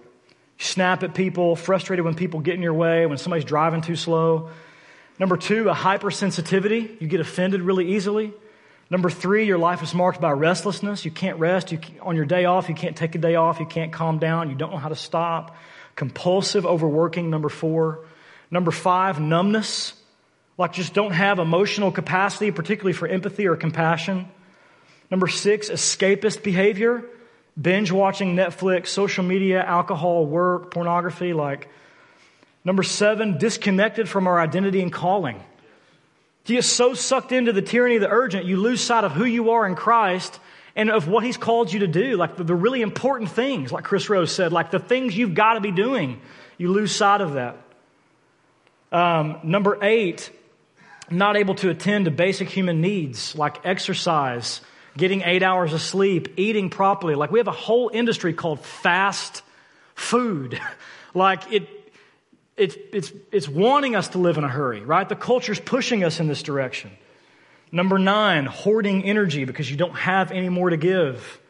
snap 0.63 1.03
at 1.03 1.15
people, 1.15 1.57
frustrated 1.57 2.05
when 2.05 2.15
people 2.15 2.41
get 2.41 2.55
in 2.55 2.63
your 2.63 2.75
way, 2.75 3.05
when 3.07 3.19
somebody's 3.19 3.45
driving 3.45 3.81
too 3.81 3.97
slow. 3.97 4.51
Number 5.19 5.37
two, 5.37 5.69
a 5.69 5.75
hypersensitivity. 5.75 7.01
You 7.01 7.09
get 7.09 7.21
offended 7.21 7.63
really 7.63 7.95
easily. 7.95 8.33
Number 8.93 9.09
three, 9.09 9.47
your 9.47 9.57
life 9.57 9.83
is 9.83 9.95
marked 9.95 10.21
by 10.21 10.33
restlessness. 10.33 11.07
You 11.07 11.11
can't 11.11 11.39
rest. 11.39 11.73
You 11.73 11.79
on 12.03 12.15
your 12.15 12.27
day 12.27 12.45
off, 12.45 12.69
you 12.69 12.75
can't 12.75 12.95
take 12.95 13.15
a 13.15 13.19
day 13.19 13.37
off. 13.37 13.59
You 13.59 13.65
can't 13.65 13.91
calm 13.91 14.19
down. 14.19 14.51
You 14.51 14.55
don't 14.55 14.71
know 14.71 14.77
how 14.77 14.91
to 14.91 14.95
stop. 14.95 15.57
Compulsive 15.97 16.67
overworking. 16.67 17.31
Number 17.31 17.49
four. 17.49 18.05
Number 18.51 18.71
five, 18.71 19.19
numbness. 19.19 19.95
Like 20.59 20.75
just 20.75 20.93
don't 20.93 21.13
have 21.13 21.39
emotional 21.39 21.91
capacity, 21.91 22.51
particularly 22.51 22.93
for 22.93 23.09
empathy 23.09 23.49
or 23.49 23.57
compassion. 23.57 24.29
Number 25.11 25.27
six, 25.27 25.71
escapist 25.71 26.43
behavior 26.43 27.03
binge 27.61 27.91
watching 27.91 28.37
Netflix, 28.37 28.89
social 28.89 29.25
media, 29.25 29.63
alcohol, 29.63 30.27
work, 30.27 30.71
pornography. 30.71 31.33
Like, 31.33 31.69
number 32.63 32.83
seven, 32.83 33.39
disconnected 33.39 34.07
from 34.09 34.27
our 34.27 34.39
identity 34.39 34.83
and 34.83 34.93
calling. 34.93 35.43
You 36.47 36.57
get 36.57 36.65
so 36.65 36.95
sucked 36.95 37.33
into 37.33 37.53
the 37.53 37.63
tyranny 37.63 37.97
of 37.97 38.01
the 38.01 38.11
urgent, 38.11 38.47
you 38.47 38.57
lose 38.57 38.81
sight 38.81 39.05
of 39.05 39.13
who 39.13 39.25
you 39.25 39.51
are 39.51 39.67
in 39.67 39.77
Christ 39.77 40.41
and 40.75 40.91
of 40.91 41.07
what 41.07 41.25
He's 41.25 41.37
called 41.37 41.73
you 41.73 41.81
to 41.81 41.87
do. 41.87 42.17
Like 42.17 42.37
the, 42.37 42.45
the 42.45 42.55
really 42.55 42.83
important 42.83 43.31
things, 43.31 43.71
like 43.71 43.85
Chris 43.85 44.09
Rose 44.09 44.33
said, 44.33 44.53
like 44.53 44.71
the 44.71 44.81
things 44.81 45.17
you've 45.17 45.35
got 45.35 45.55
to 45.55 45.61
be 45.61 45.71
doing. 45.71 46.21
You 46.59 46.71
lose 46.73 46.95
sight 46.95 47.21
of 47.21 47.35
that. 47.35 47.57
Um, 48.91 49.39
number 49.43 49.79
eight, 49.83 50.31
not 51.11 51.37
able 51.37 51.55
to 51.57 51.71
attend 51.71 52.07
to 52.07 52.11
basic 52.11 52.49
human 52.49 52.81
needs 52.81 53.35
like 53.35 53.65
exercise, 53.65 54.61
getting 54.97 55.23
eight 55.23 55.43
hours 55.43 55.73
of 55.73 55.81
sleep, 55.81 56.35
eating 56.37 56.71
properly. 56.71 57.15
Like 57.15 57.31
we 57.31 57.39
have 57.39 57.49
a 57.49 57.53
whole 57.53 57.91
industry 57.93 58.33
called 58.33 58.61
fast 58.61 59.43
food. 59.95 60.61
like 61.15 61.53
it, 61.53 61.69
it, 62.57 62.77
it's, 62.93 63.13
it's 63.31 63.49
wanting 63.49 63.97
us 63.97 64.09
to 64.09 64.19
live 64.19 64.39
in 64.39 64.45
a 64.45 64.49
hurry, 64.49 64.83
right? 64.83 65.09
The 65.09 65.17
culture's 65.17 65.61
pushing 65.61 66.05
us 66.05 66.21
in 66.21 66.29
this 66.29 66.43
direction. 66.43 66.91
Number 67.71 67.99
nine, 67.99 68.45
hoarding 68.45 69.05
energy 69.05 69.45
because 69.45 69.71
you 69.71 69.77
don't 69.77 69.97
have 69.97 70.31
any 70.31 70.51
more 70.51 70.71
to 70.71 70.77
give. 70.77 71.41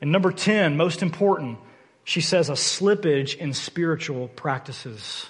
And 0.00 0.10
number 0.10 0.32
10, 0.32 0.78
most 0.78 1.02
important, 1.02 1.58
she 2.04 2.22
says 2.22 2.48
a 2.48 2.54
slippage 2.54 3.36
in 3.36 3.52
spiritual 3.52 4.28
practices. 4.28 5.26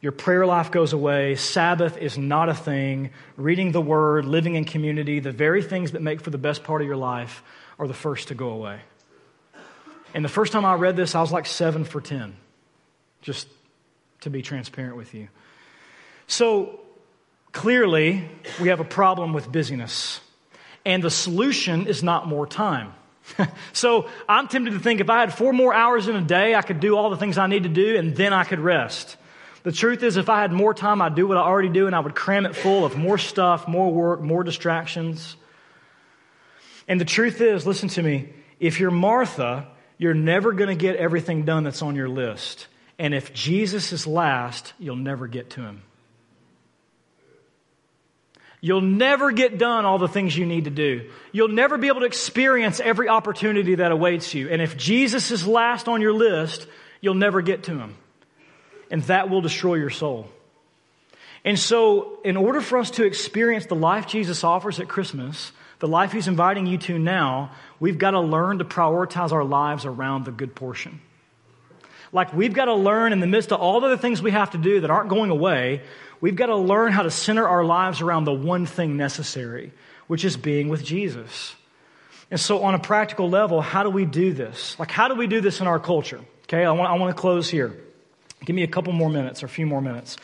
Your 0.00 0.10
prayer 0.10 0.44
life 0.44 0.72
goes 0.72 0.92
away. 0.92 1.36
Sabbath 1.36 1.96
is 1.96 2.18
not 2.18 2.48
a 2.48 2.54
thing. 2.54 3.10
Reading 3.36 3.70
the 3.70 3.80
word, 3.80 4.24
living 4.24 4.56
in 4.56 4.64
community, 4.64 5.20
the 5.20 5.32
very 5.32 5.62
things 5.62 5.92
that 5.92 6.02
make 6.02 6.20
for 6.20 6.30
the 6.30 6.38
best 6.38 6.64
part 6.64 6.82
of 6.82 6.88
your 6.88 6.96
life 6.96 7.44
are 7.78 7.86
the 7.86 7.94
first 7.94 8.28
to 8.28 8.34
go 8.34 8.50
away. 8.50 8.80
And 10.14 10.24
the 10.24 10.28
first 10.28 10.52
time 10.52 10.64
I 10.64 10.74
read 10.74 10.96
this, 10.96 11.14
I 11.14 11.20
was 11.20 11.30
like 11.30 11.46
seven 11.46 11.84
for 11.84 12.00
10, 12.00 12.36
just 13.22 13.48
to 14.20 14.30
be 14.30 14.42
transparent 14.42 14.96
with 14.96 15.14
you. 15.14 15.28
So 16.26 16.80
clearly, 17.52 18.28
we 18.60 18.68
have 18.68 18.80
a 18.80 18.84
problem 18.84 19.32
with 19.32 19.50
busyness. 19.50 20.20
And 20.84 21.02
the 21.02 21.10
solution 21.10 21.86
is 21.86 22.02
not 22.02 22.28
more 22.28 22.46
time. 22.46 22.94
so 23.72 24.08
I'm 24.28 24.46
tempted 24.46 24.72
to 24.72 24.78
think 24.78 25.00
if 25.00 25.10
I 25.10 25.20
had 25.20 25.34
four 25.34 25.52
more 25.52 25.74
hours 25.74 26.06
in 26.06 26.16
a 26.16 26.22
day, 26.22 26.54
I 26.54 26.62
could 26.62 26.80
do 26.80 26.96
all 26.96 27.10
the 27.10 27.16
things 27.16 27.38
I 27.38 27.46
need 27.46 27.64
to 27.64 27.68
do 27.68 27.96
and 27.96 28.14
then 28.14 28.32
I 28.32 28.44
could 28.44 28.60
rest. 28.60 29.16
The 29.64 29.72
truth 29.72 30.04
is, 30.04 30.16
if 30.16 30.28
I 30.28 30.42
had 30.42 30.52
more 30.52 30.72
time, 30.72 31.02
I'd 31.02 31.16
do 31.16 31.26
what 31.26 31.36
I 31.36 31.40
already 31.40 31.70
do 31.70 31.88
and 31.88 31.96
I 31.96 31.98
would 31.98 32.14
cram 32.14 32.46
it 32.46 32.54
full 32.54 32.84
of 32.84 32.96
more 32.96 33.18
stuff, 33.18 33.66
more 33.66 33.92
work, 33.92 34.20
more 34.20 34.44
distractions. 34.44 35.34
And 36.86 37.00
the 37.00 37.04
truth 37.04 37.40
is, 37.40 37.66
listen 37.66 37.88
to 37.90 38.02
me, 38.02 38.32
if 38.60 38.78
you're 38.78 38.92
Martha, 38.92 39.66
you're 39.98 40.14
never 40.14 40.52
going 40.52 40.68
to 40.68 40.80
get 40.80 40.94
everything 40.96 41.44
done 41.44 41.64
that's 41.64 41.82
on 41.82 41.96
your 41.96 42.08
list. 42.08 42.68
And 42.98 43.14
if 43.14 43.32
Jesus 43.34 43.92
is 43.92 44.06
last, 44.06 44.72
you'll 44.78 44.96
never 44.96 45.26
get 45.26 45.50
to 45.50 45.60
him. 45.60 45.82
You'll 48.60 48.80
never 48.80 49.32
get 49.32 49.58
done 49.58 49.84
all 49.84 49.98
the 49.98 50.08
things 50.08 50.36
you 50.36 50.46
need 50.46 50.64
to 50.64 50.70
do. 50.70 51.10
You'll 51.30 51.48
never 51.48 51.76
be 51.76 51.88
able 51.88 52.00
to 52.00 52.06
experience 52.06 52.80
every 52.80 53.08
opportunity 53.08 53.76
that 53.76 53.92
awaits 53.92 54.34
you. 54.34 54.48
And 54.48 54.62
if 54.62 54.76
Jesus 54.76 55.30
is 55.30 55.46
last 55.46 55.88
on 55.88 56.00
your 56.00 56.14
list, 56.14 56.66
you'll 57.00 57.14
never 57.14 57.42
get 57.42 57.64
to 57.64 57.78
him 57.78 57.96
and 58.90 59.02
that 59.04 59.30
will 59.30 59.40
destroy 59.40 59.74
your 59.74 59.90
soul. 59.90 60.28
And 61.44 61.58
so, 61.58 62.18
in 62.24 62.36
order 62.36 62.60
for 62.60 62.78
us 62.78 62.90
to 62.92 63.04
experience 63.04 63.66
the 63.66 63.76
life 63.76 64.06
Jesus 64.06 64.42
offers 64.42 64.80
at 64.80 64.88
Christmas, 64.88 65.52
the 65.78 65.88
life 65.88 66.12
He's 66.12 66.28
inviting 66.28 66.66
you 66.66 66.78
to 66.78 66.98
now, 66.98 67.52
we've 67.78 67.98
got 67.98 68.12
to 68.12 68.20
learn 68.20 68.58
to 68.58 68.64
prioritize 68.64 69.32
our 69.32 69.44
lives 69.44 69.84
around 69.84 70.24
the 70.24 70.32
good 70.32 70.54
portion. 70.54 71.00
Like, 72.12 72.32
we've 72.32 72.52
got 72.52 72.66
to 72.66 72.74
learn 72.74 73.12
in 73.12 73.20
the 73.20 73.26
midst 73.26 73.52
of 73.52 73.60
all 73.60 73.80
the 73.80 73.86
other 73.86 73.96
things 73.96 74.22
we 74.22 74.30
have 74.30 74.50
to 74.50 74.58
do 74.58 74.80
that 74.80 74.90
aren't 74.90 75.08
going 75.08 75.30
away, 75.30 75.82
we've 76.20 76.36
got 76.36 76.46
to 76.46 76.56
learn 76.56 76.92
how 76.92 77.02
to 77.02 77.10
center 77.10 77.46
our 77.46 77.64
lives 77.64 78.00
around 78.00 78.24
the 78.24 78.32
one 78.32 78.66
thing 78.66 78.96
necessary, 78.96 79.72
which 80.06 80.24
is 80.24 80.36
being 80.36 80.68
with 80.68 80.84
Jesus. 80.84 81.54
And 82.30 82.40
so, 82.40 82.62
on 82.62 82.74
a 82.74 82.78
practical 82.78 83.28
level, 83.28 83.60
how 83.60 83.82
do 83.82 83.90
we 83.90 84.04
do 84.04 84.32
this? 84.32 84.78
Like, 84.78 84.90
how 84.90 85.08
do 85.08 85.14
we 85.14 85.26
do 85.26 85.40
this 85.40 85.60
in 85.60 85.66
our 85.66 85.78
culture? 85.78 86.20
Okay, 86.44 86.64
I 86.64 86.72
want, 86.72 86.90
I 86.90 86.94
want 86.94 87.14
to 87.14 87.20
close 87.20 87.48
here. 87.48 87.76
Give 88.44 88.54
me 88.54 88.62
a 88.62 88.68
couple 88.68 88.92
more 88.92 89.10
minutes 89.10 89.42
or 89.42 89.46
a 89.46 89.48
few 89.48 89.66
more 89.66 89.80
minutes. 89.80 90.16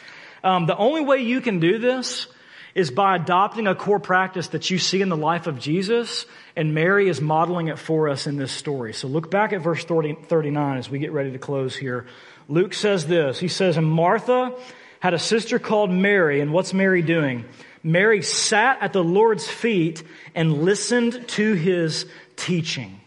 Um, 0.44 0.66
the 0.66 0.76
only 0.76 1.00
way 1.00 1.18
you 1.18 1.40
can 1.40 1.60
do 1.60 1.78
this 1.78 2.26
is 2.74 2.90
by 2.90 3.16
adopting 3.16 3.66
a 3.66 3.74
core 3.74 3.98
practice 3.98 4.48
that 4.48 4.70
you 4.70 4.78
see 4.78 5.02
in 5.02 5.08
the 5.08 5.16
life 5.16 5.46
of 5.46 5.58
Jesus, 5.58 6.26
and 6.56 6.74
Mary 6.74 7.08
is 7.08 7.20
modeling 7.20 7.68
it 7.68 7.78
for 7.78 8.08
us 8.08 8.26
in 8.26 8.36
this 8.36 8.52
story. 8.52 8.92
So 8.94 9.08
look 9.08 9.30
back 9.30 9.52
at 9.52 9.60
verse 9.60 9.84
30, 9.84 10.14
39 10.26 10.78
as 10.78 10.88
we 10.88 10.98
get 10.98 11.12
ready 11.12 11.32
to 11.32 11.38
close 11.38 11.76
here. 11.76 12.06
Luke 12.48 12.74
says 12.74 13.06
this 13.06 13.38
He 13.38 13.48
says, 13.48 13.76
And 13.76 13.90
Martha 13.90 14.54
had 15.00 15.14
a 15.14 15.18
sister 15.18 15.58
called 15.58 15.90
Mary, 15.90 16.40
and 16.40 16.52
what's 16.52 16.72
Mary 16.72 17.02
doing? 17.02 17.44
Mary 17.82 18.22
sat 18.22 18.80
at 18.80 18.92
the 18.92 19.02
Lord's 19.02 19.48
feet 19.48 20.02
and 20.34 20.64
listened 20.64 21.26
to 21.28 21.54
his 21.54 22.06
teaching. 22.36 23.00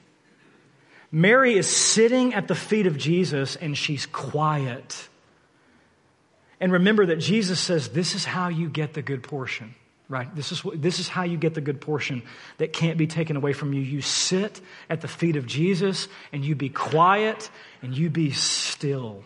Mary 1.11 1.55
is 1.55 1.74
sitting 1.74 2.34
at 2.34 2.47
the 2.49 2.55
feet 2.55 2.88
of 2.88 2.97
Jesus 2.97 3.55
and 3.55 3.78
she's 3.78 4.05
quiet. 4.05 5.07
And 6.59 6.71
remember 6.71 7.07
that 7.07 7.17
Jesus 7.17 7.59
says, 7.59 7.89
This 7.89 8.15
is 8.15 8.25
how 8.25 8.49
you 8.49 8.69
get 8.69 8.93
the 8.93 9.01
good 9.01 9.23
portion, 9.23 9.75
right? 10.07 10.33
This 10.35 10.51
is, 10.51 10.61
this 10.75 10.99
is 10.99 11.07
how 11.07 11.23
you 11.23 11.37
get 11.37 11.53
the 11.53 11.61
good 11.61 11.81
portion 11.81 12.23
that 12.57 12.73
can't 12.73 12.97
be 12.97 13.07
taken 13.07 13.35
away 13.35 13.53
from 13.53 13.73
you. 13.73 13.81
You 13.81 14.01
sit 14.01 14.61
at 14.89 15.01
the 15.01 15.07
feet 15.07 15.35
of 15.35 15.45
Jesus 15.45 16.07
and 16.31 16.45
you 16.45 16.55
be 16.55 16.69
quiet 16.69 17.49
and 17.81 17.95
you 17.95 18.09
be 18.09 18.31
still. 18.31 19.23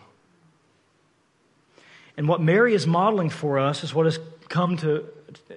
And 2.16 2.28
what 2.28 2.40
Mary 2.40 2.74
is 2.74 2.86
modeling 2.86 3.30
for 3.30 3.58
us 3.58 3.84
is 3.84 3.94
what 3.94 4.06
has 4.06 4.18
come 4.48 4.76
to 4.78 5.06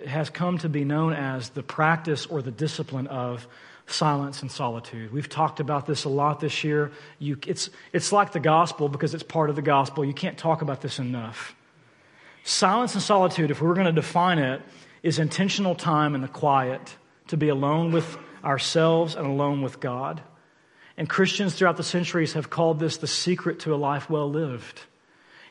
has 0.08 0.30
come 0.30 0.58
to 0.60 0.70
be 0.70 0.86
known 0.86 1.14
as 1.14 1.50
the 1.50 1.64
practice 1.64 2.26
or 2.28 2.42
the 2.42 2.52
discipline 2.52 3.08
of 3.08 3.48
silence 3.88 4.42
and 4.42 4.52
solitude. 4.52 5.12
We've 5.12 5.30
talked 5.30 5.60
about 5.60 5.86
this 5.86 6.04
a 6.04 6.10
lot 6.10 6.40
this 6.40 6.64
year. 6.64 6.92
You, 7.20 7.38
it's, 7.46 7.70
it's 7.92 8.12
like 8.12 8.32
the 8.32 8.40
gospel 8.40 8.90
because 8.90 9.14
it's 9.14 9.24
part 9.24 9.50
of 9.50 9.56
the 9.56 9.62
gospel. 9.62 10.06
You 10.06 10.14
can't 10.14 10.38
talk 10.38 10.62
about 10.62 10.82
this 10.82 11.00
enough. 11.00 11.56
Silence 12.44 12.94
and 12.94 13.02
solitude, 13.02 13.52
if 13.52 13.62
we 13.62 13.68
were 13.68 13.74
going 13.74 13.86
to 13.86 13.92
define 13.92 14.38
it, 14.38 14.62
is 15.02 15.20
intentional 15.20 15.76
time 15.76 16.16
in 16.16 16.22
the 16.22 16.28
quiet 16.28 16.96
to 17.28 17.38
be 17.38 17.50
alone 17.50 17.92
with 17.92 18.18
ourselves 18.44 19.16
and 19.16 19.26
alone 19.26 19.62
with 19.62 19.80
God. 19.80 20.22
And 20.98 21.10
Christians 21.10 21.56
throughout 21.56 21.78
the 21.78 21.84
centuries 21.84 22.34
have 22.34 22.50
called 22.50 22.80
this 22.80 22.98
the 22.98 23.08
secret 23.08 23.62
to 23.62 23.74
a 23.74 23.78
life 23.78 24.10
well 24.10 24.30
lived. 24.30 24.82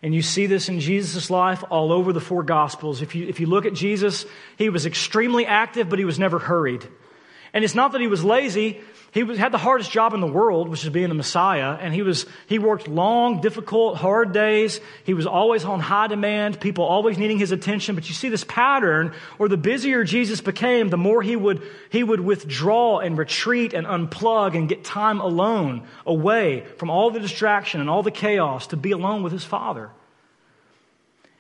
And 0.03 0.15
you 0.15 0.23
see 0.23 0.47
this 0.47 0.69
in 0.69 0.81
Jesus' 0.81 1.31
life 1.31 1.65
all 1.71 1.93
over 1.93 2.13
the 2.13 2.21
four 2.21 2.43
Gospels. 2.43 3.03
If 3.03 3.15
you, 3.15 3.27
if 3.27 3.41
you 3.41 3.47
look 3.47 3.67
at 3.67 3.73
Jesus, 3.73 4.27
he 4.59 4.69
was 4.69 4.85
extremely 4.85 5.47
active, 5.47 5.89
but 5.89 5.99
he 5.99 6.05
was 6.05 6.19
never 6.19 6.39
hurried. 6.39 6.87
And 7.55 7.65
it's 7.65 7.75
not 7.75 7.93
that 7.93 8.01
he 8.01 8.07
was 8.07 8.25
lazy. 8.25 8.81
He 9.13 9.25
was, 9.25 9.37
had 9.37 9.53
the 9.53 9.59
hardest 9.59 9.91
job 9.91 10.15
in 10.15 10.21
the 10.21 10.27
world, 10.27 10.71
which 10.71 10.85
is 10.85 10.89
being 10.89 11.11
the 11.11 11.15
Messiah. 11.15 11.77
And 11.79 11.93
he 11.93 12.01
was, 12.01 12.25
he 12.47 12.59
worked 12.59 12.89
long, 12.89 13.43
difficult, 13.43 13.99
hard 13.99 14.33
days. 14.33 14.81
He 15.05 15.13
was 15.13 15.27
always 15.27 15.63
on 15.67 15.81
high 15.81 16.07
demand, 16.07 16.61
people 16.61 16.85
always 16.85 17.19
needing 17.19 17.39
his 17.39 17.53
attention. 17.53 17.95
But 17.95 18.09
you 18.09 18.15
see 18.15 18.31
this 18.31 18.45
pattern 18.45 19.13
where 19.37 19.51
the 19.51 19.59
busier 19.59 20.03
Jesus 20.03 20.41
became, 20.41 20.89
the 20.89 20.97
more 20.97 21.21
he 21.21 21.37
would, 21.37 21.63
he 21.91 22.03
would 22.03 22.21
withdraw 22.21 23.01
and 23.01 23.19
retreat 23.19 23.75
and 23.75 23.87
unplug 23.87 24.57
and 24.57 24.67
get 24.67 24.83
time 24.83 25.21
alone, 25.21 25.87
away 26.07 26.65
from 26.79 26.89
all 26.89 27.11
the 27.11 27.21
distraction 27.21 27.83
and 27.83 27.91
all 27.91 28.03
the 28.03 28.11
chaos 28.11 28.69
to 28.69 28.79
be 28.79 28.93
alone 28.93 29.23
with 29.23 29.33
his 29.33 29.45
Father. 29.45 29.91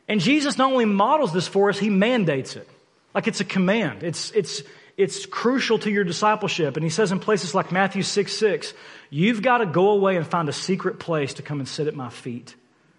And 0.08 0.20
Jesus 0.20 0.58
not 0.58 0.72
only 0.72 0.84
models 0.84 1.32
this 1.32 1.48
for 1.48 1.70
us, 1.70 1.78
he 1.78 1.88
mandates 1.88 2.54
it. 2.54 2.68
Like 3.14 3.28
it's 3.28 3.40
a 3.40 3.46
command. 3.46 4.02
It's, 4.02 4.30
it's, 4.32 4.62
it's 4.96 5.26
crucial 5.26 5.78
to 5.80 5.90
your 5.90 6.04
discipleship. 6.04 6.76
And 6.76 6.84
he 6.84 6.90
says 6.90 7.12
in 7.12 7.18
places 7.18 7.54
like 7.54 7.72
Matthew 7.72 8.02
6 8.02 8.32
6, 8.32 8.74
you've 9.10 9.42
got 9.42 9.58
to 9.58 9.66
go 9.66 9.90
away 9.90 10.16
and 10.16 10.26
find 10.26 10.48
a 10.48 10.52
secret 10.52 10.98
place 10.98 11.34
to 11.34 11.42
come 11.42 11.60
and 11.60 11.68
sit 11.68 11.86
at 11.86 11.94
my 11.94 12.10
feet, 12.10 12.54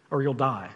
or 0.10 0.22
you'll 0.22 0.34
die. 0.34 0.70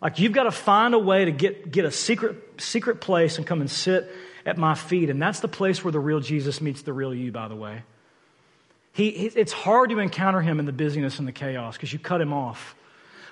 Like 0.00 0.18
you've 0.18 0.32
got 0.32 0.44
to 0.44 0.50
find 0.50 0.94
a 0.94 0.98
way 0.98 1.24
to 1.24 1.32
get, 1.32 1.70
get 1.70 1.84
a 1.84 1.90
secret, 1.90 2.60
secret 2.60 3.00
place 3.00 3.38
and 3.38 3.46
come 3.46 3.60
and 3.60 3.70
sit 3.70 4.10
at 4.44 4.56
my 4.56 4.74
feet. 4.74 5.10
And 5.10 5.20
that's 5.20 5.40
the 5.40 5.48
place 5.48 5.82
where 5.82 5.92
the 5.92 6.00
real 6.00 6.20
Jesus 6.20 6.60
meets 6.60 6.82
the 6.82 6.92
real 6.92 7.14
you, 7.14 7.32
by 7.32 7.48
the 7.48 7.56
way. 7.56 7.82
He, 8.92 9.08
it's 9.08 9.52
hard 9.52 9.90
to 9.90 9.98
encounter 9.98 10.40
him 10.40 10.58
in 10.58 10.64
the 10.64 10.72
busyness 10.72 11.18
and 11.18 11.28
the 11.28 11.32
chaos 11.32 11.76
because 11.76 11.92
you 11.92 11.98
cut 11.98 12.20
him 12.20 12.32
off. 12.32 12.74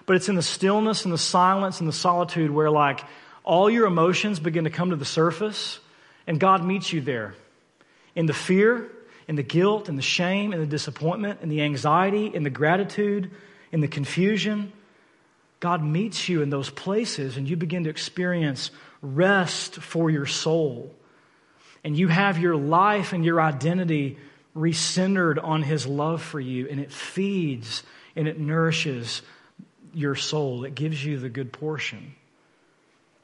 But 0.04 0.16
it's 0.16 0.28
in 0.28 0.34
the 0.34 0.42
stillness 0.42 1.04
and 1.04 1.14
the 1.14 1.18
silence 1.18 1.80
and 1.80 1.88
the 1.88 1.92
solitude 1.94 2.50
where, 2.50 2.70
like, 2.70 3.00
all 3.44 3.70
your 3.70 3.86
emotions 3.86 4.38
begin 4.38 4.64
to 4.64 4.70
come 4.70 4.90
to 4.90 4.96
the 4.96 5.06
surface 5.06 5.78
and 6.26 6.40
God 6.40 6.64
meets 6.64 6.92
you 6.92 7.00
there 7.00 7.34
in 8.14 8.26
the 8.26 8.32
fear, 8.32 8.90
in 9.28 9.36
the 9.36 9.42
guilt, 9.42 9.88
in 9.88 9.96
the 9.96 10.02
shame, 10.02 10.52
in 10.52 10.60
the 10.60 10.66
disappointment, 10.66 11.40
in 11.42 11.48
the 11.48 11.62
anxiety, 11.62 12.26
in 12.34 12.42
the 12.42 12.50
gratitude, 12.50 13.30
in 13.72 13.80
the 13.80 13.88
confusion. 13.88 14.72
God 15.60 15.82
meets 15.82 16.28
you 16.28 16.42
in 16.42 16.50
those 16.50 16.70
places 16.70 17.36
and 17.36 17.48
you 17.48 17.56
begin 17.56 17.84
to 17.84 17.90
experience 17.90 18.70
rest 19.00 19.76
for 19.76 20.10
your 20.10 20.26
soul. 20.26 20.94
And 21.82 21.96
you 21.96 22.08
have 22.08 22.38
your 22.38 22.56
life 22.56 23.12
and 23.12 23.24
your 23.24 23.40
identity 23.40 24.18
recentered 24.56 25.42
on 25.42 25.62
His 25.62 25.86
love 25.86 26.22
for 26.22 26.40
you, 26.40 26.68
and 26.70 26.80
it 26.80 26.92
feeds 26.92 27.82
and 28.16 28.28
it 28.28 28.38
nourishes 28.38 29.22
your 29.92 30.14
soul. 30.14 30.64
It 30.64 30.74
gives 30.74 31.04
you 31.04 31.18
the 31.18 31.28
good 31.28 31.52
portion. 31.52 32.14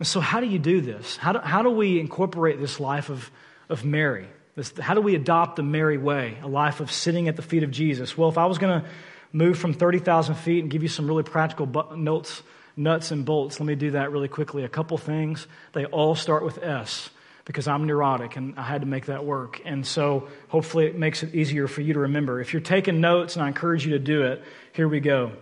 So, 0.03 0.20
how 0.20 0.40
do 0.40 0.46
you 0.46 0.59
do 0.59 0.80
this? 0.80 1.16
How 1.16 1.32
do, 1.32 1.38
how 1.40 1.62
do 1.62 1.70
we 1.70 2.01
incorporate 2.01 2.59
this 2.59 2.80
life 2.80 3.11
of, 3.11 3.30
of 3.68 3.84
Mary? 3.84 4.26
This, 4.57 4.72
how 4.78 4.94
do 4.94 5.01
we 5.01 5.14
adopt 5.14 5.57
the 5.57 5.62
Mary 5.62 5.98
way, 5.98 6.38
a 6.42 6.48
life 6.48 6.80
of 6.80 6.90
sitting 6.90 7.28
at 7.28 7.36
the 7.36 7.42
feet 7.42 7.62
of 7.62 7.70
Jesus? 7.70 8.16
Well, 8.16 8.28
if 8.28 8.38
I 8.38 8.46
was 8.46 8.59
going 8.59 8.80
to 8.80 8.88
move 9.32 9.59
from 9.59 9.74
30,000 9.74 10.34
feet 10.36 10.62
and 10.62 10.70
give 10.70 10.82
you 10.82 10.88
some 10.88 11.07
really 11.07 11.22
practical 11.22 11.66
notes, 11.94 12.42
nuts 12.76 13.11
and 13.11 13.24
bolts, 13.24 13.61
let 13.61 13.66
me 13.66 13.74
do 13.74 13.92
that 13.92 14.11
really 14.11 14.28
quickly. 14.28 14.64
A 14.64 14.68
couple 14.68 14.96
things. 14.96 15.46
They 15.72 15.84
all 15.84 16.14
start 16.14 16.44
with 16.44 16.62
S 16.62 17.11
because 17.44 17.68
I'm 17.68 17.86
neurotic 17.86 18.36
and 18.36 18.59
I 18.59 18.62
had 18.62 18.80
to 18.80 18.86
make 18.86 19.07
that 19.07 19.24
work. 19.24 19.61
And 19.64 19.86
so 19.86 20.28
hopefully 20.48 20.86
it 20.86 20.96
makes 20.96 21.22
it 21.22 21.34
easier 21.34 21.68
for 21.68 21.82
you 21.82 21.94
to 21.94 22.01
remember. 22.01 22.40
If 22.40 22.53
you're 22.53 22.62
taking 22.62 23.01
notes, 23.01 23.36
and 23.36 23.44
I 23.44 23.48
encourage 23.48 23.84
you 23.84 23.92
to 23.92 23.98
do 23.98 24.22
it, 24.22 24.42
here 24.72 24.88
we 24.88 25.01
go. 25.01 25.32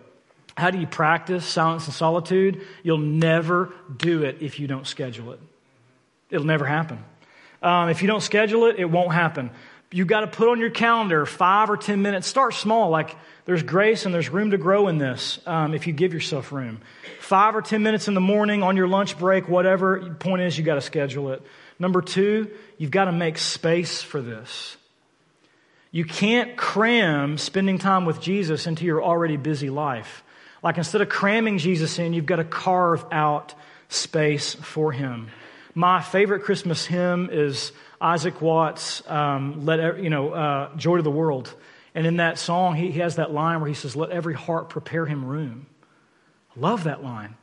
How 0.58 0.72
do 0.72 0.78
you 0.78 0.88
practice 0.88 1.46
silence 1.46 1.86
and 1.86 1.94
solitude? 1.94 2.62
You'll 2.82 2.98
never 2.98 3.72
do 3.96 4.24
it 4.24 4.38
if 4.40 4.58
you 4.58 4.66
don't 4.66 4.88
schedule 4.88 5.32
it. 5.32 5.40
It'll 6.30 6.46
never 6.46 6.66
happen. 6.66 6.98
Um, 7.62 7.90
if 7.90 8.02
you 8.02 8.08
don't 8.08 8.22
schedule 8.22 8.66
it, 8.66 8.74
it 8.76 8.86
won't 8.86 9.12
happen. 9.12 9.50
You've 9.92 10.08
got 10.08 10.22
to 10.22 10.26
put 10.26 10.48
on 10.48 10.58
your 10.58 10.70
calendar 10.70 11.26
five 11.26 11.70
or 11.70 11.76
10 11.76 12.02
minutes. 12.02 12.26
Start 12.26 12.54
small. 12.54 12.90
Like 12.90 13.14
there's 13.44 13.62
grace 13.62 14.04
and 14.04 14.12
there's 14.12 14.30
room 14.30 14.50
to 14.50 14.58
grow 14.58 14.88
in 14.88 14.98
this 14.98 15.38
um, 15.46 15.74
if 15.74 15.86
you 15.86 15.92
give 15.92 16.12
yourself 16.12 16.50
room. 16.50 16.80
Five 17.20 17.54
or 17.54 17.62
10 17.62 17.84
minutes 17.84 18.08
in 18.08 18.14
the 18.14 18.20
morning 18.20 18.64
on 18.64 18.76
your 18.76 18.88
lunch 18.88 19.16
break, 19.16 19.48
whatever. 19.48 20.12
Point 20.16 20.42
is, 20.42 20.58
you've 20.58 20.66
got 20.66 20.74
to 20.74 20.80
schedule 20.80 21.30
it. 21.30 21.42
Number 21.78 22.02
two, 22.02 22.50
you've 22.78 22.90
got 22.90 23.04
to 23.04 23.12
make 23.12 23.38
space 23.38 24.02
for 24.02 24.20
this. 24.20 24.76
You 25.92 26.04
can't 26.04 26.56
cram 26.56 27.38
spending 27.38 27.78
time 27.78 28.06
with 28.06 28.20
Jesus 28.20 28.66
into 28.66 28.84
your 28.84 29.04
already 29.04 29.36
busy 29.36 29.70
life. 29.70 30.24
Like 30.62 30.78
instead 30.78 31.00
of 31.00 31.08
cramming 31.08 31.58
Jesus 31.58 31.98
in, 31.98 32.12
you've 32.12 32.26
got 32.26 32.36
to 32.36 32.44
carve 32.44 33.04
out 33.12 33.54
space 33.88 34.54
for 34.54 34.92
him. 34.92 35.30
My 35.74 36.00
favorite 36.00 36.42
Christmas 36.42 36.84
hymn 36.84 37.28
is 37.30 37.72
Isaac 38.00 38.40
Watts' 38.40 39.08
um, 39.08 39.64
"Let 39.64 40.02
you 40.02 40.10
know 40.10 40.32
uh, 40.32 40.76
Joy 40.76 40.96
to 40.96 41.02
the 41.02 41.10
World," 41.10 41.54
and 41.94 42.06
in 42.06 42.16
that 42.16 42.38
song, 42.38 42.74
he, 42.74 42.90
he 42.90 43.00
has 43.00 43.16
that 43.16 43.32
line 43.32 43.60
where 43.60 43.68
he 43.68 43.74
says, 43.74 43.94
"Let 43.94 44.10
every 44.10 44.34
heart 44.34 44.68
prepare 44.68 45.06
him 45.06 45.24
room." 45.24 45.66
I 46.56 46.60
love 46.60 46.84
that 46.84 47.04
line 47.04 47.36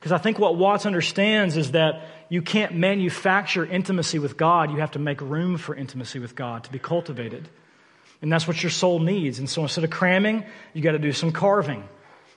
because 0.00 0.10
I 0.10 0.18
think 0.18 0.38
what 0.38 0.56
Watts 0.56 0.86
understands 0.86 1.56
is 1.56 1.72
that 1.72 2.08
you 2.28 2.42
can't 2.42 2.74
manufacture 2.74 3.64
intimacy 3.64 4.18
with 4.18 4.36
God; 4.36 4.72
you 4.72 4.78
have 4.78 4.92
to 4.92 4.98
make 4.98 5.20
room 5.20 5.56
for 5.56 5.74
intimacy 5.74 6.18
with 6.18 6.34
God 6.34 6.64
to 6.64 6.72
be 6.72 6.80
cultivated, 6.80 7.48
and 8.20 8.32
that's 8.32 8.48
what 8.48 8.60
your 8.62 8.70
soul 8.70 8.98
needs. 8.98 9.38
And 9.38 9.48
so, 9.48 9.62
instead 9.62 9.84
of 9.84 9.90
cramming, 9.90 10.44
you 10.74 10.82
got 10.82 10.92
to 10.92 10.98
do 10.98 11.12
some 11.12 11.30
carving. 11.30 11.88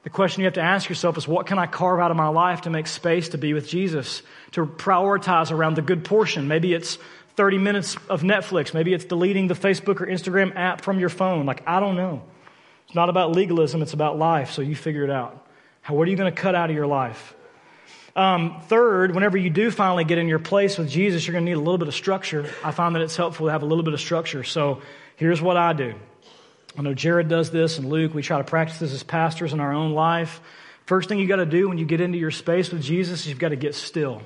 The 0.04 0.10
question 0.10 0.42
you 0.42 0.46
have 0.46 0.54
to 0.54 0.62
ask 0.62 0.88
yourself 0.88 1.18
is 1.18 1.28
what 1.28 1.46
can 1.46 1.60
I 1.60 1.66
carve 1.66 2.00
out 2.00 2.10
of 2.10 2.18
my 2.18 2.30
life 2.30 2.62
to 2.62 2.70
make 2.70 2.88
space 2.88 3.30
to 3.30 3.38
be 3.38 3.54
with 3.54 3.68
Jesus, 3.68 4.22
to 4.52 4.66
prioritize 4.66 5.52
around 5.52 5.76
the 5.76 5.82
good 5.82 6.06
portion? 6.06 6.48
Maybe 6.48 6.74
it's 6.74 6.98
30 7.36 7.58
minutes 7.58 7.98
of 8.10 8.22
Netflix. 8.22 8.74
Maybe 8.74 8.94
it's 8.94 9.06
deleting 9.06 9.48
the 9.48 9.54
Facebook 9.54 10.02
or 10.02 10.08
Instagram 10.08 10.56
app 10.56 10.82
from 10.82 11.00
your 11.00 11.10
phone. 11.10 11.46
Like, 11.46 11.68
I 11.68 11.80
don't 11.80 11.96
know. 11.96 12.24
It's 12.86 12.96
not 12.96 13.10
about 13.10 13.36
legalism, 13.36 13.82
it's 13.82 13.94
about 13.94 14.18
life, 14.18 14.52
so 14.52 14.62
you 14.62 14.76
figure 14.76 15.04
it 15.04 15.12
out. 15.12 15.46
How, 15.82 15.94
what 15.94 16.08
are 16.08 16.12
you 16.12 16.18
going 16.18 16.34
to 16.34 16.42
cut 16.42 16.56
out 16.56 16.70
of 16.70 16.76
your 16.76 16.88
life? 16.88 17.36
Um, 18.16 18.62
third, 18.68 19.14
whenever 19.14 19.38
you 19.38 19.50
do 19.50 19.70
finally 19.70 20.04
get 20.04 20.18
in 20.18 20.28
your 20.28 20.40
place 20.40 20.78
with 20.78 20.90
Jesus, 20.90 21.28
you're 21.28 21.34
going 21.34 21.46
to 21.46 21.52
need 21.52 21.58
a 21.58 21.60
little 21.60 21.78
bit 21.78 21.88
of 21.88 21.94
structure. 21.94 22.50
I 22.64 22.72
find 22.72 22.96
that 22.96 23.02
it's 23.02 23.16
helpful 23.16 23.46
to 23.46 23.52
have 23.52 23.62
a 23.62 23.66
little 23.66 23.84
bit 23.84 23.94
of 23.94 24.00
structure. 24.00 24.44
So 24.44 24.82
here's 25.18 25.42
what 25.42 25.56
I 25.56 25.74
do 25.74 25.94
I 26.78 26.82
know 26.82 26.94
Jared 26.94 27.28
does 27.28 27.52
this 27.52 27.78
and 27.78 27.90
Luke. 27.90 28.14
We 28.14 28.22
try 28.22 28.38
to 28.38 28.44
practice 28.44 28.80
this 28.80 28.94
as 28.94 29.04
pastors 29.04 29.54
in 29.54 29.60
our 29.60 29.74
own 29.74 29.94
life. 29.94 30.42
First 30.86 31.10
thing 31.10 31.20
you 31.20 31.28
got 31.28 31.38
to 31.38 31.46
do 31.46 31.70
when 31.70 31.78
you 31.78 31.86
get 31.86 32.02
into 32.02 32.18
your 32.18 32.32
space 32.32 32.72
with 32.72 32.82
Jesus 32.82 33.26
you've 33.28 33.40
got 33.40 33.50
to 33.50 33.56
get 33.56 33.76
still. 33.76 34.22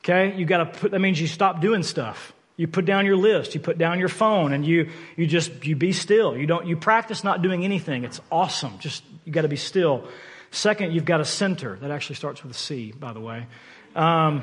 Okay? 0.00 0.36
You 0.36 0.46
got 0.46 0.58
to 0.58 0.66
put, 0.66 0.90
that 0.92 1.00
means 1.00 1.20
you 1.20 1.26
stop 1.26 1.60
doing 1.60 1.82
stuff. 1.82 2.32
You 2.56 2.66
put 2.66 2.86
down 2.86 3.04
your 3.04 3.16
list, 3.16 3.54
you 3.54 3.60
put 3.60 3.76
down 3.76 3.98
your 3.98 4.08
phone, 4.08 4.54
and 4.54 4.64
you, 4.64 4.88
you 5.14 5.26
just, 5.26 5.66
you 5.66 5.76
be 5.76 5.92
still. 5.92 6.36
You 6.36 6.46
don't, 6.46 6.66
you 6.66 6.76
practice 6.76 7.22
not 7.22 7.42
doing 7.42 7.64
anything. 7.64 8.04
It's 8.04 8.20
awesome. 8.32 8.78
Just, 8.78 9.04
you 9.26 9.32
got 9.32 9.42
to 9.42 9.48
be 9.48 9.56
still. 9.56 10.08
Second, 10.50 10.92
you've 10.92 11.04
got 11.04 11.18
to 11.18 11.24
center. 11.24 11.76
That 11.76 11.90
actually 11.90 12.16
starts 12.16 12.42
with 12.42 12.52
a 12.52 12.58
C, 12.58 12.92
by 12.92 13.12
the 13.12 13.20
way. 13.20 13.46
Um, 13.94 14.42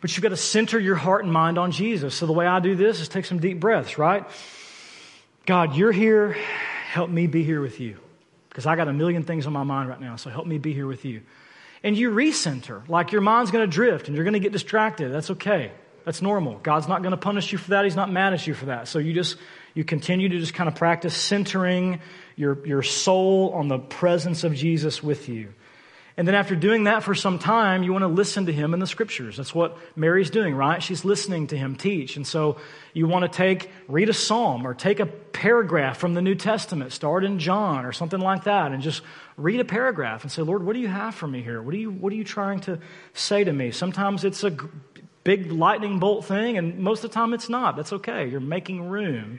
but 0.00 0.16
you've 0.16 0.22
got 0.22 0.30
to 0.30 0.36
center 0.36 0.78
your 0.78 0.96
heart 0.96 1.24
and 1.24 1.32
mind 1.32 1.56
on 1.56 1.70
Jesus. 1.70 2.14
So 2.14 2.26
the 2.26 2.32
way 2.32 2.46
I 2.46 2.58
do 2.58 2.74
this 2.74 3.00
is 3.00 3.08
take 3.08 3.24
some 3.24 3.38
deep 3.38 3.60
breaths, 3.60 3.96
right? 3.96 4.24
God, 5.46 5.76
you're 5.76 5.92
here. 5.92 6.32
Help 6.90 7.08
me 7.08 7.28
be 7.28 7.44
here 7.44 7.60
with 7.60 7.78
you. 7.78 7.96
Because 8.48 8.66
I 8.66 8.74
got 8.74 8.88
a 8.88 8.92
million 8.92 9.22
things 9.22 9.46
on 9.46 9.52
my 9.52 9.62
mind 9.62 9.88
right 9.88 10.00
now, 10.00 10.16
so 10.16 10.28
help 10.28 10.46
me 10.46 10.58
be 10.58 10.72
here 10.72 10.88
with 10.88 11.04
you. 11.04 11.22
And 11.84 11.96
you 11.96 12.10
recenter, 12.10 12.86
like 12.88 13.12
your 13.12 13.20
mind's 13.20 13.52
going 13.52 13.68
to 13.68 13.72
drift 13.72 14.08
and 14.08 14.16
you're 14.16 14.24
going 14.24 14.34
to 14.34 14.40
get 14.40 14.50
distracted. 14.50 15.12
That's 15.12 15.30
okay. 15.30 15.70
That's 16.04 16.20
normal. 16.20 16.58
God's 16.58 16.88
not 16.88 17.02
going 17.02 17.12
to 17.12 17.16
punish 17.16 17.52
you 17.52 17.58
for 17.58 17.70
that. 17.70 17.84
He's 17.84 17.94
not 17.94 18.10
mad 18.10 18.32
at 18.32 18.46
you 18.46 18.54
for 18.54 18.66
that. 18.66 18.88
So 18.88 18.98
you 18.98 19.12
just, 19.12 19.36
you 19.74 19.84
continue 19.84 20.28
to 20.28 20.38
just 20.38 20.54
kind 20.54 20.68
of 20.68 20.74
practice 20.74 21.16
centering 21.16 22.00
your, 22.34 22.66
your 22.66 22.82
soul 22.82 23.52
on 23.54 23.68
the 23.68 23.78
presence 23.78 24.42
of 24.42 24.54
Jesus 24.54 25.00
with 25.02 25.28
you. 25.28 25.52
And 26.18 26.26
then 26.26 26.34
after 26.34 26.56
doing 26.56 26.84
that 26.84 27.02
for 27.02 27.14
some 27.14 27.38
time, 27.38 27.82
you 27.82 27.92
want 27.92 28.02
to 28.02 28.08
listen 28.08 28.46
to 28.46 28.52
him 28.52 28.72
in 28.72 28.80
the 28.80 28.86
scriptures. 28.86 29.36
That's 29.36 29.54
what 29.54 29.76
Mary's 29.96 30.30
doing, 30.30 30.54
right? 30.54 30.82
She's 30.82 31.04
listening 31.04 31.48
to 31.48 31.58
him 31.58 31.76
teach. 31.76 32.16
And 32.16 32.26
so 32.26 32.56
you 32.94 33.06
want 33.06 33.30
to 33.30 33.36
take, 33.36 33.70
read 33.86 34.08
a 34.08 34.14
psalm 34.14 34.66
or 34.66 34.72
take 34.72 34.98
a 34.98 35.04
paragraph 35.04 35.98
from 35.98 36.14
the 36.14 36.22
New 36.22 36.34
Testament, 36.34 36.92
start 36.92 37.22
in 37.22 37.38
John 37.38 37.84
or 37.84 37.92
something 37.92 38.20
like 38.20 38.44
that, 38.44 38.72
and 38.72 38.82
just 38.82 39.02
read 39.36 39.60
a 39.60 39.64
paragraph 39.64 40.22
and 40.22 40.32
say, 40.32 40.40
Lord, 40.40 40.64
what 40.64 40.72
do 40.72 40.78
you 40.78 40.88
have 40.88 41.14
for 41.14 41.26
me 41.26 41.42
here? 41.42 41.60
What 41.60 41.74
are 41.74 41.78
you, 41.78 41.90
what 41.90 42.10
are 42.14 42.16
you 42.16 42.24
trying 42.24 42.60
to 42.60 42.78
say 43.12 43.44
to 43.44 43.52
me? 43.52 43.70
Sometimes 43.70 44.24
it's 44.24 44.42
a 44.42 44.56
big 45.22 45.52
lightning 45.52 45.98
bolt 45.98 46.24
thing, 46.24 46.56
and 46.56 46.78
most 46.78 47.04
of 47.04 47.10
the 47.10 47.14
time 47.14 47.34
it's 47.34 47.50
not. 47.50 47.76
That's 47.76 47.92
okay. 47.92 48.26
You're 48.28 48.40
making 48.40 48.88
room 48.88 49.38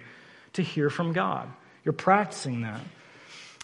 to 0.54 0.62
hear 0.62 0.92
from 0.92 1.14
God. 1.14 1.50
You're 1.84 1.94
practicing 1.94 2.62
that. 2.62 2.82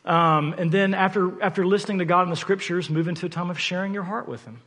Um, 0.05 0.53
and 0.57 0.71
then 0.71 0.93
after, 0.93 1.41
after 1.41 1.65
listening 1.65 1.99
to 1.99 2.05
God 2.05 2.23
in 2.23 2.29
the 2.29 2.35
scriptures, 2.35 2.89
move 2.89 3.07
into 3.07 3.25
a 3.25 3.29
time 3.29 3.49
of 3.49 3.59
sharing 3.59 3.93
your 3.93 4.03
heart 4.03 4.27
with 4.27 4.43
Him. 4.43 4.61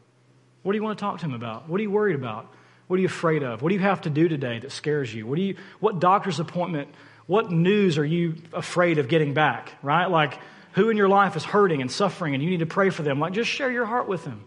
What 0.62 0.72
do 0.72 0.78
you 0.78 0.82
want 0.82 0.98
to 0.98 1.02
talk 1.02 1.18
to 1.20 1.26
Him 1.26 1.34
about? 1.34 1.68
What 1.68 1.78
are 1.78 1.82
you 1.82 1.90
worried 1.90 2.16
about? 2.16 2.52
What 2.86 2.96
are 2.96 3.00
you 3.00 3.06
afraid 3.06 3.42
of? 3.42 3.62
What 3.62 3.70
do 3.70 3.74
you 3.74 3.80
have 3.80 4.02
to 4.02 4.10
do 4.10 4.28
today 4.28 4.58
that 4.60 4.72
scares 4.72 5.12
you? 5.12 5.26
What, 5.26 5.36
do 5.36 5.42
you, 5.42 5.56
what 5.80 5.98
doctor's 5.98 6.40
appointment, 6.40 6.88
what 7.26 7.50
news 7.50 7.98
are 7.98 8.04
you 8.04 8.36
afraid 8.52 8.98
of 8.98 9.08
getting 9.08 9.34
back, 9.34 9.72
right? 9.82 10.06
Like, 10.06 10.38
who 10.72 10.90
in 10.90 10.96
your 10.96 11.08
life 11.08 11.36
is 11.36 11.44
hurting 11.44 11.80
and 11.80 11.90
suffering 11.90 12.34
and 12.34 12.42
you 12.42 12.50
need 12.50 12.60
to 12.60 12.66
pray 12.66 12.90
for 12.90 13.02
them? 13.02 13.18
Like, 13.18 13.32
just 13.32 13.50
share 13.50 13.70
your 13.70 13.86
heart 13.86 14.08
with 14.08 14.24
them. 14.24 14.44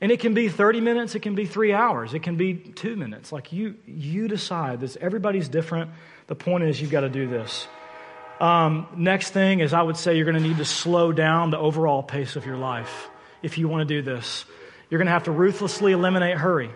And 0.00 0.12
it 0.12 0.20
can 0.20 0.34
be 0.34 0.48
30 0.48 0.80
minutes, 0.80 1.14
it 1.14 1.20
can 1.20 1.34
be 1.34 1.46
three 1.46 1.72
hours, 1.72 2.14
it 2.14 2.22
can 2.22 2.36
be 2.36 2.54
two 2.54 2.94
minutes. 2.94 3.32
Like, 3.32 3.52
you, 3.52 3.76
you 3.86 4.28
decide. 4.28 4.80
This, 4.80 4.96
everybody's 5.00 5.48
different. 5.48 5.90
The 6.26 6.34
point 6.34 6.64
is, 6.64 6.80
you've 6.80 6.90
got 6.90 7.00
to 7.00 7.08
do 7.08 7.26
this. 7.26 7.66
Um, 8.40 8.88
next 8.96 9.30
thing 9.30 9.60
is, 9.60 9.72
I 9.72 9.82
would 9.82 9.96
say 9.96 10.16
you're 10.16 10.24
going 10.24 10.42
to 10.42 10.48
need 10.48 10.58
to 10.58 10.64
slow 10.64 11.12
down 11.12 11.50
the 11.50 11.58
overall 11.58 12.02
pace 12.02 12.36
of 12.36 12.46
your 12.46 12.56
life 12.56 13.08
if 13.42 13.58
you 13.58 13.68
want 13.68 13.88
to 13.88 13.94
do 13.94 14.02
this. 14.02 14.44
You're 14.90 14.98
going 14.98 15.06
to 15.06 15.12
have 15.12 15.24
to 15.24 15.32
ruthlessly 15.32 15.92
eliminate 15.92 16.36
hurry. 16.36 16.70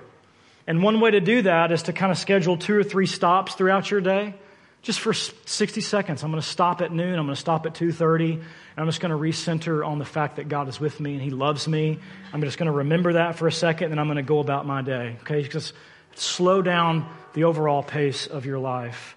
And 0.66 0.82
one 0.82 1.00
way 1.00 1.10
to 1.10 1.20
do 1.20 1.42
that 1.42 1.72
is 1.72 1.84
to 1.84 1.92
kind 1.92 2.12
of 2.12 2.18
schedule 2.18 2.56
two 2.56 2.76
or 2.76 2.84
three 2.84 3.06
stops 3.06 3.54
throughout 3.54 3.90
your 3.90 4.00
day. 4.00 4.34
Just 4.82 5.00
for 5.00 5.12
60 5.12 5.80
seconds, 5.80 6.22
I'm 6.22 6.30
going 6.30 6.40
to 6.40 6.46
stop 6.46 6.80
at 6.82 6.92
noon. 6.92 7.18
I'm 7.18 7.26
going 7.26 7.34
to 7.34 7.40
stop 7.40 7.66
at 7.66 7.74
2:30, 7.74 8.34
and 8.34 8.42
I'm 8.76 8.86
just 8.86 9.00
going 9.00 9.10
to 9.10 9.16
recenter 9.16 9.84
on 9.84 9.98
the 9.98 10.04
fact 10.04 10.36
that 10.36 10.48
God 10.48 10.68
is 10.68 10.78
with 10.78 11.00
me 11.00 11.14
and 11.14 11.22
He 11.22 11.30
loves 11.30 11.66
me. 11.66 11.98
I'm 12.32 12.42
just 12.42 12.58
going 12.58 12.70
to 12.70 12.76
remember 12.78 13.14
that 13.14 13.36
for 13.36 13.48
a 13.48 13.52
second, 13.52 13.90
and 13.90 14.00
I'm 14.00 14.06
going 14.06 14.16
to 14.16 14.22
go 14.22 14.38
about 14.38 14.66
my 14.66 14.82
day. 14.82 15.16
Okay, 15.22 15.42
just 15.42 15.72
slow 16.14 16.62
down 16.62 17.08
the 17.32 17.44
overall 17.44 17.82
pace 17.82 18.26
of 18.26 18.46
your 18.46 18.58
life. 18.58 19.16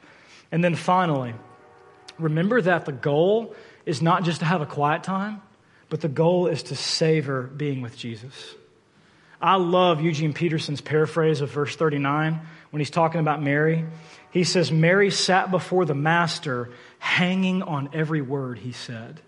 And 0.52 0.64
then 0.64 0.76
finally, 0.76 1.34
remember 2.22 2.61
that 2.61 2.86
the 2.86 2.91
goal 2.91 3.55
is 3.86 4.01
not 4.01 4.24
just 4.24 4.39
to 4.39 4.45
have 4.45 4.61
a 4.61 4.65
quiet 4.65 5.03
time, 5.03 5.41
but 5.89 6.01
the 6.01 6.07
goal 6.07 6.47
is 6.47 6.63
to 6.63 6.76
savor 6.76 7.43
being 7.43 7.82
with 7.82 7.97
Jesus. 7.97 8.55
I 9.41 9.55
love 9.55 10.01
Eugene 10.01 10.34
Peterson's 10.34 10.82
paraphrase 10.82 11.41
of 11.41 11.49
verse 11.49 11.76
39 11.76 12.39
when 12.69 12.80
he's 12.80 12.91
talking 12.91 13.19
about 13.19 13.41
Mary. 13.41 13.86
He 14.30 14.43
says, 14.43 14.72
Mary 14.72 15.09
sat 15.09 15.51
before 15.51 15.86
the 15.86 15.95
Master, 15.95 16.69
hanging 16.99 17.63
on 17.63 17.89
every 17.93 18.22
word 18.22 18.59
he 18.59 18.72
said. 18.72 19.19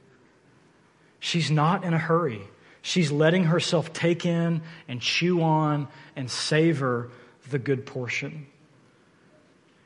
She's 1.20 1.50
not 1.50 1.84
in 1.84 1.94
a 1.94 1.98
hurry. 1.98 2.42
She's 2.82 3.12
letting 3.12 3.46
herself 3.46 3.92
take 3.92 4.26
in 4.26 4.62
and 4.88 5.02
chew 5.02 5.42
on 5.42 5.88
and 6.16 6.30
savor 6.30 7.10
the 7.50 7.60
good 7.60 7.86
portion. 7.86 8.46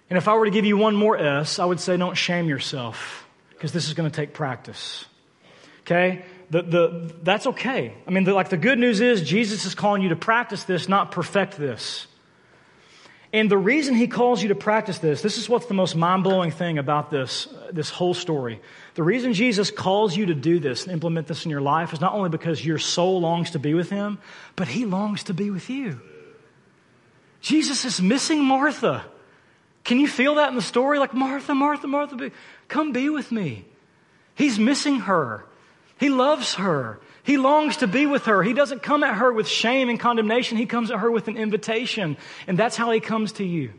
And 0.10 0.18
if 0.18 0.28
I 0.28 0.36
were 0.36 0.45
to 0.45 0.51
give 0.51 0.66
you 0.66 0.78
one 0.78 0.95
more 0.95 1.18
S, 1.18 1.60
I 1.60 1.66
would 1.66 1.80
say 1.80 1.97
don't 1.97 2.16
shame 2.16 2.47
yourself 2.47 3.28
because 3.51 3.72
this 3.72 3.88
is 3.88 3.93
going 3.93 4.10
to 4.10 4.16
take 4.16 4.34
practice. 4.34 5.05
Okay? 5.82 6.24
The, 6.49 6.62
the, 6.62 7.16
that's 7.24 7.47
okay. 7.47 7.93
I 8.08 8.12
mean, 8.12 8.24
the, 8.24 8.34
like 8.34 8.49
the 8.49 8.58
good 8.58 8.80
news 8.80 9.01
is 9.01 9.22
Jesus 9.22 9.66
is 9.66 9.76
calling 9.76 10.01
you 10.01 10.10
to 10.10 10.16
practice 10.16 10.64
this, 10.64 10.88
not 10.88 11.12
perfect 11.12 11.58
this. 11.58 12.08
And 13.34 13.51
the 13.51 13.58
reason 13.58 13.93
he 13.93 14.08
calls 14.08 14.41
you 14.41 14.49
to 14.49 14.55
practice 14.55 14.99
this, 14.99 15.22
this 15.22 15.38
is 15.38 15.49
what's 15.49 15.66
the 15.66 15.74
most 15.74 15.95
mind 15.95 16.24
blowing 16.24 16.51
thing 16.51 16.78
about 16.78 17.12
this, 17.12 17.49
this 17.74 17.89
whole 17.89 18.14
story. 18.14 18.62
The 18.95 19.03
reason 19.03 19.34
Jesus 19.34 19.70
calls 19.70 20.16
you 20.16 20.28
to 20.28 20.34
do 20.34 20.60
this 20.60 20.84
and 20.84 20.93
implement 20.93 21.28
this 21.28 21.43
in 21.43 21.51
your 21.51 21.60
life 21.60 21.91
is 21.91 21.99
not 21.99 22.14
only 22.14 22.30
because 22.30 22.66
your 22.66 22.78
soul 22.78 23.20
longs 23.20 23.51
to 23.51 23.60
be 23.60 23.74
with 23.74 23.89
him, 23.89 24.20
but 24.55 24.70
he 24.70 24.86
longs 24.86 25.24
to 25.24 25.34
be 25.34 25.49
with 25.49 25.70
you. 25.70 25.99
Jesus 27.41 27.84
is 27.84 28.01
missing 28.01 28.43
Martha. 28.43 29.05
Can 29.88 30.02
you 30.02 30.08
feel 30.10 30.36
that 30.36 30.50
in 30.50 30.56
the 30.56 30.62
story? 30.62 31.00
Like, 31.00 31.14
Martha, 31.14 31.56
Martha, 31.56 31.88
Martha, 31.88 32.32
come 32.68 32.92
be 32.92 33.10
with 33.10 33.32
me. 33.32 33.64
He's 34.36 34.60
missing 34.60 35.00
her. 35.00 35.46
He 35.98 36.10
loves 36.10 36.56
her. 36.56 37.00
He 37.24 37.38
longs 37.38 37.78
to 37.78 37.88
be 37.88 38.06
with 38.06 38.26
her. 38.26 38.44
He 38.44 38.52
doesn't 38.52 38.84
come 38.84 39.02
at 39.02 39.16
her 39.16 39.32
with 39.32 39.48
shame 39.48 39.88
and 39.88 39.98
condemnation. 39.98 40.58
He 40.58 40.66
comes 40.66 40.92
at 40.92 41.00
her 41.00 41.10
with 41.10 41.30
an 41.30 41.38
invitation. 41.38 42.18
And 42.48 42.60
that's 42.60 42.76
how 42.76 42.92
he 42.92 43.00
comes 43.00 43.32
to 43.34 43.46
you. 43.46 43.72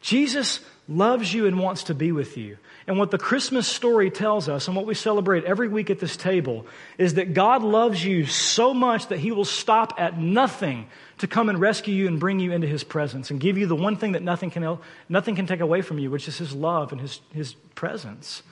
Jesus 0.00 0.58
loves 0.88 1.32
you 1.32 1.46
and 1.46 1.60
wants 1.60 1.84
to 1.84 1.94
be 1.94 2.10
with 2.10 2.36
you. 2.36 2.58
And 2.86 2.98
what 2.98 3.10
the 3.10 3.18
Christmas 3.18 3.66
story 3.66 4.10
tells 4.10 4.48
us 4.48 4.68
and 4.68 4.76
what 4.76 4.84
we 4.84 4.94
celebrate 4.94 5.44
every 5.44 5.68
week 5.68 5.88
at 5.88 6.00
this 6.00 6.18
table 6.18 6.66
is 6.98 7.14
that 7.14 7.32
God 7.32 7.62
loves 7.62 8.04
you 8.04 8.26
so 8.26 8.74
much 8.74 9.08
that 9.08 9.18
he 9.18 9.32
will 9.32 9.46
stop 9.46 9.94
at 9.98 10.18
nothing 10.18 10.86
to 11.18 11.26
come 11.26 11.48
and 11.48 11.58
rescue 11.58 11.94
you 11.94 12.08
and 12.08 12.20
bring 12.20 12.40
you 12.40 12.52
into 12.52 12.66
his 12.66 12.84
presence 12.84 13.30
and 13.30 13.40
give 13.40 13.56
you 13.56 13.66
the 13.66 13.76
one 13.76 13.96
thing 13.96 14.12
that 14.12 14.22
nothing 14.22 14.50
can, 14.50 14.78
nothing 15.08 15.34
can 15.34 15.46
take 15.46 15.60
away 15.60 15.80
from 15.80 15.98
you, 15.98 16.10
which 16.10 16.28
is 16.28 16.36
his 16.36 16.52
love 16.52 16.92
and 16.92 17.00
his, 17.00 17.20
his 17.32 17.54
presence. 17.74 18.42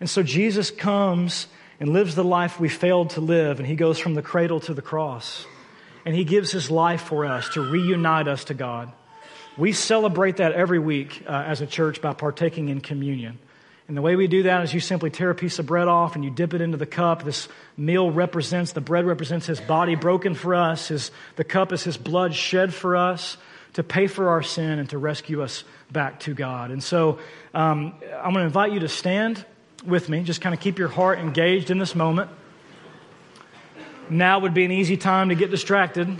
And 0.00 0.08
so 0.08 0.22
Jesus 0.22 0.70
comes 0.70 1.46
and 1.78 1.92
lives 1.92 2.14
the 2.14 2.24
life 2.24 2.58
we 2.58 2.68
failed 2.68 3.10
to 3.10 3.20
live, 3.20 3.58
and 3.58 3.68
he 3.68 3.76
goes 3.76 3.98
from 3.98 4.14
the 4.14 4.22
cradle 4.22 4.60
to 4.60 4.74
the 4.74 4.82
cross. 4.82 5.46
And 6.06 6.14
he 6.14 6.24
gives 6.24 6.50
his 6.50 6.70
life 6.70 7.02
for 7.02 7.26
us 7.26 7.50
to 7.50 7.60
reunite 7.60 8.28
us 8.28 8.44
to 8.44 8.54
God. 8.54 8.90
We 9.58 9.72
celebrate 9.72 10.38
that 10.38 10.52
every 10.52 10.78
week 10.78 11.22
uh, 11.26 11.32
as 11.46 11.60
a 11.60 11.66
church 11.66 12.00
by 12.00 12.14
partaking 12.14 12.68
in 12.70 12.80
communion. 12.80 13.38
And 13.88 13.96
the 13.96 14.02
way 14.02 14.16
we 14.16 14.26
do 14.26 14.42
that 14.42 14.62
is 14.64 14.74
you 14.74 14.80
simply 14.80 15.08
tear 15.08 15.30
a 15.30 15.34
piece 15.34 15.58
of 15.58 15.64
bread 15.64 15.88
off 15.88 16.14
and 16.14 16.22
you 16.22 16.30
dip 16.30 16.52
it 16.52 16.60
into 16.60 16.76
the 16.76 16.86
cup. 16.86 17.24
This 17.24 17.48
meal 17.74 18.10
represents, 18.10 18.72
the 18.72 18.82
bread 18.82 19.06
represents 19.06 19.46
his 19.46 19.60
body 19.62 19.94
broken 19.94 20.34
for 20.34 20.54
us. 20.54 20.88
His, 20.88 21.10
the 21.36 21.44
cup 21.44 21.72
is 21.72 21.84
his 21.84 21.96
blood 21.96 22.34
shed 22.34 22.74
for 22.74 22.96
us 22.96 23.38
to 23.72 23.82
pay 23.82 24.06
for 24.06 24.28
our 24.28 24.42
sin 24.42 24.78
and 24.78 24.90
to 24.90 24.98
rescue 24.98 25.42
us 25.42 25.64
back 25.90 26.20
to 26.20 26.34
God. 26.34 26.70
And 26.70 26.84
so 26.84 27.18
um, 27.54 27.94
I'm 28.14 28.34
going 28.34 28.42
to 28.42 28.46
invite 28.46 28.72
you 28.72 28.80
to 28.80 28.88
stand 28.88 29.42
with 29.86 30.10
me. 30.10 30.22
Just 30.22 30.42
kind 30.42 30.54
of 30.54 30.60
keep 30.60 30.78
your 30.78 30.88
heart 30.88 31.18
engaged 31.18 31.70
in 31.70 31.78
this 31.78 31.94
moment. 31.94 32.30
Now 34.10 34.40
would 34.40 34.54
be 34.54 34.66
an 34.66 34.72
easy 34.72 34.98
time 34.98 35.30
to 35.30 35.34
get 35.34 35.50
distracted. 35.50 36.14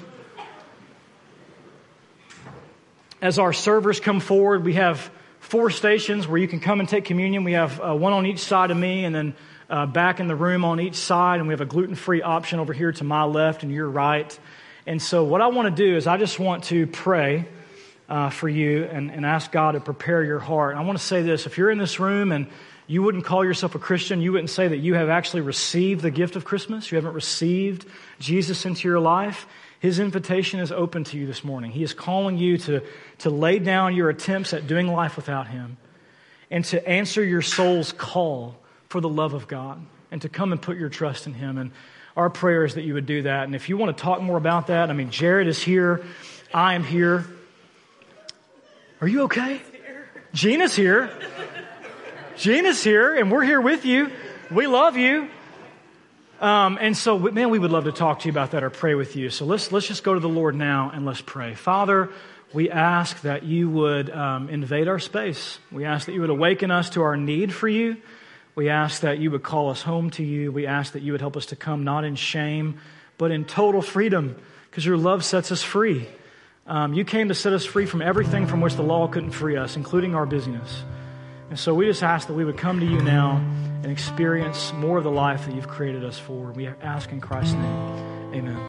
As 3.20 3.38
our 3.38 3.52
servers 3.52 4.00
come 4.00 4.20
forward, 4.20 4.64
we 4.64 4.74
have 4.74 5.10
four 5.48 5.70
stations 5.70 6.28
where 6.28 6.36
you 6.36 6.46
can 6.46 6.60
come 6.60 6.78
and 6.78 6.86
take 6.86 7.06
communion. 7.06 7.42
We 7.42 7.52
have 7.52 7.80
uh, 7.80 7.94
one 7.94 8.12
on 8.12 8.26
each 8.26 8.40
side 8.40 8.70
of 8.70 8.76
me, 8.76 9.06
and 9.06 9.14
then 9.14 9.34
uh, 9.70 9.86
back 9.86 10.20
in 10.20 10.28
the 10.28 10.36
room 10.36 10.62
on 10.62 10.78
each 10.78 10.96
side, 10.96 11.40
and 11.40 11.48
we 11.48 11.54
have 11.54 11.62
a 11.62 11.66
gluten 11.66 11.94
free 11.94 12.20
option 12.20 12.60
over 12.60 12.74
here 12.74 12.92
to 12.92 13.04
my 13.04 13.24
left 13.24 13.62
and 13.62 13.72
your 13.72 13.88
right. 13.88 14.38
And 14.86 15.00
so, 15.00 15.24
what 15.24 15.40
I 15.40 15.46
want 15.46 15.74
to 15.74 15.82
do 15.84 15.96
is, 15.96 16.06
I 16.06 16.18
just 16.18 16.38
want 16.38 16.64
to 16.64 16.86
pray 16.86 17.48
uh, 18.10 18.28
for 18.28 18.46
you 18.46 18.84
and, 18.84 19.10
and 19.10 19.24
ask 19.24 19.50
God 19.50 19.72
to 19.72 19.80
prepare 19.80 20.22
your 20.22 20.38
heart. 20.38 20.76
I 20.76 20.82
want 20.82 20.98
to 20.98 21.04
say 21.04 21.22
this 21.22 21.46
if 21.46 21.56
you're 21.56 21.70
in 21.70 21.78
this 21.78 21.98
room 21.98 22.30
and 22.30 22.46
you 22.86 23.02
wouldn't 23.02 23.24
call 23.24 23.42
yourself 23.42 23.74
a 23.74 23.78
Christian, 23.78 24.20
you 24.20 24.32
wouldn't 24.32 24.50
say 24.50 24.68
that 24.68 24.78
you 24.78 24.94
have 24.94 25.08
actually 25.08 25.40
received 25.40 26.02
the 26.02 26.10
gift 26.10 26.36
of 26.36 26.44
Christmas, 26.44 26.92
you 26.92 26.96
haven't 26.96 27.14
received 27.14 27.86
Jesus 28.18 28.66
into 28.66 28.86
your 28.86 29.00
life, 29.00 29.46
his 29.80 30.00
invitation 30.00 30.58
is 30.60 30.72
open 30.72 31.04
to 31.04 31.18
you 31.18 31.26
this 31.26 31.44
morning. 31.44 31.70
He 31.70 31.84
is 31.84 31.94
calling 31.94 32.36
you 32.36 32.58
to, 32.58 32.82
to 33.18 33.30
lay 33.30 33.60
down 33.60 33.94
your 33.94 34.10
attempts 34.10 34.52
at 34.52 34.66
doing 34.66 34.88
life 34.88 35.16
without 35.16 35.46
Him 35.46 35.76
and 36.50 36.64
to 36.66 36.86
answer 36.88 37.24
your 37.24 37.42
soul's 37.42 37.92
call 37.92 38.56
for 38.88 39.00
the 39.00 39.08
love 39.08 39.34
of 39.34 39.46
God 39.46 39.84
and 40.10 40.20
to 40.22 40.28
come 40.28 40.50
and 40.50 40.60
put 40.60 40.78
your 40.78 40.88
trust 40.88 41.26
in 41.28 41.34
Him. 41.34 41.58
And 41.58 41.70
our 42.16 42.28
prayer 42.28 42.64
is 42.64 42.74
that 42.74 42.82
you 42.82 42.94
would 42.94 43.06
do 43.06 43.22
that. 43.22 43.44
And 43.44 43.54
if 43.54 43.68
you 43.68 43.76
want 43.76 43.96
to 43.96 44.02
talk 44.02 44.20
more 44.20 44.36
about 44.36 44.66
that, 44.66 44.90
I 44.90 44.94
mean, 44.94 45.10
Jared 45.10 45.46
is 45.46 45.62
here. 45.62 46.04
I 46.52 46.74
am 46.74 46.82
here. 46.82 47.24
Are 49.00 49.06
you 49.06 49.22
okay? 49.22 49.62
Gina's 50.32 50.74
here. 50.74 51.08
Gina's 52.36 52.82
here, 52.82 53.14
and 53.14 53.30
we're 53.30 53.44
here 53.44 53.60
with 53.60 53.84
you. 53.84 54.10
We 54.50 54.66
love 54.66 54.96
you. 54.96 55.28
Um, 56.40 56.78
and 56.80 56.96
so, 56.96 57.18
man, 57.18 57.50
we 57.50 57.58
would 57.58 57.72
love 57.72 57.84
to 57.84 57.92
talk 57.92 58.20
to 58.20 58.26
you 58.26 58.30
about 58.30 58.52
that 58.52 58.62
or 58.62 58.70
pray 58.70 58.94
with 58.94 59.16
you. 59.16 59.28
So 59.28 59.44
let's, 59.44 59.72
let's 59.72 59.88
just 59.88 60.04
go 60.04 60.14
to 60.14 60.20
the 60.20 60.28
Lord 60.28 60.54
now 60.54 60.90
and 60.94 61.04
let's 61.04 61.20
pray. 61.20 61.54
Father, 61.54 62.10
we 62.52 62.70
ask 62.70 63.20
that 63.22 63.42
you 63.42 63.68
would 63.68 64.08
um, 64.10 64.48
invade 64.48 64.86
our 64.86 65.00
space. 65.00 65.58
We 65.72 65.84
ask 65.84 66.06
that 66.06 66.12
you 66.12 66.20
would 66.20 66.30
awaken 66.30 66.70
us 66.70 66.90
to 66.90 67.02
our 67.02 67.16
need 67.16 67.52
for 67.52 67.68
you. 67.68 67.96
We 68.54 68.68
ask 68.68 69.02
that 69.02 69.18
you 69.18 69.30
would 69.32 69.42
call 69.42 69.70
us 69.70 69.82
home 69.82 70.10
to 70.10 70.24
you. 70.24 70.52
We 70.52 70.66
ask 70.66 70.92
that 70.92 71.02
you 71.02 71.12
would 71.12 71.20
help 71.20 71.36
us 71.36 71.46
to 71.46 71.56
come 71.56 71.84
not 71.84 72.04
in 72.04 72.14
shame, 72.14 72.80
but 73.16 73.30
in 73.30 73.44
total 73.44 73.82
freedom, 73.82 74.36
because 74.70 74.86
your 74.86 74.96
love 74.96 75.24
sets 75.24 75.50
us 75.52 75.62
free. 75.62 76.08
Um, 76.66 76.94
you 76.94 77.04
came 77.04 77.28
to 77.28 77.34
set 77.34 77.52
us 77.52 77.64
free 77.64 77.86
from 77.86 78.02
everything 78.02 78.46
from 78.46 78.60
which 78.60 78.74
the 78.74 78.82
law 78.82 79.08
couldn't 79.08 79.30
free 79.30 79.56
us, 79.56 79.76
including 79.76 80.14
our 80.14 80.26
busyness. 80.26 80.82
And 81.50 81.58
so 81.58 81.74
we 81.74 81.86
just 81.86 82.02
ask 82.02 82.26
that 82.28 82.34
we 82.34 82.44
would 82.44 82.58
come 82.58 82.80
to 82.80 82.86
you 82.86 83.00
now 83.00 83.36
and 83.82 83.86
experience 83.86 84.72
more 84.74 84.98
of 84.98 85.04
the 85.04 85.10
life 85.10 85.46
that 85.46 85.54
you've 85.54 85.68
created 85.68 86.04
us 86.04 86.18
for. 86.18 86.52
We 86.52 86.66
ask 86.66 87.10
in 87.10 87.20
Christ's 87.20 87.54
name. 87.54 88.34
Amen. 88.34 88.58